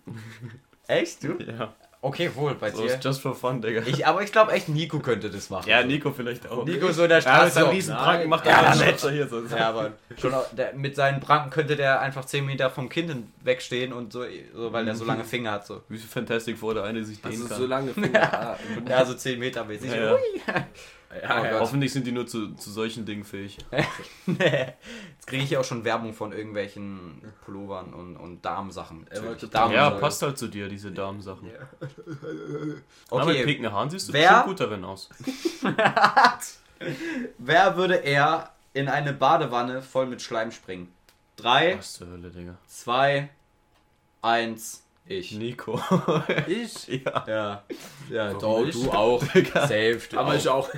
Echt, 0.88 1.24
du? 1.24 1.38
Ja. 1.44 1.74
Okay, 2.08 2.30
wohl, 2.36 2.54
bei 2.54 2.70
So 2.70 2.84
dir. 2.84 2.94
ist 2.94 3.04
just 3.04 3.20
for 3.22 3.34
fun, 3.34 3.62
Digga. 3.64 3.82
Ich, 3.88 4.06
aber 4.06 4.22
ich 4.22 4.32
glaube 4.32 4.52
echt, 4.52 4.70
Nico 4.70 5.00
könnte 5.00 5.28
das 5.32 5.50
machen. 5.50 5.68
ja, 5.68 5.84
Nico 5.84 6.12
vielleicht 6.12 6.48
auch. 6.48 6.64
Nico 6.64 6.92
so 6.92 7.02
in 7.04 7.10
der 7.10 7.18
Ja, 7.18 7.22
Straße. 7.22 7.60
so. 7.62 7.66
riesen 7.70 7.96
Nein. 7.96 8.04
Pranken 8.04 8.30
macht 8.30 8.46
Ja, 8.46 8.52
er 8.62 8.72
einen 8.74 8.98
hier 8.98 9.28
so. 9.28 9.42
Ja, 9.48 9.70
aber 9.70 9.94
schon 10.22 10.32
auch, 10.36 10.46
der, 10.56 10.74
mit 10.74 10.96
seinen 10.96 11.20
Pranken 11.20 11.50
könnte 11.50 11.76
der 11.76 12.02
einfach 12.02 12.24
10 12.26 12.46
Meter 12.46 12.70
vom 12.70 12.90
Kind 12.90 13.12
wegstehen 13.44 13.92
und 13.92 14.14
so, 14.14 14.24
so 14.54 14.72
weil 14.72 14.86
der 14.86 14.94
so 14.96 15.04
lange 15.04 15.24
Finger 15.26 15.52
hat. 15.54 15.66
So. 15.66 15.82
Wie 15.90 15.98
viel 15.98 16.08
Fantastic 16.08 16.60
vor 16.60 16.76
der 16.76 16.84
eine 16.84 17.04
sich 17.04 17.20
dehnen 17.22 17.34
Also 17.42 17.48
kann. 17.48 17.58
so 17.58 17.66
lange 17.66 17.92
Finger. 17.94 18.58
Ja, 18.88 19.04
so 19.04 19.16
10 19.16 19.40
Meter 19.40 19.66
mäßig. 19.66 19.90
Ja, 19.92 20.12
ja. 20.12 20.16
Ja, 21.22 21.42
Oh 21.42 21.46
ja. 21.46 21.60
Hoffentlich 21.60 21.94
sind 21.94 22.06
die 22.08 22.12
nur 22.12 22.28
zu, 22.28 22.54
zu 22.56 22.72
solchen 22.72 23.06
Dingen 23.06 23.24
fähig. 23.24 23.58
Jetzt 24.28 25.28
kriege 25.28 25.44
ich 25.44 25.50
ja 25.52 25.60
auch 25.60 25.64
schon 25.64 25.84
Werbung 25.86 26.14
von 26.14 26.32
irgendwelchen 26.34 27.22
Pullovern 27.46 27.94
und, 27.94 28.18
und 28.18 28.44
Damensachen. 28.44 29.08
Damen 29.52 29.74
Ja, 29.74 29.90
passt 29.92 30.22
halt 30.22 30.38
zu 30.38 30.48
dir, 30.48 30.68
diese 30.68 30.92
Damensachen. 30.92 31.50
Okay. 31.80 32.76
Aber 33.12 33.26
mit 33.26 33.44
pinken 33.46 33.72
Haaren 33.72 33.90
siehst 33.90 34.10
du 34.10 34.14
Wer- 34.14 34.28
bestimmt 34.30 34.46
gut 34.48 34.60
darin 34.60 34.84
aus. 34.86 35.10
wer 37.38 37.78
würde 37.78 37.96
eher 37.96 38.52
in 38.74 38.90
eine 38.90 39.14
Badewanne 39.14 39.82
voll 39.82 40.06
mit 40.08 40.22
Schleim 40.22 40.52
springen? 40.52 40.92
3, 41.38 41.78
Was 41.78 41.94
zur 41.94 42.08
Hölle, 42.08 42.30
Digga. 42.30 42.56
2, 42.68 43.30
1, 44.22 44.84
ich. 45.08 45.32
Nico. 45.34 45.80
Ich? 46.48 46.88
ja. 47.06 47.24
Ja, 47.28 47.64
ja 48.10 48.34
Warum 48.42 48.72
du, 48.72 48.92
auch. 48.92 49.22
Safe, 49.54 50.00
du 50.10 50.18
Aber 50.18 50.30
auch. 50.30 50.34
ich 50.34 50.48
auch. 50.50 50.70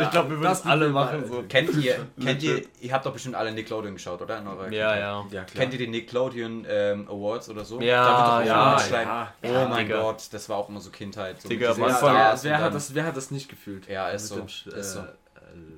Ich 0.00 0.10
glaube, 0.10 0.30
wir 0.30 0.36
würden 0.38 0.42
das 0.42 0.64
alle 0.66 0.88
machen. 0.88 1.24
So. 1.26 1.44
Kennt 1.48 1.74
ihr, 1.76 2.06
kennt 2.22 2.42
ihr, 2.42 2.62
ihr 2.80 2.92
habt 2.92 3.06
doch 3.06 3.12
bestimmt 3.12 3.34
alle 3.34 3.52
Nickelodeon 3.52 3.94
geschaut, 3.94 4.20
oder? 4.22 4.38
In 4.38 4.46
eurer 4.46 4.72
Ja, 4.72 4.96
ja. 4.98 5.26
Ja, 5.30 5.44
klar. 5.44 5.46
Kennt 5.62 5.72
ihr 5.72 5.78
die 5.78 5.88
Nickelodeon 5.88 6.66
ähm, 6.68 7.08
Awards 7.08 7.48
oder 7.48 7.64
so? 7.64 7.80
Ja, 7.80 8.42
ja, 8.42 8.78
ja. 8.88 9.32
Oh 9.42 9.68
mein 9.68 9.86
Digga. 9.86 10.00
Gott, 10.02 10.28
das 10.32 10.48
war 10.48 10.56
auch 10.58 10.68
immer 10.68 10.80
so 10.80 10.90
Kindheit. 10.90 11.40
So 11.40 11.48
Digga, 11.48 11.72
am 11.72 11.78
Wer, 11.78 12.38
wer, 12.42 12.60
hat 12.60 12.74
das, 12.74 12.94
wer 12.94 13.04
hat 13.04 13.16
das 13.16 13.30
nicht 13.30 13.48
gefühlt? 13.48 13.88
Ja, 13.88 14.08
ist 14.08 14.28
so. 14.28 14.36
dem, 14.36 14.46
Ist 14.46 14.64
so. 14.92 15.00
äh, 15.00 15.04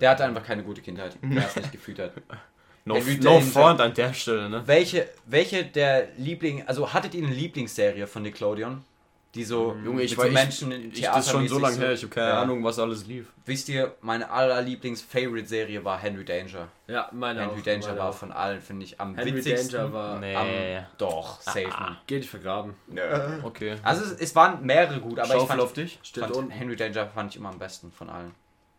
Der 0.01 0.11
hatte 0.11 0.25
einfach 0.25 0.45
keine 0.45 0.63
gute 0.63 0.81
Kindheit, 0.81 1.17
wer 1.21 1.47
es 1.47 1.57
nicht 1.57 1.73
gefühlt 1.73 1.99
hat. 1.99 2.13
No, 2.85 2.97
no 2.97 3.41
front 3.41 3.81
an 3.81 3.95
der 3.95 4.13
Stelle, 4.13 4.49
ne? 4.49 4.63
Welche, 4.67 5.09
welche 5.27 5.65
der 5.65 6.09
Liebling, 6.17 6.65
also 6.67 6.93
hattet 6.93 7.15
ihr 7.15 7.25
eine 7.25 7.35
Lieblingsserie 7.35 8.07
von 8.07 8.23
Nickelodeon? 8.23 8.85
Die 9.35 9.45
so 9.45 9.75
Junge, 9.83 10.03
ich 10.03 10.11
mit 10.11 10.19
war 10.19 10.25
so 10.27 10.29
ich, 10.29 10.35
Menschen 10.35 10.73
in 10.73 10.93
ich, 10.93 11.01
das 11.01 11.25
ist 11.25 11.31
schon 11.33 11.49
so 11.49 11.59
lange 11.59 11.79
her, 11.79 11.93
ich 11.93 12.03
habe 12.03 12.13
keine 12.13 12.29
Ja. 12.29 12.43
Ahnung, 12.43 12.63
was 12.65 12.79
alles 12.79 13.07
lief. 13.07 13.29
Wisst 13.47 13.71
ihr, 13.71 13.95
meine 14.03 14.31
allerlieblings-Favorite-Serie 14.31 15.83
war 15.85 15.99
Henry 15.99 16.25
Danger. 16.25 16.69
Ja, 16.87 17.09
meine 17.13 17.41
Henry 17.41 17.61
auch. 17.61 17.65
Danger 17.65 17.87
meine 17.87 17.99
war 17.99 18.09
auch. 18.11 18.15
von 18.15 18.31
allen, 18.31 18.61
finde 18.61 18.85
ich, 18.85 19.01
am 19.01 19.15
Henry 19.15 19.37
witzigsten. 19.37 19.71
Danger 19.73 19.93
war. 19.95 20.19
Nee. 20.21 20.37
Am, 20.37 20.85
doch, 20.99 21.41
safe, 21.41 21.67
man. 21.69 21.97
Geh 22.07 22.19
dich 22.21 22.29
vergraben. 22.29 22.75
Okay. 23.43 23.77
Also 23.83 24.05
es, 24.05 24.13
es 24.21 24.35
waren 24.37 24.67
mehrere 24.67 25.01
gut, 25.01 25.19
aber 25.19 25.29
ich 25.29 25.33
Schaufel 25.33 25.47
fand, 25.47 25.61
auf 25.63 25.73
dich. 25.73 25.99
Steht 26.03 26.25
fand 26.25 26.37
unten. 26.37 26.51
Henry 26.51 26.77
Danger 26.77 27.07
fand 27.07 27.31
ich 27.31 27.37
immer 27.39 27.49
am 27.49 27.59
besten 27.59 27.91
von 27.91 28.11
allen. 28.11 28.35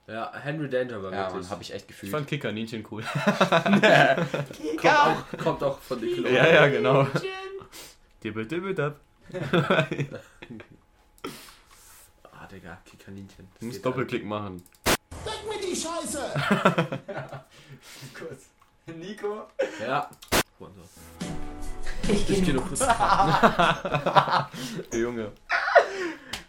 Ja, 0.07 0.33
Henry 0.35 0.69
Danger 0.69 1.01
war 1.01 1.11
Ja, 1.11 1.17
wirklich. 1.27 1.43
man, 1.43 1.49
habe 1.51 1.63
ich 1.63 1.71
echt 1.73 1.81
Ich 1.83 1.87
gefühlt. 1.87 2.11
fand 2.11 2.27
Kickerninchen 2.27 2.85
cool. 2.91 3.03
kommt, 3.53 4.85
auch, 4.85 5.23
kommt 5.41 5.63
auch 5.63 5.79
von 5.79 5.99
Nickelodeon. 5.99 6.35
ja, 6.35 6.47
ja, 6.47 6.67
genau. 6.67 7.07
Dibbel, 8.23 8.45
dibbel, 8.45 8.75
dab. 8.75 8.99
Ah, 12.31 12.45
Digga, 12.51 12.77
Kikaninchen. 12.85 13.47
Du 13.59 13.65
musst 13.67 13.85
Doppelklick 13.85 14.25
machen. 14.25 14.61
Weg 15.23 15.33
mit 15.49 15.63
die 15.63 15.75
Scheiße! 15.75 16.33
Nico? 18.97 19.47
Ja. 19.85 20.09
Ich 22.09 22.25
gehe 22.27 22.53
nur 22.53 22.63
kurz. 22.65 22.81
Junge. 24.93 25.31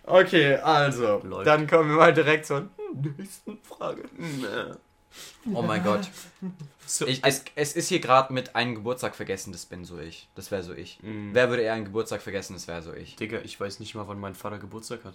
Okay, 0.03 0.57
also, 0.57 1.21
Läuft. 1.25 1.47
dann 1.47 1.67
kommen 1.69 1.91
wir 1.91 1.97
mal 1.97 2.13
direkt 2.13 2.47
zur 2.47 2.69
nächsten 3.03 3.59
Frage. 3.63 4.05
Oh 5.53 5.63
mein 5.63 5.83
Gott. 5.85 6.09
So, 6.87 7.07
Ich, 7.07 7.25
es, 7.25 7.45
es 7.55 7.73
ist 7.77 7.89
hier 7.89 8.01
gerade 8.01 8.33
mit 8.33 8.57
einem 8.57 8.75
Geburtstag 8.75 9.15
vergessen, 9.15 9.53
das 9.53 9.65
bin 9.67 9.85
so 9.85 9.99
ich. 9.99 10.29
Das 10.35 10.51
wäre 10.51 10.63
so 10.63 10.73
ich. 10.75 10.99
Mhm. 11.03 11.31
Wer 11.33 11.51
würde 11.51 11.63
eher 11.63 11.75
einen 11.75 11.85
Geburtstag 11.85 12.21
vergessen, 12.23 12.55
das 12.55 12.67
wäre 12.67 12.83
so 12.83 12.93
ich. 12.93 13.17
Digga, 13.17 13.41
ich 13.43 13.59
weiß 13.59 13.81
nicht 13.81 13.95
mal, 13.95 14.09
wann 14.09 14.19
mein 14.19 14.35
Vater 14.35 14.59
Geburtstag 14.59 15.05
hat. 15.05 15.15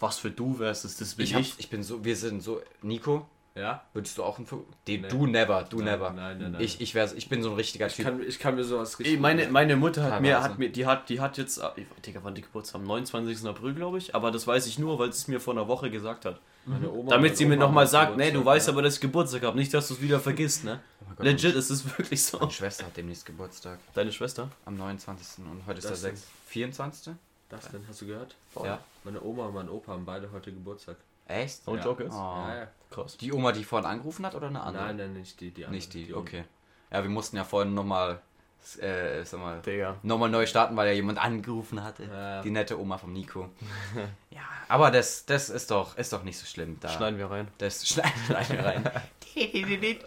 Was 0.00 0.18
für 0.18 0.30
du 0.30 0.58
wärst 0.58 0.84
es, 0.84 0.96
das 0.96 1.16
bin 1.16 1.24
Ich, 1.24 1.34
ich. 1.34 1.52
hab, 1.52 1.58
ich 1.60 1.70
bin 1.70 1.82
so, 1.82 2.04
wir 2.04 2.16
sind 2.16 2.40
so. 2.40 2.62
Nico, 2.82 3.26
Ja? 3.58 3.82
würdest 3.92 4.16
du 4.16 4.22
auch 4.24 4.38
ein. 4.38 4.46
Fu- 4.46 4.64
Den, 4.86 5.02
Nee. 5.02 5.08
Du 5.08 5.26
never, 5.26 5.64
du 5.64 5.76
Nein, 5.78 5.84
never. 5.86 6.10
nein, 6.12 6.38
nein, 6.38 6.52
nein. 6.52 6.60
Ich, 6.60 6.80
ich, 6.80 6.94
wär's, 6.94 7.12
ich 7.12 7.28
bin 7.28 7.42
so 7.42 7.50
ein 7.50 7.56
richtiger 7.56 7.86
Ich 7.88 7.94
Typ. 7.96 8.04
kann, 8.06 8.22
ich 8.22 8.38
kann 8.38 8.54
mir 8.54 8.64
sowas 8.64 8.98
richtig. 8.98 9.14
Ey, 9.16 9.20
meine, 9.20 9.48
meine 9.48 9.76
Mutter 9.76 10.04
hat 10.12 10.20
mir, 10.22 10.42
hat 10.42 10.58
mir, 10.58 10.70
die 10.70 10.86
hat, 10.86 11.08
die 11.08 11.20
hat 11.20 11.36
jetzt, 11.38 11.58
äh, 11.58 11.68
Digga, 12.06 12.20
wann 12.22 12.34
die 12.34 12.42
Geburtstag? 12.42 12.80
Am 12.80 12.86
29. 12.86 13.46
April, 13.48 13.74
glaube 13.74 13.98
ich. 13.98 14.14
Aber 14.14 14.30
das 14.30 14.46
weiß 14.46 14.66
ich 14.66 14.78
nur, 14.78 14.98
weil 14.98 15.12
sie 15.12 15.18
es 15.18 15.28
mir 15.28 15.40
vor 15.40 15.54
einer 15.54 15.66
Woche 15.68 15.90
gesagt 15.90 16.24
hat. 16.24 16.40
Meine 16.66 16.90
Oma, 16.90 17.10
Damit 17.10 17.36
sie 17.38 17.46
mir 17.46 17.54
Opa 17.56 17.64
nochmal 17.66 17.86
sagt, 17.86 18.16
nee, 18.18 18.24
du 18.30 18.40
Geburtstag, 18.40 18.46
weißt 18.54 18.66
ja. 18.68 18.72
aber, 18.74 18.82
dass 18.82 18.94
ich 18.94 19.00
Geburtstag 19.00 19.42
habe. 19.42 19.56
Nicht, 19.56 19.72
dass 19.72 19.88
du 19.88 19.94
es 19.94 20.02
wieder 20.02 20.20
vergisst, 20.20 20.64
ne? 20.64 20.80
Oh 21.00 21.12
Gott, 21.16 21.24
Legit, 21.24 21.54
es 21.56 21.70
ist 21.70 21.98
wirklich 21.98 22.22
so. 22.22 22.38
Meine 22.38 22.50
Schwester 22.50 22.84
hat 22.84 22.96
demnächst 22.96 23.24
Geburtstag. 23.24 23.78
Deine 23.94 24.12
Schwester? 24.12 24.50
Am 24.66 24.76
29. 24.76 25.44
und 25.46 25.62
heute 25.66 25.78
ist 25.78 25.88
Das 25.88 26.02
der 26.02 26.10
denn? 26.10 26.16
6. 26.16 26.28
24. 26.48 27.14
Das 27.48 27.70
denn, 27.70 27.82
hast 27.88 28.02
du 28.02 28.06
gehört? 28.06 28.36
Ja. 28.62 28.78
Meine 29.04 29.22
Oma 29.22 29.46
und 29.46 29.54
mein 29.54 29.70
Opa 29.70 29.92
haben 29.92 30.04
beide 30.04 30.30
heute 30.30 30.52
Geburtstag. 30.52 30.96
Echt? 31.28 31.66
Und 31.68 31.78
Ja. 31.78 31.84
Joke 31.84 32.02
ist? 32.04 32.14
Oh. 32.14 32.16
Ja, 32.16 32.54
ja. 32.60 32.66
Krass. 32.90 33.16
Die 33.18 33.32
Oma, 33.32 33.52
die 33.52 33.64
vorhin 33.64 33.86
angerufen 33.88 34.24
hat 34.26 34.34
oder 34.34 34.46
eine 34.48 34.62
andere? 34.62 34.84
Nein, 34.86 34.96
nein, 34.96 35.12
nicht 35.12 35.38
die. 35.40 35.50
die 35.50 35.64
andere. 35.64 35.76
Nicht 35.76 35.92
die, 35.94 36.12
um- 36.12 36.22
okay. 36.22 36.44
Ja, 36.90 37.02
wir 37.02 37.10
mussten 37.10 37.36
ja 37.36 37.44
vorhin 37.44 37.74
nochmal, 37.74 38.20
äh, 38.80 39.22
sag 39.24 39.40
mal, 39.40 39.60
Digga. 39.60 39.96
nochmal 40.02 40.30
neu 40.30 40.46
starten, 40.46 40.74
weil 40.74 40.88
ja 40.88 40.94
jemand 40.94 41.18
angerufen 41.18 41.84
hatte. 41.84 42.04
Ja. 42.04 42.40
Die 42.40 42.50
nette 42.50 42.80
Oma 42.80 42.96
vom 42.96 43.12
Nico. 43.12 43.50
ja, 44.30 44.40
aber 44.68 44.90
das, 44.90 45.26
das 45.26 45.50
ist 45.50 45.70
doch, 45.70 45.98
ist 45.98 46.14
doch 46.14 46.22
nicht 46.22 46.38
so 46.38 46.46
schlimm. 46.46 46.78
Da, 46.80 46.88
Schneiden 46.88 47.18
wir 47.18 47.30
rein. 47.30 47.48
Das 47.58 47.86
schneiden 47.88 48.12
schneiden 48.26 48.56
wir 48.56 48.64
rein. 48.64 48.90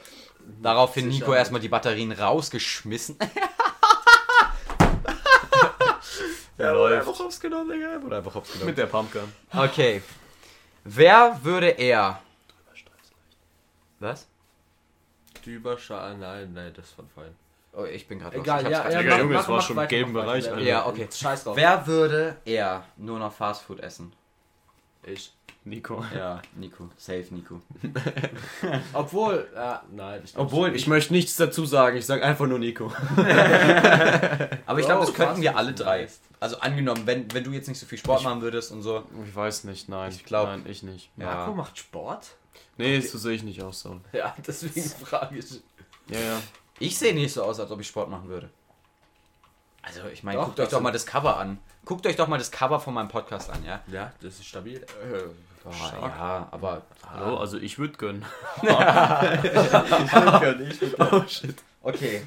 Daraufhin 0.61 1.07
Nico 1.07 1.33
erstmal 1.35 1.61
die 1.61 1.69
Batterien 1.69 2.11
rausgeschmissen. 2.11 3.15
Ja, 6.57 6.73
Wurde 6.75 6.95
läuft. 6.95 7.07
einfach 7.07 7.19
hops 7.25 7.39
genommen, 7.39 7.69
Digga. 7.71 8.01
Wurde 8.01 8.17
einfach 8.17 8.35
hops 8.35 8.51
genommen. 8.53 8.67
Mit 8.69 8.77
der 8.77 8.85
Pumpgun. 8.87 9.31
Okay. 9.55 10.01
Wer 10.83 11.39
würde 11.43 11.69
eher. 11.69 12.21
Was? 13.99 14.27
Düberschal, 15.45 16.17
nein, 16.17 16.53
nein, 16.53 16.73
das 16.75 16.91
von 16.91 17.07
vorhin. 17.09 17.35
Oh, 17.73 17.85
ich 17.85 18.07
bin 18.07 18.19
gerade 18.19 18.37
Egal, 18.37 18.63
ja, 18.63 18.89
ja, 18.89 19.01
Digga, 19.01 19.19
Junge, 19.19 19.37
es 19.37 19.47
war 19.47 19.61
schon 19.61 19.77
im 19.77 19.87
gelben 19.87 20.13
Bereich. 20.13 20.49
Alter. 20.49 20.61
Ja, 20.61 20.85
okay. 20.85 21.07
Scheiß 21.11 21.45
drauf. 21.45 21.55
Wer 21.55 21.87
würde 21.87 22.37
eher 22.43 22.83
nur 22.97 23.17
noch 23.19 23.31
Fastfood 23.31 23.79
essen? 23.79 24.11
Ich. 25.03 25.33
Nico. 25.63 26.03
Ja, 26.15 26.41
Nico. 26.55 26.89
Safe 26.97 27.25
Nico. 27.29 27.61
Obwohl, 28.93 29.47
ja, 29.53 29.83
nein. 29.91 30.21
Ich 30.25 30.35
Obwohl, 30.35 30.75
ich 30.75 30.87
möchte 30.87 31.13
nichts 31.13 31.35
dazu 31.35 31.65
sagen. 31.65 31.97
Ich 31.97 32.05
sag 32.07 32.23
einfach 32.23 32.47
nur 32.47 32.57
Nico. 32.57 32.91
Aber 34.65 34.79
ich 34.79 34.85
glaube, 34.85 35.01
Oh, 35.01 35.05
das 35.05 35.13
könnten 35.13 35.41
wir 35.41 35.55
alle 35.55 35.73
drei. 35.73 36.07
Also 36.39 36.57
angenommen, 36.59 37.05
wenn, 37.05 37.31
wenn 37.33 37.43
du 37.43 37.51
jetzt 37.51 37.67
nicht 37.67 37.79
so 37.79 37.85
viel 37.85 37.99
Sport 37.99 38.23
machen 38.23 38.41
würdest 38.41 38.71
und 38.71 38.81
so. 38.81 39.03
Ich 39.27 39.35
weiß 39.35 39.65
nicht, 39.65 39.87
nein. 39.87 40.11
Ich 40.11 40.25
glaub- 40.25 40.47
Nein, 40.47 40.63
ich 40.67 40.81
nicht. 40.81 41.11
Marco 41.15 41.51
Ja. 41.51 41.55
macht 41.55 41.77
Sport? 41.77 42.31
Nee, 42.77 42.99
so 43.01 43.19
sehe 43.19 43.33
ich 43.33 43.43
nicht 43.43 43.61
aus. 43.61 43.81
So. 43.81 44.01
Ja, 44.13 44.35
deswegen 44.45 44.81
frage 45.05 45.37
ich. 45.37 45.45
Ja, 46.07 46.19
ja. 46.19 46.41
Ich 46.79 46.97
sehe 46.97 47.13
nicht 47.13 47.31
so 47.33 47.43
aus, 47.43 47.59
als 47.59 47.69
ob 47.69 47.79
ich 47.79 47.87
Sport 47.87 48.09
machen 48.09 48.27
würde. 48.27 48.49
Also, 49.83 50.01
ich 50.11 50.23
meine, 50.23 50.39
guckt 50.43 50.59
euch 50.59 50.69
doch 50.69 50.81
mal 50.81 50.91
das 50.91 51.05
Cover 51.05 51.37
an. 51.37 51.59
Guckt 51.85 52.05
euch 52.07 52.15
doch 52.15 52.27
mal 52.27 52.37
das 52.39 52.49
Cover 52.51 52.79
von 52.79 52.93
meinem 52.95 53.07
Podcast 53.07 53.49
an, 53.51 53.63
ja? 53.65 53.81
Ja, 53.91 54.11
das 54.21 54.35
ist 54.35 54.45
stabil. 54.45 54.77
Äh, 54.77 55.23
boah, 55.63 55.71
ja, 56.01 56.47
aber. 56.51 56.81
Hallo, 57.09 57.37
also 57.37 57.57
ich 57.57 57.77
würde 57.79 57.93
gönnen. 57.97 58.25
oh 60.99 61.23
shit. 61.27 61.55
Okay. 61.83 62.21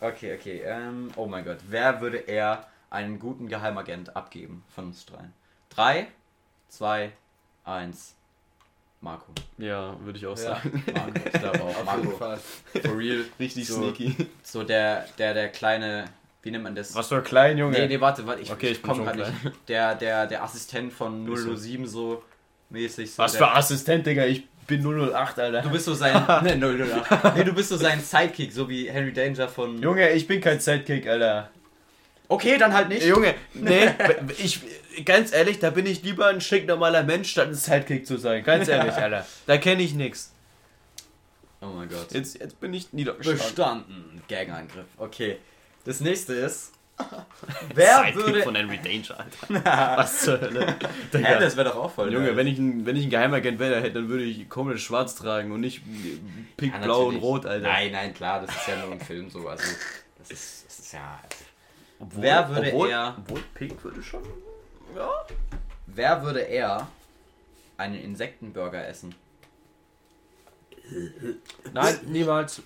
Okay, 0.00 0.34
okay. 0.34 0.62
Ähm, 0.64 1.10
oh 1.16 1.26
mein 1.26 1.44
Gott. 1.44 1.58
Wer 1.68 2.00
würde 2.00 2.18
eher 2.18 2.66
einen 2.90 3.18
guten 3.18 3.48
Geheimagent 3.48 4.16
abgeben 4.16 4.64
von 4.74 4.86
uns 4.86 5.06
dreien? 5.06 5.32
Drei, 5.70 6.08
zwei, 6.68 7.12
eins. 7.64 8.14
Marco. 9.00 9.32
Ja, 9.58 9.96
würde 10.00 10.18
ich 10.18 10.26
auch 10.26 10.38
Ja. 10.38 10.54
sagen. 10.56 10.84
Marco. 10.94 11.20
Ich 11.24 11.32
glaube 11.32 11.60
auch. 11.62 11.66
Auf 11.86 11.96
jeden 11.96 12.04
Marco. 12.04 12.10
Fall. 12.18 12.38
For 12.84 12.96
real. 12.96 13.24
Richtig 13.40 13.66
So. 13.66 13.74
sneaky. 13.82 14.28
So 14.42 14.62
der, 14.62 15.06
der, 15.18 15.34
der 15.34 15.48
kleine. 15.48 16.04
Wie 16.42 16.50
nennt 16.50 16.64
man 16.64 16.74
das? 16.74 16.94
Was 16.94 17.08
für 17.08 17.16
ein 17.16 17.24
klein, 17.24 17.56
Junge. 17.58 17.78
Nee, 17.78 17.86
nee, 17.88 18.00
warte, 18.00 18.26
warte. 18.26 18.42
Ich, 18.42 18.50
Okay, 18.52 18.66
ich 18.68 18.72
ich 18.78 18.82
komme 18.82 18.96
schon 18.96 19.16
gerade 19.16 19.30
nicht. 19.32 19.68
Der, 19.68 19.94
der, 19.94 20.26
der 20.26 20.42
Assistent 20.42 20.92
von 20.92 21.24
007 21.26 21.86
so 21.86 22.22
mäßig. 22.72 23.12
So 23.12 23.22
Was 23.22 23.32
der, 23.32 23.38
für 23.38 23.52
Assistent, 23.52 24.06
Digga. 24.06 24.24
Ich 24.24 24.44
bin 24.66 24.82
008, 24.82 25.38
Alter. 25.38 25.62
Du 25.62 25.70
bist 25.70 25.84
so 25.84 25.94
sein. 25.94 26.14
ne, 26.42 26.56
008. 26.56 27.36
Nee, 27.36 27.44
du 27.44 27.52
bist 27.52 27.68
so 27.68 27.76
sein 27.76 28.00
Sidekick, 28.00 28.52
so 28.52 28.68
wie 28.68 28.90
Henry 28.90 29.12
Danger 29.12 29.48
von. 29.48 29.80
Junge, 29.80 30.10
ich 30.10 30.26
bin 30.26 30.40
kein 30.40 30.58
Sidekick, 30.58 31.06
Alter. 31.06 31.50
Okay, 32.28 32.56
dann 32.56 32.72
halt 32.72 32.88
nicht. 32.88 33.04
Junge, 33.04 33.34
nee, 33.52 33.90
ich, 34.38 34.60
ganz 35.04 35.32
ehrlich, 35.34 35.58
da 35.58 35.68
bin 35.70 35.84
ich 35.84 36.02
lieber 36.02 36.28
ein 36.28 36.40
schick 36.40 36.66
normaler 36.66 37.02
Mensch, 37.02 37.30
statt 37.30 37.48
ein 37.48 37.54
Sidekick 37.54 38.06
zu 38.06 38.16
sein. 38.16 38.42
Ganz 38.42 38.68
ehrlich, 38.68 38.94
Alter. 38.96 39.26
Da 39.46 39.58
kenne 39.58 39.82
ich 39.82 39.94
nix. 39.94 40.32
Oh 41.60 41.66
mein 41.66 41.88
Gott. 41.88 42.12
Jetzt, 42.12 42.40
jetzt 42.40 42.58
bin 42.58 42.72
ich 42.74 42.92
niedergestanden. 42.92 43.46
Bestanden. 43.46 44.22
Gagangriff. 44.28 44.86
Okay. 44.96 45.38
Das 45.84 46.00
nächste 46.00 46.34
ist. 46.34 46.71
Wer 47.74 47.98
Sidekick 47.98 48.16
würde. 48.16 48.42
von 48.42 48.54
Henry 48.54 48.78
Danger, 48.78 49.18
Alter. 49.18 49.64
Was 49.98 50.20
zur 50.22 50.40
Hölle? 50.40 50.76
Digga. 51.12 51.38
das 51.38 51.56
wäre 51.56 51.70
doch 51.70 51.76
auch 51.76 51.90
voll. 51.90 52.12
Junge, 52.12 52.36
wenn 52.36 52.46
ich, 52.46 52.58
ein, 52.58 52.86
wenn 52.86 52.96
ich 52.96 53.04
ein 53.04 53.10
Geheimagent 53.10 53.58
wäre, 53.58 53.90
dann 53.90 54.08
würde 54.08 54.24
ich 54.24 54.48
komplett 54.48 54.80
schwarz 54.80 55.14
tragen 55.14 55.50
und 55.52 55.60
nicht 55.60 55.82
pink, 56.56 56.74
Ja, 56.74 56.80
blau 56.80 57.06
und 57.06 57.16
rot, 57.16 57.46
Alter. 57.46 57.66
Nein, 57.66 57.92
nein, 57.92 58.14
klar, 58.14 58.40
das 58.44 58.54
ist 58.54 58.68
ja 58.68 58.76
nur 58.76 58.92
ein 58.92 59.00
Film 59.00 59.30
so. 59.30 59.48
Also, 59.48 59.64
das 60.18 60.30
ist, 60.30 60.66
das 60.66 60.78
ist 60.78 60.92
ja. 60.92 61.20
Obwohl, 61.98 62.22
Wer 62.22 62.48
würde 62.48 62.68
obwohl, 62.72 62.88
eher- 62.90 63.14
Obwohl 63.18 63.40
pink 63.54 63.82
würde 63.84 64.02
schon... 64.02 64.22
Wer 65.86 66.22
würde 66.22 66.40
eher 66.40 66.86
einen 67.76 67.94
Insektenburger 67.94 68.86
essen? 68.86 69.14
Nein, 71.72 71.98
niemals. 72.06 72.62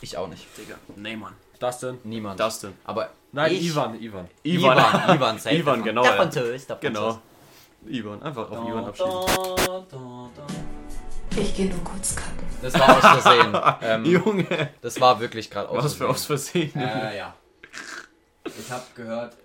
Ich 0.00 0.16
auch 0.16 0.28
nicht. 0.28 0.46
Digga, 0.56 0.76
nee, 0.96 1.16
Mann. 1.16 1.34
Denn? 1.82 1.98
Niemand. 2.04 2.38
Denn? 2.62 2.72
Aber 2.84 3.10
Nein, 3.32 3.52
ich, 3.52 3.62
Ivan, 3.66 4.00
Ivan. 4.00 4.28
Ivan. 4.42 4.78
Ivan, 5.14 5.38
safe 5.38 5.54
Ivan, 5.58 5.64
davon. 5.80 5.84
genau, 5.84 6.02
Der. 6.02 6.12
Französ, 6.14 6.66
der 6.66 6.76
Genau. 6.76 7.00
Französ. 7.00 7.20
Ivan, 7.86 8.22
einfach 8.22 8.50
auf 8.50 8.68
Ivan 8.68 8.84
abschieben. 8.86 10.30
Ich 11.36 11.54
gehe 11.56 11.66
nur 11.68 11.84
kurz 11.84 12.16
kacken. 12.16 12.38
Das 12.62 12.74
war 12.74 12.96
aus 12.96 13.22
Versehen. 13.22 13.56
ähm, 13.82 14.04
Junge, 14.04 14.70
das 14.80 15.00
war 15.00 15.20
wirklich 15.20 15.50
gerade 15.50 15.68
aus 15.68 15.84
was 15.84 15.94
für 15.94 16.08
aus 16.08 16.24
Versehen. 16.24 16.74
Äh, 16.74 17.16
ja. 17.18 17.34
Ich 18.44 18.70
habe 18.72 18.82
gehört. 18.96 19.36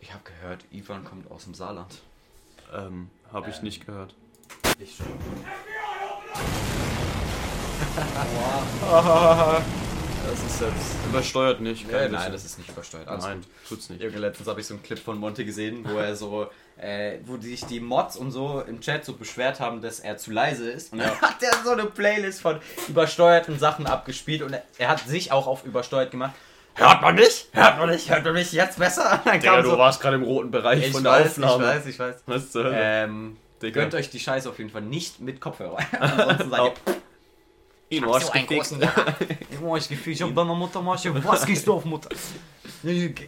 Ich 0.00 0.12
habe 0.12 0.22
gehört, 0.24 0.64
Ivan 0.72 1.04
kommt 1.04 1.30
aus 1.30 1.44
dem 1.44 1.54
Saarland. 1.54 1.98
Ähm, 2.74 3.10
hab 3.32 3.46
ich 3.46 3.56
Ähm. 3.58 3.64
nicht 3.64 3.86
gehört. 3.86 4.14
Ich 4.78 4.96
schon. 4.96 5.06
Das 10.28 10.42
ist 10.42 10.60
jetzt 10.60 11.06
übersteuert 11.08 11.60
nicht. 11.60 11.88
Kein 11.88 12.10
nein, 12.10 12.32
das 12.32 12.44
ist 12.44 12.58
nicht 12.58 12.68
übersteuert. 12.68 13.06
Alles 13.06 13.24
Nein, 13.24 13.40
gut. 13.40 13.68
tut's 13.68 13.90
nicht. 13.90 14.02
Junge, 14.02 14.18
letztens 14.18 14.48
habe 14.48 14.60
ich 14.60 14.66
so 14.66 14.74
einen 14.74 14.82
Clip 14.82 14.98
von 14.98 15.18
Monte 15.18 15.44
gesehen, 15.44 15.84
wo 15.88 15.98
er 15.98 16.16
so, 16.16 16.48
äh, 16.76 17.18
wo 17.24 17.36
sich 17.36 17.64
die 17.66 17.78
Mods 17.80 18.16
und 18.16 18.32
so 18.32 18.62
im 18.66 18.80
Chat 18.80 19.04
so 19.04 19.12
beschwert 19.12 19.60
haben, 19.60 19.80
dass 19.80 20.00
er 20.00 20.16
zu 20.16 20.32
leise 20.32 20.68
ist. 20.68 20.92
Und 20.92 20.98
dann 20.98 21.10
hat 21.20 21.42
er 21.42 21.52
so 21.64 21.70
eine 21.70 21.86
Playlist 21.86 22.40
von 22.40 22.58
übersteuerten 22.88 23.58
Sachen 23.58 23.86
abgespielt 23.86 24.42
und 24.42 24.52
er, 24.52 24.62
er 24.78 24.88
hat 24.88 25.00
sich 25.06 25.30
auch 25.30 25.46
auf 25.46 25.64
übersteuert 25.64 26.10
gemacht. 26.10 26.34
Hört 26.74 27.00
man 27.02 27.14
nicht? 27.14 27.48
Hört 27.52 27.78
man 27.78 27.88
nicht? 27.88 28.10
Hört 28.10 28.24
man 28.24 28.34
mich 28.34 28.52
jetzt 28.52 28.78
besser? 28.78 29.22
Dann 29.24 29.40
Digga, 29.40 29.54
kam 29.54 29.62
du 29.62 29.70
so, 29.70 29.78
warst 29.78 30.00
gerade 30.00 30.16
im 30.16 30.24
roten 30.24 30.50
Bereich 30.50 30.86
ich 30.86 30.92
von 30.92 31.04
der 31.04 31.12
weiß, 31.12 31.40
Aufnahme. 31.42 31.64
ich 31.64 31.70
weiß, 31.70 31.86
ich 31.86 31.98
weiß. 31.98 32.16
Was 32.26 32.50
zur 32.50 32.64
Hölle? 32.64 32.76
Ähm, 32.78 33.36
Digga. 33.62 33.80
gönnt 33.80 33.94
euch 33.94 34.10
die 34.10 34.20
Scheiße 34.20 34.50
auf 34.50 34.58
jeden 34.58 34.70
Fall 34.70 34.82
nicht 34.82 35.20
mit 35.20 35.40
Kopfhörer. 35.40 35.78
Ansonsten 35.98 36.50
seid 36.50 36.60
ihr 36.60 36.94
Ihn 37.88 38.02
so 38.02 38.10
warst 38.10 38.32
einen 38.34 38.46
gefickt. 38.46 38.68
großen 38.70 38.80
Jahr. 38.80 39.16
Ich 39.50 39.56
hab 39.58 39.64
euch 39.64 39.88
gefühlt, 39.88 40.16
ich 40.16 40.22
hab 40.22 40.34
deiner 40.34 40.54
Mutter 40.54 40.82
mal 40.82 40.96
was 40.98 41.46
gehst 41.46 41.66
du 41.66 41.74
auf 41.74 41.84
Mutter? 41.84 42.08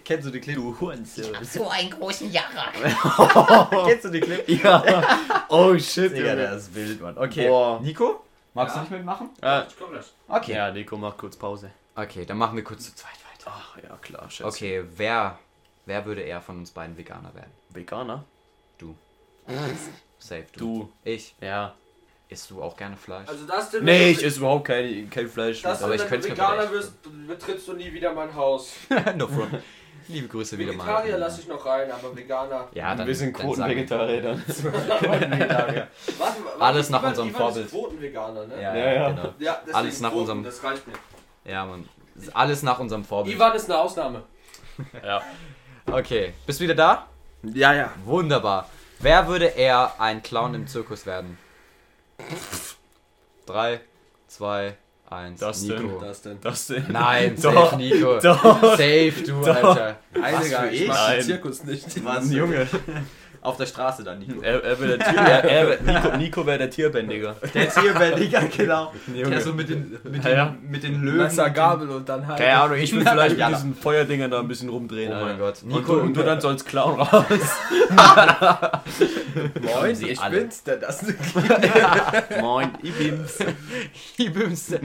Kennst 0.05 0.27
du 0.27 0.31
die 0.31 0.41
Clip? 0.41 0.57
Du 0.57 0.79
Hurensohn. 0.81 1.33
So 1.45 1.69
einen 1.69 1.91
großen 1.91 2.31
Jarak. 2.31 2.73
Kennst 3.87 4.05
du 4.05 4.11
die 4.11 4.21
Clip? 4.21 4.49
Ja. 4.49 4.83
Oh 5.49 5.79
shit, 5.79 6.13
Digga, 6.17 6.35
der 6.35 6.55
ist 6.55 6.75
wild, 6.75 7.01
Mann. 7.01 7.17
Okay. 7.17 7.49
Boah. 7.49 7.81
Nico? 7.81 8.25
Magst 8.55 8.75
Ja. 8.75 8.83
du 8.83 8.89
nicht 8.89 8.97
mitmachen? 8.99 9.31
Ah, 9.41 9.65
Okay. 10.29 10.53
ja, 10.55 10.71
Nico, 10.73 10.97
mach 10.97 11.17
kurz 11.17 11.37
Pause. 11.37 11.71
Okay, 11.95 12.25
dann 12.27 12.39
machen 12.39 12.57
wir 12.57 12.65
kurz 12.65 12.85
zu 12.87 12.95
zweit 12.95 13.13
weiter. 13.33 13.53
Ach, 13.57 13.77
ja, 13.83 13.97
klar, 14.03 14.29
Schätze. 14.31 14.47
Okay, 14.49 14.85
wer, 14.97 15.39
wer 15.87 16.05
würde 16.05 16.23
eher 16.23 16.41
von 16.41 16.59
uns 16.59 16.71
beiden 16.73 16.97
Veganer 16.97 17.33
werden? 17.35 17.53
Veganer? 17.71 18.25
Safe, 20.19 20.45
du. 20.53 20.59
Du. 20.59 20.93
Ich. 21.05 21.35
Ja. 21.41 21.75
Isst 22.31 22.51
du 22.51 22.63
auch 22.63 22.77
gerne 22.77 22.97
Fleisch? 22.97 23.27
Also 23.29 23.47
das 23.47 23.71
denn, 23.71 23.85
Nee, 23.85 24.11
ich 24.11 24.23
esse 24.23 24.39
überhaupt 24.41 24.67
kein, 24.67 25.09
kein 25.09 25.29
Fleisch. 25.29 25.63
das 25.63 25.83
aber 25.83 25.95
ich 25.95 26.03
wenn 26.03 26.09
könnte 26.09 26.29
Veganer 26.31 26.71
wirst, 26.71 26.93
betrittst 27.27 27.67
du 27.69 27.73
nie 27.73 27.91
wieder 27.93 28.13
mein 28.13 28.35
Haus. 28.35 28.73
no 29.17 29.27
front. 29.27 29.63
Liebe 30.09 30.29
Grüße 30.29 30.57
wieder 30.59 30.73
mal. 30.73 30.85
Vegetarier 30.87 31.19
lasse 31.19 31.41
ich 31.43 31.49
noch 31.49 31.65
rein, 31.65 31.91
aber 31.91 32.15
Veganer. 32.17 32.69
Ja, 32.73 32.95
dann, 32.95 33.07
wir 33.07 33.15
sind 33.15 33.39
dann 33.39 33.55
sagen- 33.55 33.55
Quotenvegetarier 33.55 34.23
dann. 34.23 34.45
Warte, 36.19 36.37
Alles 36.59 36.91
nach 36.91 37.03
unserem 37.03 37.35
Vorbild. 37.35 37.71
Quotenveganer, 37.71 38.47
ne? 38.47 38.55
Ja, 38.63 38.75
Ja, 38.75 38.77
ja, 38.77 38.93
ja. 38.95 39.09
genau. 39.11 39.35
Ja, 39.39 39.63
Alles 39.73 40.01
nach 40.01 40.11
Quoten, 40.11 40.21
unserem- 40.21 40.45
Das 40.45 40.63
reicht 40.65 40.87
mir. 40.87 40.95
Ja, 41.51 41.65
Mann. 41.65 41.89
Alles 42.35 42.63
nach 42.63 42.79
unserem 42.79 43.05
Vorbild. 43.05 43.37
Ivan 43.37 43.55
ist 43.55 43.71
eine 43.71 43.79
Ausnahme. 43.81 44.23
Ja. 45.05 45.23
Okay, 45.91 46.35
bist 46.47 46.61
du 46.61 46.65
wieder 46.65 46.75
da? 46.75 47.07
Ja, 47.43 47.73
ja. 47.75 47.93
Wunderbar. 48.05 48.69
Wer 48.99 49.27
würde 49.29 49.47
eher 49.47 49.93
ein 50.01 50.23
Clown 50.23 50.55
im 50.55 50.67
Zirkus 50.67 51.07
werden? 51.07 51.39
3, 53.47 53.81
2, 54.29 54.77
1. 55.11 55.41
Das 55.41 55.63
Nico. 55.63 55.75
denn. 55.77 56.01
Das 56.01 56.23
denn? 56.23 56.39
Das 56.41 56.67
denn? 56.67 56.85
Nein, 56.91 57.37
Doch, 57.43 57.71
safe 57.71 57.77
Nico. 57.77 58.19
doch, 58.21 58.63
safe 58.77 59.13
du, 59.27 59.43
Alter. 59.45 59.99
Nein, 60.13 60.35
Was 60.35 60.49
für 60.49 60.69
ich 60.69 60.89
Nein. 60.89 61.17
den 61.17 61.25
Zirkus 61.25 61.65
nicht. 61.65 62.03
Mann, 62.03 62.31
Junge. 62.31 62.67
Auf 63.41 63.57
der 63.57 63.67
Straße 63.67 64.03
dann, 64.05 64.19
Nico. 64.19 64.41
Er, 64.43 64.63
er 64.65 64.81
wäre 64.81 64.99
der 64.99 65.09
Tier, 65.09 65.19
er, 65.21 65.45
er 65.45 65.81
Nico, 65.83 66.17
Nico 66.17 66.47
wäre 66.47 66.59
der 66.59 66.71
Tierbändiger. 66.71 67.37
Der 67.55 67.69
Tierbändiger, 67.69 68.43
genau. 68.57 68.93
Der 69.07 69.41
so 69.41 69.53
mit 69.53 69.69
den, 69.69 69.97
mit 70.05 70.25
den, 70.25 70.33
Ja. 70.33 70.57
mit 70.63 70.83
den 70.83 71.03
Löwen. 71.03 71.19
Messer, 71.19 71.51
Gabel 71.51 71.89
und 71.91 72.09
dann 72.09 72.27
halt. 72.27 72.39
Keine 72.39 72.61
Ahnung, 72.61 72.79
ich 72.79 72.93
will 72.95 73.03
vielleicht 73.03 73.31
mit 73.31 73.39
Ja. 73.39 73.49
diesen 73.51 73.75
Feuerdingern 73.75 74.31
da 74.31 74.41
ein 74.41 74.49
bisschen 74.49 74.69
rumdrehen. 74.69 75.13
Oh 75.13 75.17
mein 75.17 75.25
Alter. 75.33 75.39
Gott. 75.39 75.63
Und, 75.63 75.69
Nico 75.69 75.95
du, 75.97 76.01
und 76.03 76.17
du 76.17 76.23
dann 76.23 76.41
so 76.41 76.49
als 76.49 76.65
Clown 76.65 77.01
raus. 77.01 77.25
Moin, 79.63 79.97
ich 80.03 80.21
alle. 80.21 80.41
bin's, 80.41 80.63
der 80.65 80.77
das 80.79 81.05
Moin, 82.41 82.71
ich 82.83 82.95
bin's. 82.95 83.39
Die 84.19 84.31
Bümste. 84.31 84.81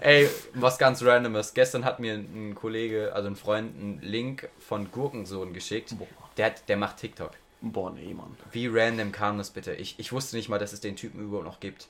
Ey, 0.00 0.28
was 0.54 0.78
ganz 0.78 1.02
randomes. 1.04 1.54
Gestern 1.54 1.84
hat 1.84 2.00
mir 2.00 2.14
ein 2.14 2.54
Kollege, 2.54 3.12
also 3.14 3.28
ein 3.28 3.36
Freund, 3.36 3.72
einen 3.78 4.00
Link 4.02 4.48
von 4.58 4.90
Gurkensohn 4.90 5.52
geschickt. 5.52 5.94
Der, 6.36 6.46
hat, 6.46 6.68
der 6.68 6.76
macht 6.76 6.98
TikTok. 6.98 7.30
Boah, 7.60 7.90
nee, 7.90 8.12
Mann. 8.14 8.36
Wie 8.52 8.68
random 8.68 9.12
kam 9.12 9.38
das 9.38 9.50
bitte? 9.50 9.74
Ich, 9.74 9.98
ich 9.98 10.12
wusste 10.12 10.36
nicht 10.36 10.48
mal, 10.48 10.58
dass 10.58 10.72
es 10.72 10.80
den 10.80 10.96
Typen 10.96 11.20
überhaupt 11.20 11.46
noch 11.46 11.60
gibt. 11.60 11.88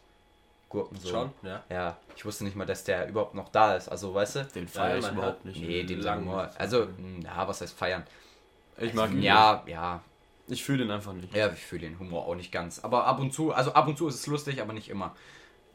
Gurkensohn. 0.68 1.10
Schon, 1.10 1.30
ja. 1.42 1.64
Ja, 1.68 1.96
ich 2.16 2.24
wusste 2.24 2.44
nicht 2.44 2.56
mal, 2.56 2.66
dass 2.66 2.84
der 2.84 3.08
überhaupt 3.08 3.34
noch 3.34 3.48
da 3.50 3.76
ist. 3.76 3.88
Also, 3.88 4.14
weißt 4.14 4.36
du? 4.36 4.44
Den 4.54 4.68
feier 4.68 4.98
ich 4.98 5.08
überhaupt 5.08 5.44
nicht. 5.44 5.60
Nee, 5.60 5.84
den 5.84 6.00
lang 6.00 6.24
sagen 6.24 6.26
wir. 6.26 6.60
Also, 6.60 6.88
ja, 7.22 7.46
was 7.46 7.60
heißt 7.60 7.76
feiern? 7.76 8.04
Ich 8.78 8.94
mag 8.94 9.10
ihn 9.10 9.22
Ja, 9.22 9.62
ja. 9.66 10.02
Ich 10.48 10.62
fühle 10.64 10.78
den 10.78 10.90
einfach 10.90 11.12
nicht. 11.12 11.34
Ja, 11.34 11.52
ich 11.52 11.64
fühle 11.64 11.82
den 11.82 11.98
Humor 11.98 12.26
auch 12.26 12.34
nicht 12.36 12.52
ganz. 12.52 12.78
Aber 12.80 13.06
ab 13.06 13.18
und 13.18 13.32
zu, 13.32 13.52
also 13.52 13.72
ab 13.72 13.88
und 13.88 13.98
zu 13.98 14.06
ist 14.08 14.16
es 14.16 14.26
lustig, 14.26 14.60
aber 14.60 14.72
nicht 14.72 14.88
immer. 14.88 15.14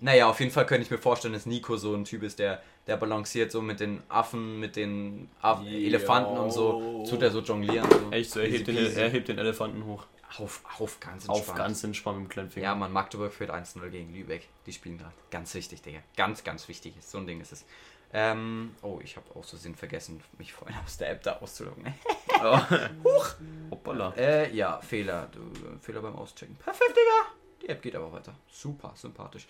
Naja, 0.02 0.28
auf 0.28 0.40
jeden 0.40 0.52
Fall 0.52 0.66
könnte 0.66 0.84
ich 0.84 0.92
mir 0.92 0.98
vorstellen, 0.98 1.34
dass 1.34 1.46
Nico 1.46 1.78
so 1.78 1.94
ein 1.94 2.06
Typ 2.06 2.24
ist, 2.24 2.40
der, 2.40 2.62
der 2.88 2.98
balanciert 2.98 3.52
so 3.52 3.62
mit 3.62 3.80
den 3.80 4.02
Affen, 4.10 4.60
mit 4.60 4.76
den 4.76 5.30
Aff 5.42 5.62
Elefanten 5.64 6.38
und 6.38 6.52
so. 6.52 7.06
Tut 7.08 7.22
er 7.22 7.30
so 7.30 7.42
jonglieren. 7.42 7.88
So. 7.90 8.12
Echt 8.12 8.32
so, 8.32 8.40
er 8.40 8.48
hebt, 8.50 8.68
den, 8.68 8.78
er 8.78 9.10
hebt 9.10 9.28
den 9.28 9.38
Elefanten 9.38 9.86
hoch. 9.86 10.08
Auf, 10.38 10.64
auf 10.80 11.00
ganz 11.00 11.30
Auf 11.30 11.38
entspannt. 11.38 11.58
ganz 11.60 11.84
entspannt 11.84 12.18
mit 12.20 12.28
dem 12.28 12.32
kleinen 12.32 12.50
Finger. 12.50 12.68
Ja, 12.68 12.76
man, 12.76 12.92
Magdeburg 12.92 13.32
führt 13.32 13.52
1-0 13.52 13.90
gegen 13.90 14.14
Lübeck. 14.14 14.48
Die 14.66 14.74
spielen 14.74 14.98
gerade. 14.98 15.14
Ganz 15.30 15.54
wichtig, 15.54 15.82
Digga. 15.82 16.00
Ganz, 16.16 16.44
ganz 16.44 16.68
wichtig. 16.68 16.96
So 17.02 17.20
ein 17.20 17.28
Ding 17.28 17.40
ist 17.40 17.52
es. 17.52 17.66
Ähm, 18.14 18.76
oh, 18.82 19.00
ich 19.04 19.18
habe 19.18 19.26
auch 19.36 19.44
so 19.44 19.56
Sinn 19.56 19.76
vergessen, 19.76 20.22
mich 20.38 20.52
vorhin 20.52 20.76
aus 20.84 20.98
der 20.98 21.12
App 21.12 21.24
da 21.24 21.38
auszuloggen. 21.38 21.94
Hoppala. 23.72 24.14
Äh, 24.18 24.54
ja, 24.56 24.82
Fehler. 24.82 25.30
Du, 25.32 25.42
Fehler 25.80 26.02
beim 26.02 26.16
Auschecken. 26.16 26.56
Perfekt, 26.56 26.92
Digga. 26.92 27.36
Die 27.62 27.70
App 27.70 27.82
geht 27.82 27.96
aber 27.96 28.12
weiter. 28.12 28.34
Super, 28.50 28.94
sympathisch. 28.96 29.48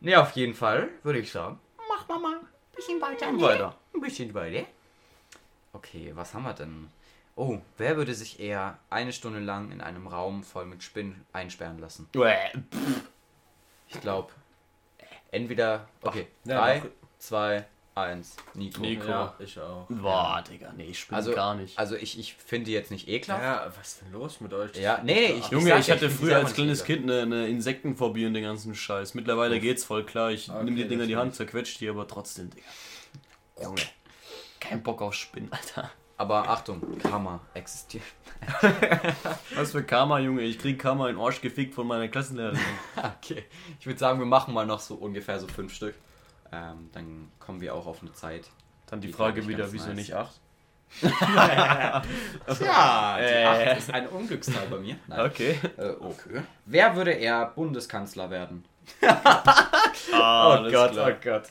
Ne, 0.00 0.16
auf 0.20 0.32
jeden 0.32 0.54
Fall 0.54 0.90
würde 1.02 1.18
ich 1.18 1.30
sagen. 1.32 1.58
Mach 1.88 2.06
mal 2.08 2.18
mal. 2.18 2.40
Bisschen 2.74 3.00
weiter. 3.00 3.30
ne? 3.30 3.40
Weiter. 3.40 3.76
Ein 3.94 4.00
bisschen 4.00 4.34
weiter. 4.34 4.66
Okay, 5.72 6.12
was 6.14 6.34
haben 6.34 6.42
wir 6.44 6.52
denn? 6.54 6.88
Oh, 7.36 7.58
wer 7.78 7.96
würde 7.96 8.14
sich 8.14 8.38
eher 8.38 8.78
eine 8.90 9.12
Stunde 9.12 9.40
lang 9.40 9.72
in 9.72 9.80
einem 9.80 10.06
Raum 10.06 10.44
voll 10.44 10.66
mit 10.66 10.82
Spinnen 10.82 11.24
einsperren 11.32 11.78
lassen? 11.78 12.08
Ich 13.88 14.00
glaube, 14.00 14.32
entweder. 15.30 15.88
Okay, 16.02 16.28
Ja, 16.44 16.60
3, 16.60 16.80
doch. 16.80 16.88
2, 17.18 17.66
1, 17.96 18.36
Nico. 18.54 18.80
Nico. 18.80 19.06
Ja, 19.08 19.34
ich 19.38 19.58
auch. 19.60 19.86
Boah, 19.88 20.42
Digga, 20.50 20.72
nee, 20.76 20.86
ich 20.86 21.06
bin 21.06 21.14
Also, 21.14 21.32
gar 21.32 21.54
nicht. 21.54 21.78
Also, 21.78 21.94
ich, 21.94 22.18
ich 22.18 22.34
finde 22.34 22.66
die 22.66 22.72
jetzt 22.72 22.90
nicht 22.90 23.06
ekelhaft. 23.08 23.42
Ja, 23.42 23.72
was 23.78 23.88
ist 23.92 24.00
denn 24.02 24.12
los 24.12 24.40
mit 24.40 24.52
euch? 24.52 24.74
Ja, 24.76 25.00
nee, 25.04 25.26
ich- 25.34 25.48
Junge, 25.48 25.78
ich 25.78 25.90
hatte 25.90 26.06
ich 26.06 26.12
find 26.12 26.20
die 26.20 26.26
früher 26.26 26.36
als 26.38 26.54
kleines 26.54 26.82
Kind 26.84 27.04
eine, 27.08 27.22
eine 27.22 27.46
Insektenphobie 27.48 28.26
und 28.26 28.34
den 28.34 28.42
ganzen 28.42 28.74
Scheiß. 28.74 29.14
Mittlerweile 29.14 29.60
geht's 29.60 29.84
voll 29.84 30.04
klar. 30.04 30.32
Ich 30.32 30.50
Okay, 30.50 30.64
nehme 30.64 30.76
die 30.76 30.88
Dinger 30.88 31.02
in 31.04 31.08
die 31.08 31.16
Hand, 31.16 31.34
zerquetscht 31.36 31.80
die, 31.80 31.88
aber 31.88 32.08
trotzdem, 32.08 32.50
Digga. 32.50 32.66
Junge. 33.62 33.82
Kein 34.58 34.82
Bock 34.82 35.00
auf 35.00 35.14
Spinnen, 35.14 35.52
Alter. 35.52 35.90
Aber 36.16 36.48
Achtung, 36.48 36.80
Karma 36.98 37.40
existiert. 37.54 38.04
Was 39.54 39.72
für 39.72 39.82
Karma, 39.82 40.18
Junge. 40.20 40.42
Ich 40.42 40.58
krieg 40.58 40.78
Karma 40.78 41.08
in 41.08 41.16
den 41.16 41.24
Arsch 41.24 41.40
gefickt 41.40 41.74
von 41.74 41.86
meiner 41.86 42.08
Klassenlehrerin. 42.08 42.58
Okay, 42.96 43.44
ich 43.80 43.86
würde 43.86 43.98
sagen, 43.98 44.18
wir 44.18 44.26
machen 44.26 44.54
mal 44.54 44.66
noch 44.66 44.80
so 44.80 44.94
ungefähr 44.94 45.38
so 45.40 45.46
fünf 45.48 45.74
Stück. 45.74 45.94
Ähm, 46.54 46.90
dann 46.92 47.30
kommen 47.40 47.60
wir 47.60 47.74
auch 47.74 47.86
auf 47.86 48.00
eine 48.02 48.12
Zeit. 48.12 48.44
Dann 48.86 49.00
die 49.00 49.08
Die 49.08 49.12
Frage 49.12 49.46
wieder, 49.48 49.72
wieso 49.72 49.88
nice. 49.88 49.96
nicht 49.96 50.12
acht? 50.14 50.38
Ja, 51.02 52.02
die 53.18 53.22
Äh. 53.24 53.44
acht 53.44 53.78
ist 53.78 53.90
eine 53.92 54.08
Unglückszahl 54.10 54.66
bei 54.70 54.76
mir. 54.78 54.96
Nein. 55.08 55.20
Okay. 55.20 55.58
Äh, 55.76 55.88
okay. 56.00 56.42
Wer 56.66 56.94
würde 56.94 57.12
eher 57.12 57.46
Bundeskanzler 57.46 58.30
werden? 58.30 58.64
Ah, 60.12 60.60
oh 60.60 60.70
Gott, 60.70 60.92
oh 60.96 61.10
Gott. 61.22 61.44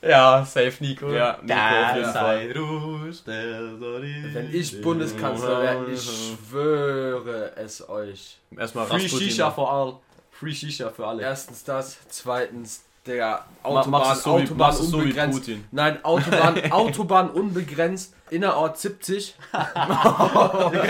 Ja, 0.00 0.44
safe 0.44 0.72
Nico. 0.80 1.12
Ja, 1.12 1.38
Nico 1.42 1.54
auf 1.54 1.96
jeden. 2.42 4.34
Wenn 4.34 4.54
ich 4.54 4.80
Bundeskanzler 4.80 5.62
wäre, 5.62 5.90
ich 5.90 6.02
schwöre 6.48 7.52
es 7.56 7.86
euch. 7.88 8.38
Erstmal 8.56 8.86
Free 8.86 9.02
Rasputin. 9.02 9.28
Shisha 9.28 9.50
for 9.50 9.70
all. 9.72 9.94
Free 10.30 10.54
Shisha 10.54 10.90
für 10.90 11.06
alle. 11.06 11.22
Erstens 11.22 11.64
das, 11.64 11.98
zweitens 12.08 12.84
der 13.06 13.44
Autobahn, 13.62 14.16
so 14.16 14.38
wie- 14.38 14.42
Autobahn 14.44 14.72
so 14.72 14.92
wie 14.92 14.96
unbegrenzt. 15.02 15.38
Putin. 15.40 15.64
Nein, 15.70 16.04
Autobahn, 16.04 16.72
Autobahn 16.72 17.30
unbegrenzt, 17.30 18.14
innerort 18.30 18.78
70. 18.78 19.34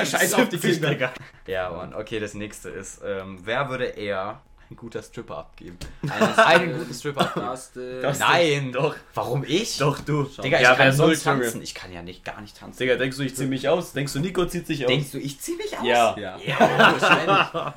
Scheiß 0.04 0.34
auf 0.34 0.48
die 0.48 0.58
Kinder. 0.58 1.12
Ja, 1.46 1.70
Mann. 1.70 1.94
Okay, 1.94 2.20
das 2.20 2.34
nächste 2.34 2.68
ist, 2.70 3.00
ähm, 3.04 3.38
wer 3.44 3.68
würde 3.68 3.84
eher 3.86 4.40
ein 4.70 4.76
guter 4.76 5.02
Stripper 5.02 5.36
abgeben? 5.38 5.76
Einen, 6.10 6.34
einen 6.38 6.78
guten 6.78 6.94
Stripper 6.94 7.20
abgeben. 7.22 7.46
Das, 7.46 7.72
Das- 8.00 8.18
Nein! 8.18 8.72
Doch. 8.72 8.94
Warum 9.14 9.44
ich? 9.46 9.76
Doch, 9.78 10.00
du. 10.00 10.24
Digga, 10.24 10.56
ich 10.58 10.62
Ja, 10.62 10.70
kann 10.74 10.86
wer 10.86 10.92
sonst 10.92 11.22
soll's, 11.22 11.24
Junge? 11.24 11.42
tanzen. 11.42 11.62
Ich 11.62 11.74
kann 11.74 11.92
ja 11.92 12.02
nicht, 12.02 12.24
gar 12.24 12.40
nicht 12.40 12.56
tanzen. 12.58 12.78
Digga, 12.78 12.96
denkst 12.96 13.16
du, 13.18 13.22
ich 13.22 13.36
zieh 13.36 13.46
mich 13.46 13.68
aus? 13.68 13.92
Denkst 13.92 14.12
du, 14.14 14.20
Nico 14.20 14.46
zieht 14.46 14.66
sich 14.66 14.82
aus? 14.84 14.88
Denkst 14.88 15.10
du, 15.12 15.18
ich 15.18 15.38
zieh 15.40 15.56
mich 15.56 15.76
aus? 15.78 15.84
Ja. 15.86 16.16
ja. 16.18 16.38
Ja, 16.44 16.58
wahrscheinlich. 17.00 17.74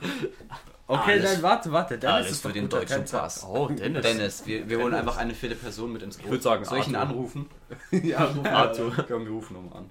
Okay, 0.88 1.14
Alles- 1.14 1.34
dann 1.34 1.42
warte, 1.44 1.72
warte. 1.72 1.98
Dennis 1.98 2.16
Alles 2.16 2.32
ist 2.32 2.42
für 2.44 2.54
den 2.54 2.70
deutschen. 2.70 3.06
Pass. 3.06 3.44
Oh, 3.44 3.68
Dennis. 3.68 4.04
Dennis, 4.04 4.44
wir, 4.46 4.70
wir 4.70 4.78
holen 4.80 4.94
einfach 4.94 5.18
eine 5.18 5.34
vierte 5.34 5.56
Person 5.56 5.92
mit 5.92 6.04
ins 6.04 6.18
Boot. 6.18 6.30
würd 6.30 6.44
sagen, 6.44 6.64
Soll 6.66 6.80
ich 6.80 6.88
ihn 6.88 6.96
Arthur. 6.96 7.10
anrufen? 7.12 7.50
Ja, 7.92 8.26
ruf 8.26 8.46
Arthur. 8.46 8.92
Komm, 9.08 9.26
wir 9.26 9.32
rufen 9.32 9.56
ihn 9.58 9.70
mal 9.70 9.78
an. 9.80 9.90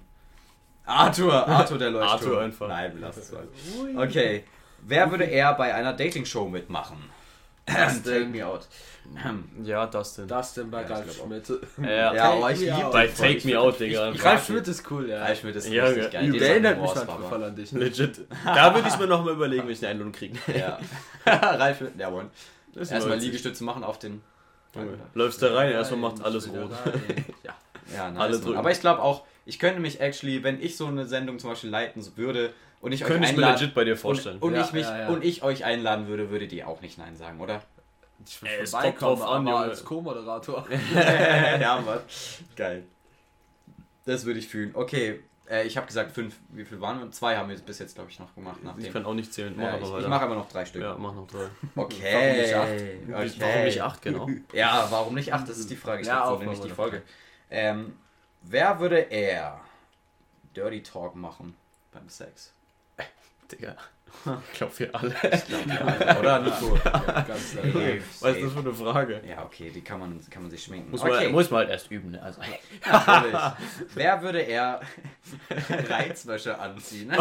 Arthur, 0.85 1.47
Arthur 1.47 1.77
der 1.79 1.89
Leuchtturm. 1.91 2.11
Arthur 2.13 2.41
einfach. 2.41 2.67
Nein, 2.69 2.99
lassen 3.01 3.19
es 3.19 3.31
mal. 3.31 3.47
Okay, 4.05 4.45
wer 4.83 5.11
würde 5.11 5.25
eher 5.25 5.53
bei 5.55 5.73
einer 5.73 5.91
Dating-Show 5.93 6.47
mitmachen? 6.47 6.97
Das 7.65 8.03
Take 8.03 8.25
me 8.25 8.45
out. 8.45 8.67
Ja, 9.63 9.85
das 9.87 10.15
denn. 10.15 10.27
Das 10.27 10.53
denn 10.53 10.69
bei 10.71 10.81
Ja, 10.83 10.87
Ralf 10.87 11.15
Schmidt. 11.15 11.51
Ja, 11.81 12.13
Ja, 12.13 12.31
aber 12.33 12.51
ich 12.51 12.59
liebe 12.59 12.89
bei. 12.91 13.07
Take 13.07 13.47
Me 13.47 13.59
Out, 13.59 13.79
Digga. 13.79 14.09
Ralf 14.09 14.45
Schmidt 14.45 14.67
ist 14.67 14.89
cool, 14.91 15.09
ja. 15.09 15.23
Ralf 15.23 15.39
Schmidt 15.39 15.55
ist 15.55 15.69
Ja, 15.69 15.85
richtig 15.85 16.13
ja. 16.13 16.21
geil. 16.21 16.31
Der 16.31 16.49
erinnert 16.49 16.81
mich 16.81 16.91
Baba. 16.91 17.29
voll 17.29 17.43
an 17.43 17.55
dich. 17.55 17.71
Legit. 17.71 18.21
Da 18.43 18.73
würde 18.73 18.87
ich 18.87 18.97
mir 18.97 19.07
nochmal 19.07 19.33
überlegen, 19.33 19.63
wenn 19.63 19.73
ich 19.73 19.79
eine 19.79 19.89
Einladung 19.89 20.11
kriege. 20.11 20.37
Ja. 20.57 20.79
Ralf 21.25 21.77
Schmidt, 21.77 21.93
jawohl. 21.97 22.29
Das 22.73 22.83
ist 22.83 22.91
Erstmal. 22.91 23.17
Liegestütze 23.19 23.63
machen 23.63 23.83
auf 23.83 23.99
den... 23.99 24.21
Läufst 25.13 25.41
da 25.41 25.53
rein, 25.53 25.71
erstmal 25.71 26.11
macht 26.11 26.23
alles 26.23 26.49
rot. 26.49 26.71
Ja, 27.93 28.09
nice, 28.09 28.19
Alle 28.19 28.39
drücken. 28.39 28.57
Aber 28.57 28.71
ich 28.71 28.79
glaube 28.79 29.01
auch, 29.01 29.25
ich 29.45 29.59
könnte 29.59 29.79
mich 29.79 30.01
actually, 30.01 30.43
wenn 30.43 30.59
ich 30.59 30.75
so 30.75 30.87
eine 30.87 31.05
Sendung 31.05 31.37
zum 31.37 31.51
Beispiel 31.51 31.69
leiten 31.69 32.03
würde 32.17 32.51
und 32.85 32.91
ich 32.91 33.01
Könnte 33.01 33.23
euch 33.23 33.31
ich 33.31 33.35
mir 33.35 33.43
einladen 33.43 33.61
legit 33.61 33.73
bei 33.73 33.83
dir 33.83 33.97
vorstellen. 33.97 34.37
und, 34.37 34.49
und, 34.49 34.55
Ja, 34.55 34.63
ich 34.63 34.71
mich 34.71 34.85
ja, 34.85 34.99
ja. 34.99 35.07
und 35.07 35.23
ich 35.23 35.41
euch 35.41 35.65
einladen 35.65 36.07
würde, 36.07 36.29
würdet 36.29 36.53
ihr 36.53 36.67
auch 36.67 36.81
nicht 36.81 36.99
nein 36.99 37.15
sagen, 37.15 37.39
oder? 37.41 37.63
Ich 38.23 38.39
will 38.43 38.49
Ey, 38.49 38.61
es 38.61 38.69
vorbeikommen, 38.69 39.23
an, 39.23 39.47
aber 39.47 39.59
als 39.61 39.83
Co-Moderator. 39.83 40.67
ja, 40.93 41.81
Mann. 41.81 41.99
Geil. 42.55 42.83
Das 44.05 44.23
würde 44.25 44.37
ich 44.37 44.47
fühlen. 44.47 44.69
Okay, 44.75 45.19
äh, 45.49 45.65
ich 45.65 45.77
habe 45.77 45.87
gesagt 45.87 46.11
fünf. 46.11 46.35
Wie 46.49 46.63
viel 46.63 46.79
waren 46.79 46.99
wir? 46.99 47.09
Zwei 47.11 47.35
haben 47.35 47.49
wir 47.49 47.57
bis 47.57 47.79
jetzt, 47.79 47.95
glaube 47.95 48.11
ich, 48.11 48.19
noch 48.19 48.35
gemacht. 48.35 48.63
Nach 48.63 48.77
Ich 48.77 48.93
kann 48.93 49.03
auch 49.03 49.15
nicht 49.15 49.33
zählen. 49.33 49.55
Mach 49.57 49.63
ja, 49.63 49.73
aber 49.73 49.97
ich 49.97 50.03
ich 50.03 50.07
mache 50.07 50.25
aber 50.25 50.35
noch 50.35 50.47
drei 50.47 50.63
Stück. 50.63 50.83
Ja, 50.83 50.95
mach 50.95 51.15
noch 51.15 51.25
drei. 51.25 51.47
Okay. 51.75 52.51
Warum 52.53 53.19
okay. 53.19 53.35
Warum 53.39 53.63
nicht 53.63 53.81
acht, 53.81 54.01
genau? 54.03 54.29
Ja, 54.53 54.87
warum 54.91 55.15
nicht 55.15 55.33
acht? 55.33 55.49
Das 55.49 55.57
ist 55.57 55.71
die 55.71 55.75
Frage. 55.75 56.01
Ich 56.01 56.07
Ja, 56.07 56.19
ja, 56.19 56.27
so 56.27 56.39
ich 56.39 56.45
mal 56.45 56.67
die. 56.67 56.69
Folge. 56.69 57.01
Ähm, 57.49 57.95
wer 58.43 58.79
würde 58.79 58.99
eher 58.99 59.59
Dirty 60.55 60.83
Talk 60.83 61.15
machen 61.15 61.55
beim 61.91 62.09
Sex? 62.09 62.53
Digga. 63.57 63.75
Ich 64.51 64.57
glaube, 64.57 64.73
wir 64.79 64.95
alle. 64.95 65.13
Oder 66.19 66.39
Nico? 66.39 66.77
Ja, 66.83 67.21
ganz 67.21 67.51
klar. 67.51 67.65
Safe, 67.65 68.01
Was 68.21 68.35
ist 68.35 68.45
das 68.45 68.53
für 68.53 68.59
eine 68.59 68.73
Frage? 68.73 69.21
Ja, 69.27 69.43
okay, 69.45 69.71
die 69.73 69.81
kann 69.81 69.99
man, 69.99 70.19
kann 70.29 70.41
man 70.43 70.51
sich 70.51 70.63
schminken. 70.63 70.91
Muss, 70.91 71.01
okay. 71.01 71.25
man, 71.25 71.31
muss 71.31 71.51
man 71.51 71.59
halt 71.59 71.69
erst 71.69 71.91
üben, 71.91 72.11
ne? 72.11 72.21
Also, 72.21 72.41
Natürlich. 72.85 73.39
Wer 73.93 74.21
würde 74.21 74.41
eher 74.41 74.81
Reizwäsche 75.89 76.57
anziehen? 76.57 77.11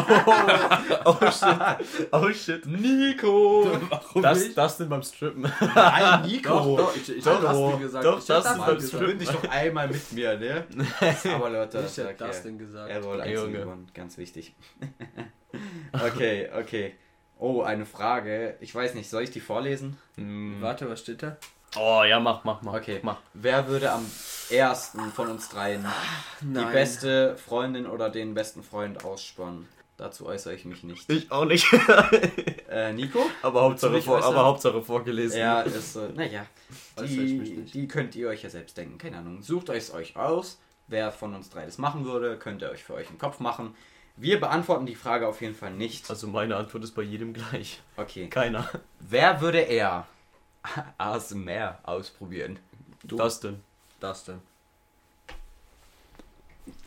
oh 1.05 1.17
shit. 1.21 2.09
Oh 2.13 2.33
shit. 2.33 2.67
Nico! 2.67 3.79
Das, 4.23 4.55
das 4.55 4.79
denn 4.79 4.89
beim 4.89 5.03
Strippen. 5.03 5.43
Nein, 5.75 6.23
Nico! 6.23 6.49
Doch, 6.49 6.77
doch, 6.77 6.97
ich, 6.97 7.17
ich 7.17 7.25
Doch, 7.25 7.35
hab 7.35 7.43
das 7.43 7.57
oh, 7.57 7.71
denn 7.71 7.81
gesagt. 7.81 8.05
doch, 8.05 8.19
ich 8.19 8.27
das 8.27 8.45
das 8.45 8.59
beim 8.59 8.81
Verbünd 8.81 9.19
gesagt. 9.19 9.21
dich 9.21 9.51
doch 9.51 9.51
einmal 9.51 9.89
mit 9.89 10.13
mir, 10.13 10.39
ne? 10.39 10.65
Aber 11.35 11.51
Leute, 11.51 11.85
Ich 11.87 11.99
hab 11.99 12.07
okay. 12.07 12.15
das 12.19 12.43
denn 12.43 12.59
gesagt. 12.59 12.91
Er 12.91 13.31
Junge. 13.31 13.59
gewonnen, 13.59 13.91
ganz 13.93 14.17
wichtig. 14.17 14.55
Okay, 15.95 16.49
okay. 16.59 16.95
Oh, 17.39 17.63
eine 17.63 17.87
Frage. 17.87 18.57
Ich 18.61 18.75
weiß 18.75 18.95
nicht, 18.95 19.11
soll 19.11 19.25
ich 19.25 19.31
die 19.31 19.41
vorlesen? 19.41 19.99
Warte, 20.17 20.89
was 20.89 21.01
steht 21.01 21.23
da? 21.23 21.37
Oh 21.77 22.05
ja, 22.05 22.21
mach, 22.21 22.45
mach, 22.45 22.63
mach. 22.63 22.75
Okay. 22.75 23.01
Mach. 23.03 23.19
Wer 23.33 23.67
würde 23.67 23.91
am 23.91 24.07
ersten 24.51 25.11
von 25.11 25.29
uns 25.29 25.49
dreien 25.49 25.85
die 26.41 26.47
Nein. 26.47 26.73
beste 26.73 27.37
Freundin 27.37 27.87
oder 27.87 28.11
den 28.11 28.35
besten 28.35 28.63
Freund 28.63 29.05
ausspannen? 29.05 29.69
Dazu 29.97 30.27
äußere 30.27 30.55
ich 30.55 30.65
mich 30.65 30.83
nicht. 30.83 31.11
Ich 31.11 31.31
auch 31.31 31.45
nicht. 31.45 31.67
Äh, 32.67 32.93
Nico? 32.93 33.21
aber, 33.43 33.63
Hauptsache 33.63 34.03
vor, 34.03 34.17
äußern? 34.17 34.35
aber 34.35 34.47
Hauptsache 34.47 34.83
vorgelesen. 34.83 35.39
Ja, 35.39 35.61
ist, 35.61 35.95
äh, 35.97 36.09
naja. 36.13 36.45
Die, 37.01 37.63
die 37.73 37.87
könnt 37.87 38.17
ihr 38.17 38.27
euch 38.27 38.43
ja 38.43 38.51
selbst 38.51 38.77
denken. 38.77 38.99
Keine 38.99 39.19
Ahnung. 39.19 39.43
Sucht 39.43 39.71
euch 39.71 39.95
euch 39.95 40.17
aus. 40.17 40.59
Wer 40.89 41.13
von 41.13 41.35
uns 41.35 41.51
drei 41.51 41.67
das 41.67 41.79
machen 41.79 42.05
würde, 42.05 42.37
könnt 42.37 42.63
ihr 42.63 42.71
euch 42.71 42.83
für 42.83 42.95
euch 42.95 43.09
im 43.11 43.19
Kopf 43.19 43.39
machen. 43.39 43.77
Wir 44.17 44.39
beantworten 44.39 44.87
die 44.87 44.95
Frage 44.95 45.27
auf 45.27 45.41
jeden 45.41 45.55
Fall 45.55 45.73
nicht. 45.73 46.09
Also 46.09 46.29
meine 46.29 46.57
Antwort 46.57 46.85
ist 46.85 46.93
bei 46.93 47.03
jedem 47.03 47.33
gleich. 47.33 47.81
Okay. 47.97 48.29
Keiner. 48.29 48.69
Wer 49.01 49.41
würde 49.41 49.59
eher 49.61 50.07
ASMR 50.99 51.79
ausprobieren? 51.83 52.59
Das 53.03 53.41
denn? 53.41 53.61
Das 54.01 54.25
denn. 54.25 54.41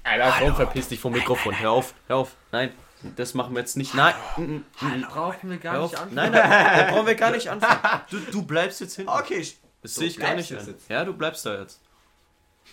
Alter, 0.04 0.34
komm, 0.40 0.56
verpiss 0.56 0.88
dich 0.88 1.00
vom 1.00 1.14
Mikrofon. 1.14 1.60
Hör 1.60 1.72
auf, 1.72 1.94
hör 2.08 2.16
auf. 2.18 2.36
Nein, 2.52 2.72
das 3.18 3.34
machen 3.34 3.54
wir 3.54 3.60
jetzt 3.60 3.78
nicht. 3.78 3.94
Nein, 3.94 4.16
mm, 4.38 4.42
mm, 4.42 4.64
mm. 4.80 5.02
Brauchen 5.10 5.50
wir 5.50 5.58
gar 5.58 5.82
nicht 5.84 5.94
anfangen. 5.96 6.16
Nein, 6.16 6.32
nein, 6.32 6.78
da 6.78 6.92
brauchen 6.92 7.08
wir 7.08 7.16
gar 7.16 7.32
nicht 7.32 7.50
anfangen. 7.50 8.02
Du, 8.10 8.20
du 8.20 8.42
bleibst 8.44 8.80
jetzt 8.82 8.96
hinten. 8.96 9.12
Okay. 9.12 9.46
Das 9.82 9.94
So 9.94 10.00
sehe 10.00 10.10
ich 10.10 10.18
gar 10.18 10.34
nicht 10.34 10.50
du 10.50 10.56
jetzt. 10.56 10.90
Ja, 10.90 11.06
du 11.06 11.14
bleibst 11.14 11.46
da 11.46 11.60
jetzt. 11.60 11.82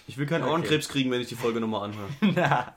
Ich 0.07 0.19
will 0.19 0.27
keinen 0.27 0.43
Okay. 0.43 0.51
Ohrenkrebs 0.53 0.89
kriegen, 0.89 1.11
wenn 1.11 1.21
ich 1.21 1.29
die 1.29 1.35
Folge 1.35 1.61
nochmal 1.61 1.91
anhöre. 1.91 2.09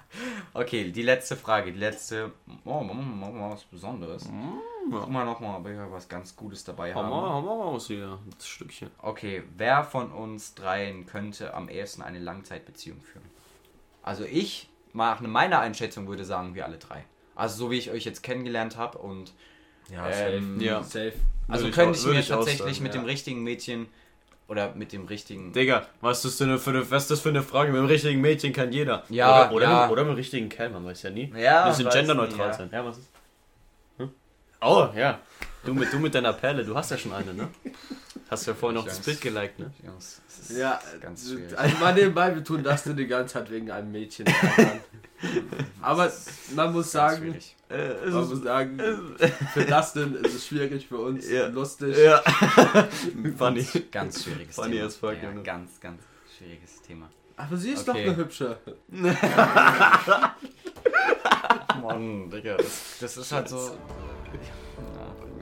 Okay, 0.53 0.91
die 0.91 1.01
letzte 1.01 1.35
Frage. 1.35 1.71
Die 1.71 1.77
letzte. 1.79 2.31
Oh, 2.65 2.81
machen 2.81 3.19
wir 3.19 3.29
mal 3.31 3.51
was 3.51 3.63
Besonderes. 3.65 4.27
Guck 4.89 5.09
mal 5.09 5.25
nochmal, 5.25 5.57
ob 5.59 5.65
wir 5.67 5.91
was 5.91 6.07
ganz 6.09 6.35
Gutes 6.35 6.63
dabei 6.63 6.95
Hau 6.95 7.03
mal, 7.03 7.29
haben. 7.29 7.45
mal 7.45 7.51
raus 7.53 7.87
hier. 7.87 8.17
Das 8.35 8.47
Stückchen. 8.47 8.89
Okay, 9.01 9.43
wer 9.57 9.83
von 9.83 10.11
uns 10.11 10.55
dreien 10.55 11.05
könnte 11.05 11.53
am 11.53 11.69
ehesten 11.69 12.01
eine 12.01 12.19
Langzeitbeziehung 12.19 13.01
führen? 13.01 13.25
Also 14.01 14.23
ich, 14.23 14.69
nach 14.93 15.19
meiner 15.19 15.59
Einschätzung, 15.59 16.07
würde 16.07 16.23
sagen, 16.25 16.55
wir 16.55 16.65
alle 16.65 16.77
drei. 16.77 17.03
Also 17.35 17.57
so 17.65 17.71
wie 17.71 17.77
ich 17.77 17.91
euch 17.91 18.05
jetzt 18.05 18.23
kennengelernt 18.23 18.77
habe 18.77 18.97
und 18.99 19.33
Ja, 19.91 20.07
Ähm, 20.09 20.53
safe. 20.55 20.65
ja. 20.65 20.83
Safe. 20.83 21.13
also 21.49 21.65
Würde 21.65 21.75
könnte 21.75 21.99
ich 21.99 22.05
mir 22.05 22.19
ich 22.19 22.31
auch 22.33 22.37
tatsächlich 22.37 22.75
sagen, 22.77 22.83
mit 22.83 22.95
ja. 22.95 23.01
dem 23.01 23.05
richtigen 23.05 23.43
Mädchen 23.43 23.87
oder 24.47 24.73
mit 24.75 24.93
dem 24.93 25.05
richtigen 25.07 25.51
Digga, 25.53 25.85
was 26.01 26.23
ist, 26.23 26.39
das 26.39 26.47
denn 26.47 26.57
für 26.59 26.69
eine, 26.69 26.89
was 26.89 27.03
ist 27.03 27.11
das 27.11 27.19
für 27.21 27.29
eine 27.29 27.43
Frage? 27.43 27.71
Mit 27.71 27.79
dem 27.81 27.85
richtigen 27.87 28.21
Mädchen 28.21 28.53
kann 28.53 28.71
jeder. 28.71 29.03
Ja, 29.09 29.45
oder, 29.47 29.53
oder, 29.55 29.63
ja. 29.69 29.81
Mit, 29.83 29.91
oder 29.91 30.03
mit 30.03 30.11
dem 30.13 30.15
richtigen 30.17 30.49
Kerl, 30.49 30.69
man 30.69 30.85
weiß 30.85 31.01
ja 31.03 31.09
nie. 31.09 31.33
Ja, 31.37 31.65
Wir 31.65 31.69
müssen 31.69 31.89
genderneutral 31.89 32.37
nie, 32.37 32.51
ja. 32.51 32.53
sein. 32.53 32.69
Ja, 32.71 32.85
was 32.85 32.97
ist? 32.97 33.09
Hm? 33.97 34.11
Oh, 34.61 34.87
ja. 34.95 35.19
Du 35.65 35.73
mit, 35.73 35.91
du 35.91 35.99
mit 35.99 36.15
deiner 36.15 36.31
Perle, 36.33 36.63
du 36.63 36.73
hast 36.75 36.91
ja 36.91 36.97
schon 36.97 37.11
eine, 37.13 37.33
ne? 37.33 37.49
Hast 38.29 38.45
ja 38.47 38.53
vorhin 38.53 38.75
noch 38.79 38.85
das. 38.85 38.99
Bild 38.99 39.19
geliked, 39.19 39.59
ne? 39.59 39.71
Jungs, 39.85 40.21
es 40.29 40.49
ist 40.51 40.57
Ja, 40.57 40.79
ganz 41.01 41.29
schwierig. 41.29 41.57
also 41.57 41.77
mal 41.77 41.93
nebenbei, 41.93 42.33
wir 42.33 42.43
tun 42.43 42.63
das 42.63 42.83
denn 42.83 42.95
die 42.95 43.07
ganze 43.07 43.33
Zeit 43.33 43.51
wegen 43.51 43.69
einem 43.71 43.91
Mädchen. 43.91 44.25
Aber 45.81 46.09
man 46.55 46.71
muss 46.73 46.91
sagen, 46.91 47.17
schwierig. 47.17 47.55
Äh, 47.69 48.09
man 48.09 48.29
muss 48.29 48.41
sagen, 48.43 48.79
für 49.53 49.65
Dustin 49.65 50.15
ist 50.15 50.35
es 50.35 50.47
schwierig, 50.47 50.87
für 50.87 50.99
uns 50.99 51.29
Ja. 51.29 51.47
lustig. 51.47 51.97
Ja. 51.97 52.21
Funny. 53.37 53.65
Ganz 53.91 54.23
schwieriges 54.23 54.55
Funny 54.55 54.75
Thema. 54.75 54.85
as 54.87 54.95
fuck, 54.95 55.15
ja, 55.21 55.29
Junge. 55.29 55.43
ganz, 55.43 55.79
ganz 55.81 56.01
schwieriges 56.37 56.81
Thema. 56.81 57.09
Aber 57.35 57.57
sie 57.57 57.71
ist 57.71 57.87
Okay. 57.87 58.03
doch 58.05 58.11
eine 58.11 58.15
hübsche. 58.17 58.57
Mann, 61.81 62.29
Digga, 62.29 62.57
das, 62.57 62.97
das 62.99 63.17
ist 63.17 63.31
halt 63.31 63.49
so. 63.49 63.71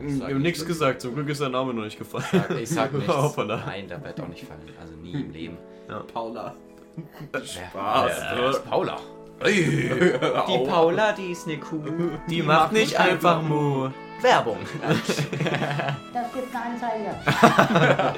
Ich 0.07 0.21
hab 0.21 0.33
nichts 0.33 0.65
gesagt, 0.65 1.01
zum 1.01 1.15
Glück 1.15 1.29
ist 1.29 1.41
der 1.41 1.49
Name 1.49 1.73
noch 1.73 1.83
nicht 1.83 1.97
gefallen. 1.97 2.25
Sag, 2.31 2.51
ich 2.51 2.69
sag 2.69 2.93
nichts. 2.97 3.07
Hoppala. 3.07 3.63
Nein, 3.65 3.87
der 3.87 4.03
wird 4.03 4.19
auch 4.19 4.27
nicht 4.27 4.45
fallen. 4.45 4.61
Also 4.79 4.93
nie 4.95 5.13
im 5.13 5.31
Leben. 5.31 5.57
Paula. 6.13 6.53
Spaß. 7.33 8.11
Ist 8.55 8.65
Paula? 8.65 8.99
Die 9.43 10.65
Paula, 10.67 11.11
die 11.11 11.31
ist 11.31 11.47
eine 11.47 11.57
Kuh. 11.57 11.81
Die 12.29 12.41
macht 12.41 12.71
nicht 12.71 12.97
einfach 12.97 13.41
Mu. 13.41 13.89
Werbung. 14.21 14.57
Das 14.81 16.33
gibt 16.33 16.55
eine 16.55 16.65
Anzeige. 16.73 18.15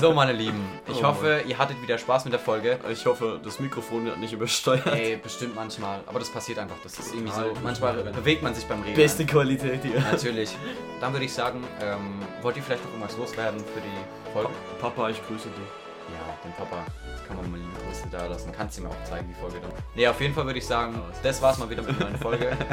So, 0.00 0.12
meine 0.14 0.32
Lieben, 0.32 0.64
ich 0.88 1.00
Oh 1.04 1.08
hoffe, 1.08 1.42
ihr 1.46 1.58
hattet 1.58 1.80
wieder 1.82 1.98
Spaß 1.98 2.24
mit 2.24 2.32
der 2.32 2.40
Folge. 2.40 2.78
Ich 2.90 3.04
hoffe, 3.06 3.38
das 3.44 3.60
Mikrofon 3.60 4.10
hat 4.10 4.18
nicht 4.18 4.32
übersteuert. 4.32 4.86
Ey, 4.86 5.16
bestimmt 5.16 5.54
manchmal. 5.54 6.00
Aber 6.06 6.18
das 6.18 6.30
passiert 6.30 6.58
einfach. 6.58 6.76
Das 6.82 6.98
ist 6.98 7.14
irgendwie 7.14 7.32
so. 7.32 7.42
Manchmal 7.62 7.94
bewegt 7.94 8.42
man 8.42 8.54
sich 8.54 8.64
beim 8.64 8.82
Reden. 8.82 8.96
Beste 8.96 9.26
Qualität 9.26 9.82
hier. 9.82 10.00
Natürlich. 10.00 10.56
Dann 11.00 11.12
würde 11.12 11.26
ich 11.26 11.32
sagen, 11.32 11.62
ähm, 11.82 12.20
wollt 12.42 12.56
ihr 12.56 12.62
vielleicht 12.62 12.84
noch 12.84 12.92
irgendwas 12.92 13.16
loswerden 13.16 13.60
für 13.60 13.80
die 13.80 14.32
Folge? 14.32 14.50
Papa, 14.80 15.10
ich 15.10 15.24
grüße 15.26 15.48
dich. 15.48 15.68
Ja, 16.08 16.34
den 16.42 16.52
Papa. 16.56 16.84
Kann 17.28 17.36
man 17.36 17.50
mal 17.50 17.58
liebe 17.58 17.70
Grüße 17.86 18.04
da 18.10 18.26
lassen. 18.26 18.50
Kannst 18.56 18.78
du 18.78 18.82
mir 18.82 18.88
auch 18.88 19.04
zeigen, 19.04 19.28
die 19.28 19.40
Folge 19.40 19.58
dann. 19.60 19.70
Ne, 19.94 20.08
auf 20.08 20.20
jeden 20.20 20.34
Fall 20.34 20.46
würde 20.46 20.58
ich 20.58 20.66
sagen, 20.66 21.00
das 21.22 21.40
war's 21.42 21.58
mal 21.58 21.68
wieder 21.70 21.82
mit 21.82 21.90
einer 21.90 22.10
neuen 22.10 22.18
Folge. 22.18 22.56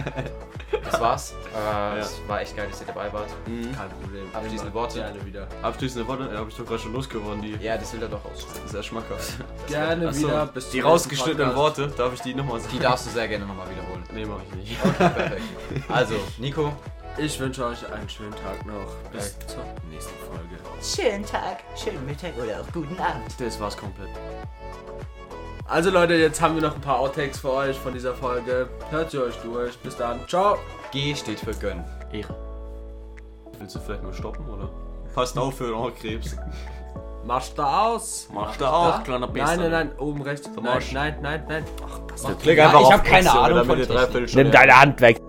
Das 0.83 0.99
war's. 1.01 1.33
Äh, 1.55 1.99
Es 1.99 2.21
war 2.27 2.41
echt 2.41 2.55
geil, 2.55 2.67
dass 2.69 2.79
ihr 2.81 2.87
dabei 2.87 3.11
wart. 3.11 3.27
Kein 3.45 3.89
Problem. 3.89 4.27
Abschließende 4.33 4.73
Worte? 4.73 4.99
Gerne 4.99 5.25
wieder. 5.25 5.47
Abschließende 5.63 6.07
Worte, 6.07 6.29
ja, 6.31 6.39
habe 6.39 6.49
ich 6.49 6.55
doch 6.55 6.65
gerade 6.65 6.79
schon 6.79 6.93
losgeworden, 6.93 7.41
die 7.41 7.53
Ja, 7.63 7.75
das 7.77 7.91
will 7.93 8.03
er 8.03 8.07
doch 8.09 8.23
ausschneiden. 8.23 8.67
sehr 8.67 8.83
schmackhaft. 8.83 9.33
Gerne 9.67 10.07
Achso, 10.09 10.27
wieder. 10.27 10.45
Bis 10.47 10.69
die 10.69 10.79
rausgeschnittenen 10.81 11.53
Podcast. 11.55 11.79
Worte, 11.79 11.95
darf 11.97 12.13
ich 12.13 12.21
die 12.21 12.35
nochmal 12.35 12.59
sagen? 12.59 12.73
Die 12.73 12.79
darfst 12.79 13.07
du 13.07 13.09
sehr 13.11 13.27
gerne 13.27 13.45
nochmal 13.45 13.67
wiederholen. 13.69 14.03
Nee, 14.13 14.25
mach 14.25 14.37
ich 14.43 14.55
nicht. 14.55 14.97
Perfekt. 14.97 15.41
Also, 15.89 16.15
Nico, 16.37 16.71
Ich 17.18 17.39
wünsche 17.39 17.66
euch 17.66 17.91
einen 17.91 18.09
schönen 18.09 18.32
Tag 18.32 18.66
noch. 18.66 18.91
Bis 19.11 19.38
zur 19.47 19.63
nächsten 19.89 20.13
Folge. 20.26 20.59
Schönen 20.82 21.26
Tag, 21.26 21.59
schönen 21.78 22.05
Mittag 22.05 22.34
oder 22.38 22.59
auch 22.61 22.72
guten 22.74 22.99
Abend. 22.99 23.24
Das 23.39 23.59
war's 23.59 23.78
komplett. 23.78 24.09
Also 25.68 25.89
Leute, 25.89 26.13
jetzt 26.16 26.41
haben 26.41 26.55
wir 26.55 26.61
noch 26.61 26.76
ein 26.76 26.82
paar 26.82 26.99
Outtakes 26.99 27.39
für 27.39 27.51
euch 27.53 27.78
von 27.78 27.93
dieser 27.93 28.13
Folge. 28.13 28.70
Hört 28.91 29.11
sie 29.11 29.20
euch 29.24 29.36
durch. 29.38 29.78
Bis 29.80 29.95
dann. 29.95 30.20
Ciao. 30.28 30.57
G 30.91 31.16
steht 31.16 31.39
für 31.39 31.53
Gönn. 31.53 31.84
Ehre. 32.11 32.36
Willst 33.57 33.76
du 33.76 33.80
vielleicht 33.80 34.03
mal 34.03 34.13
stoppen, 34.13 34.47
oder? 34.47 34.70
Passt 35.16 35.38
auf 35.38 35.55
für 35.57 35.74
Ohrenkrebs. 35.76 36.36
Mach's 37.26 37.55
da 37.55 37.88
aus. 37.88 38.28
Mach 38.32 38.55
da 38.57 38.72
auch, 38.72 39.03
kleiner 39.03 39.28
Bester. 39.28 39.57
Nein, 39.57 39.72
nein, 39.72 39.88
nein. 39.89 39.99
Oben 39.99 40.22
rechts. 40.22 40.47
Nein, 40.61 40.84
nein, 40.93 41.16
nein, 41.22 41.43
nein. 41.47 41.63
Ach, 41.84 42.38
Klick 42.39 42.57
Ja, 42.57 42.66
einfach 42.66 42.82
ich 42.82 42.86
auf 42.88 42.93
hab 42.93 43.03
keine 43.05 43.32
Ahnung 43.32 43.66
von 43.66 43.80
ihr. 43.80 43.88
Dreiviertelstunde- 43.88 44.51
deine 44.51 44.80
Hand 44.80 45.01
weg. 45.01 45.20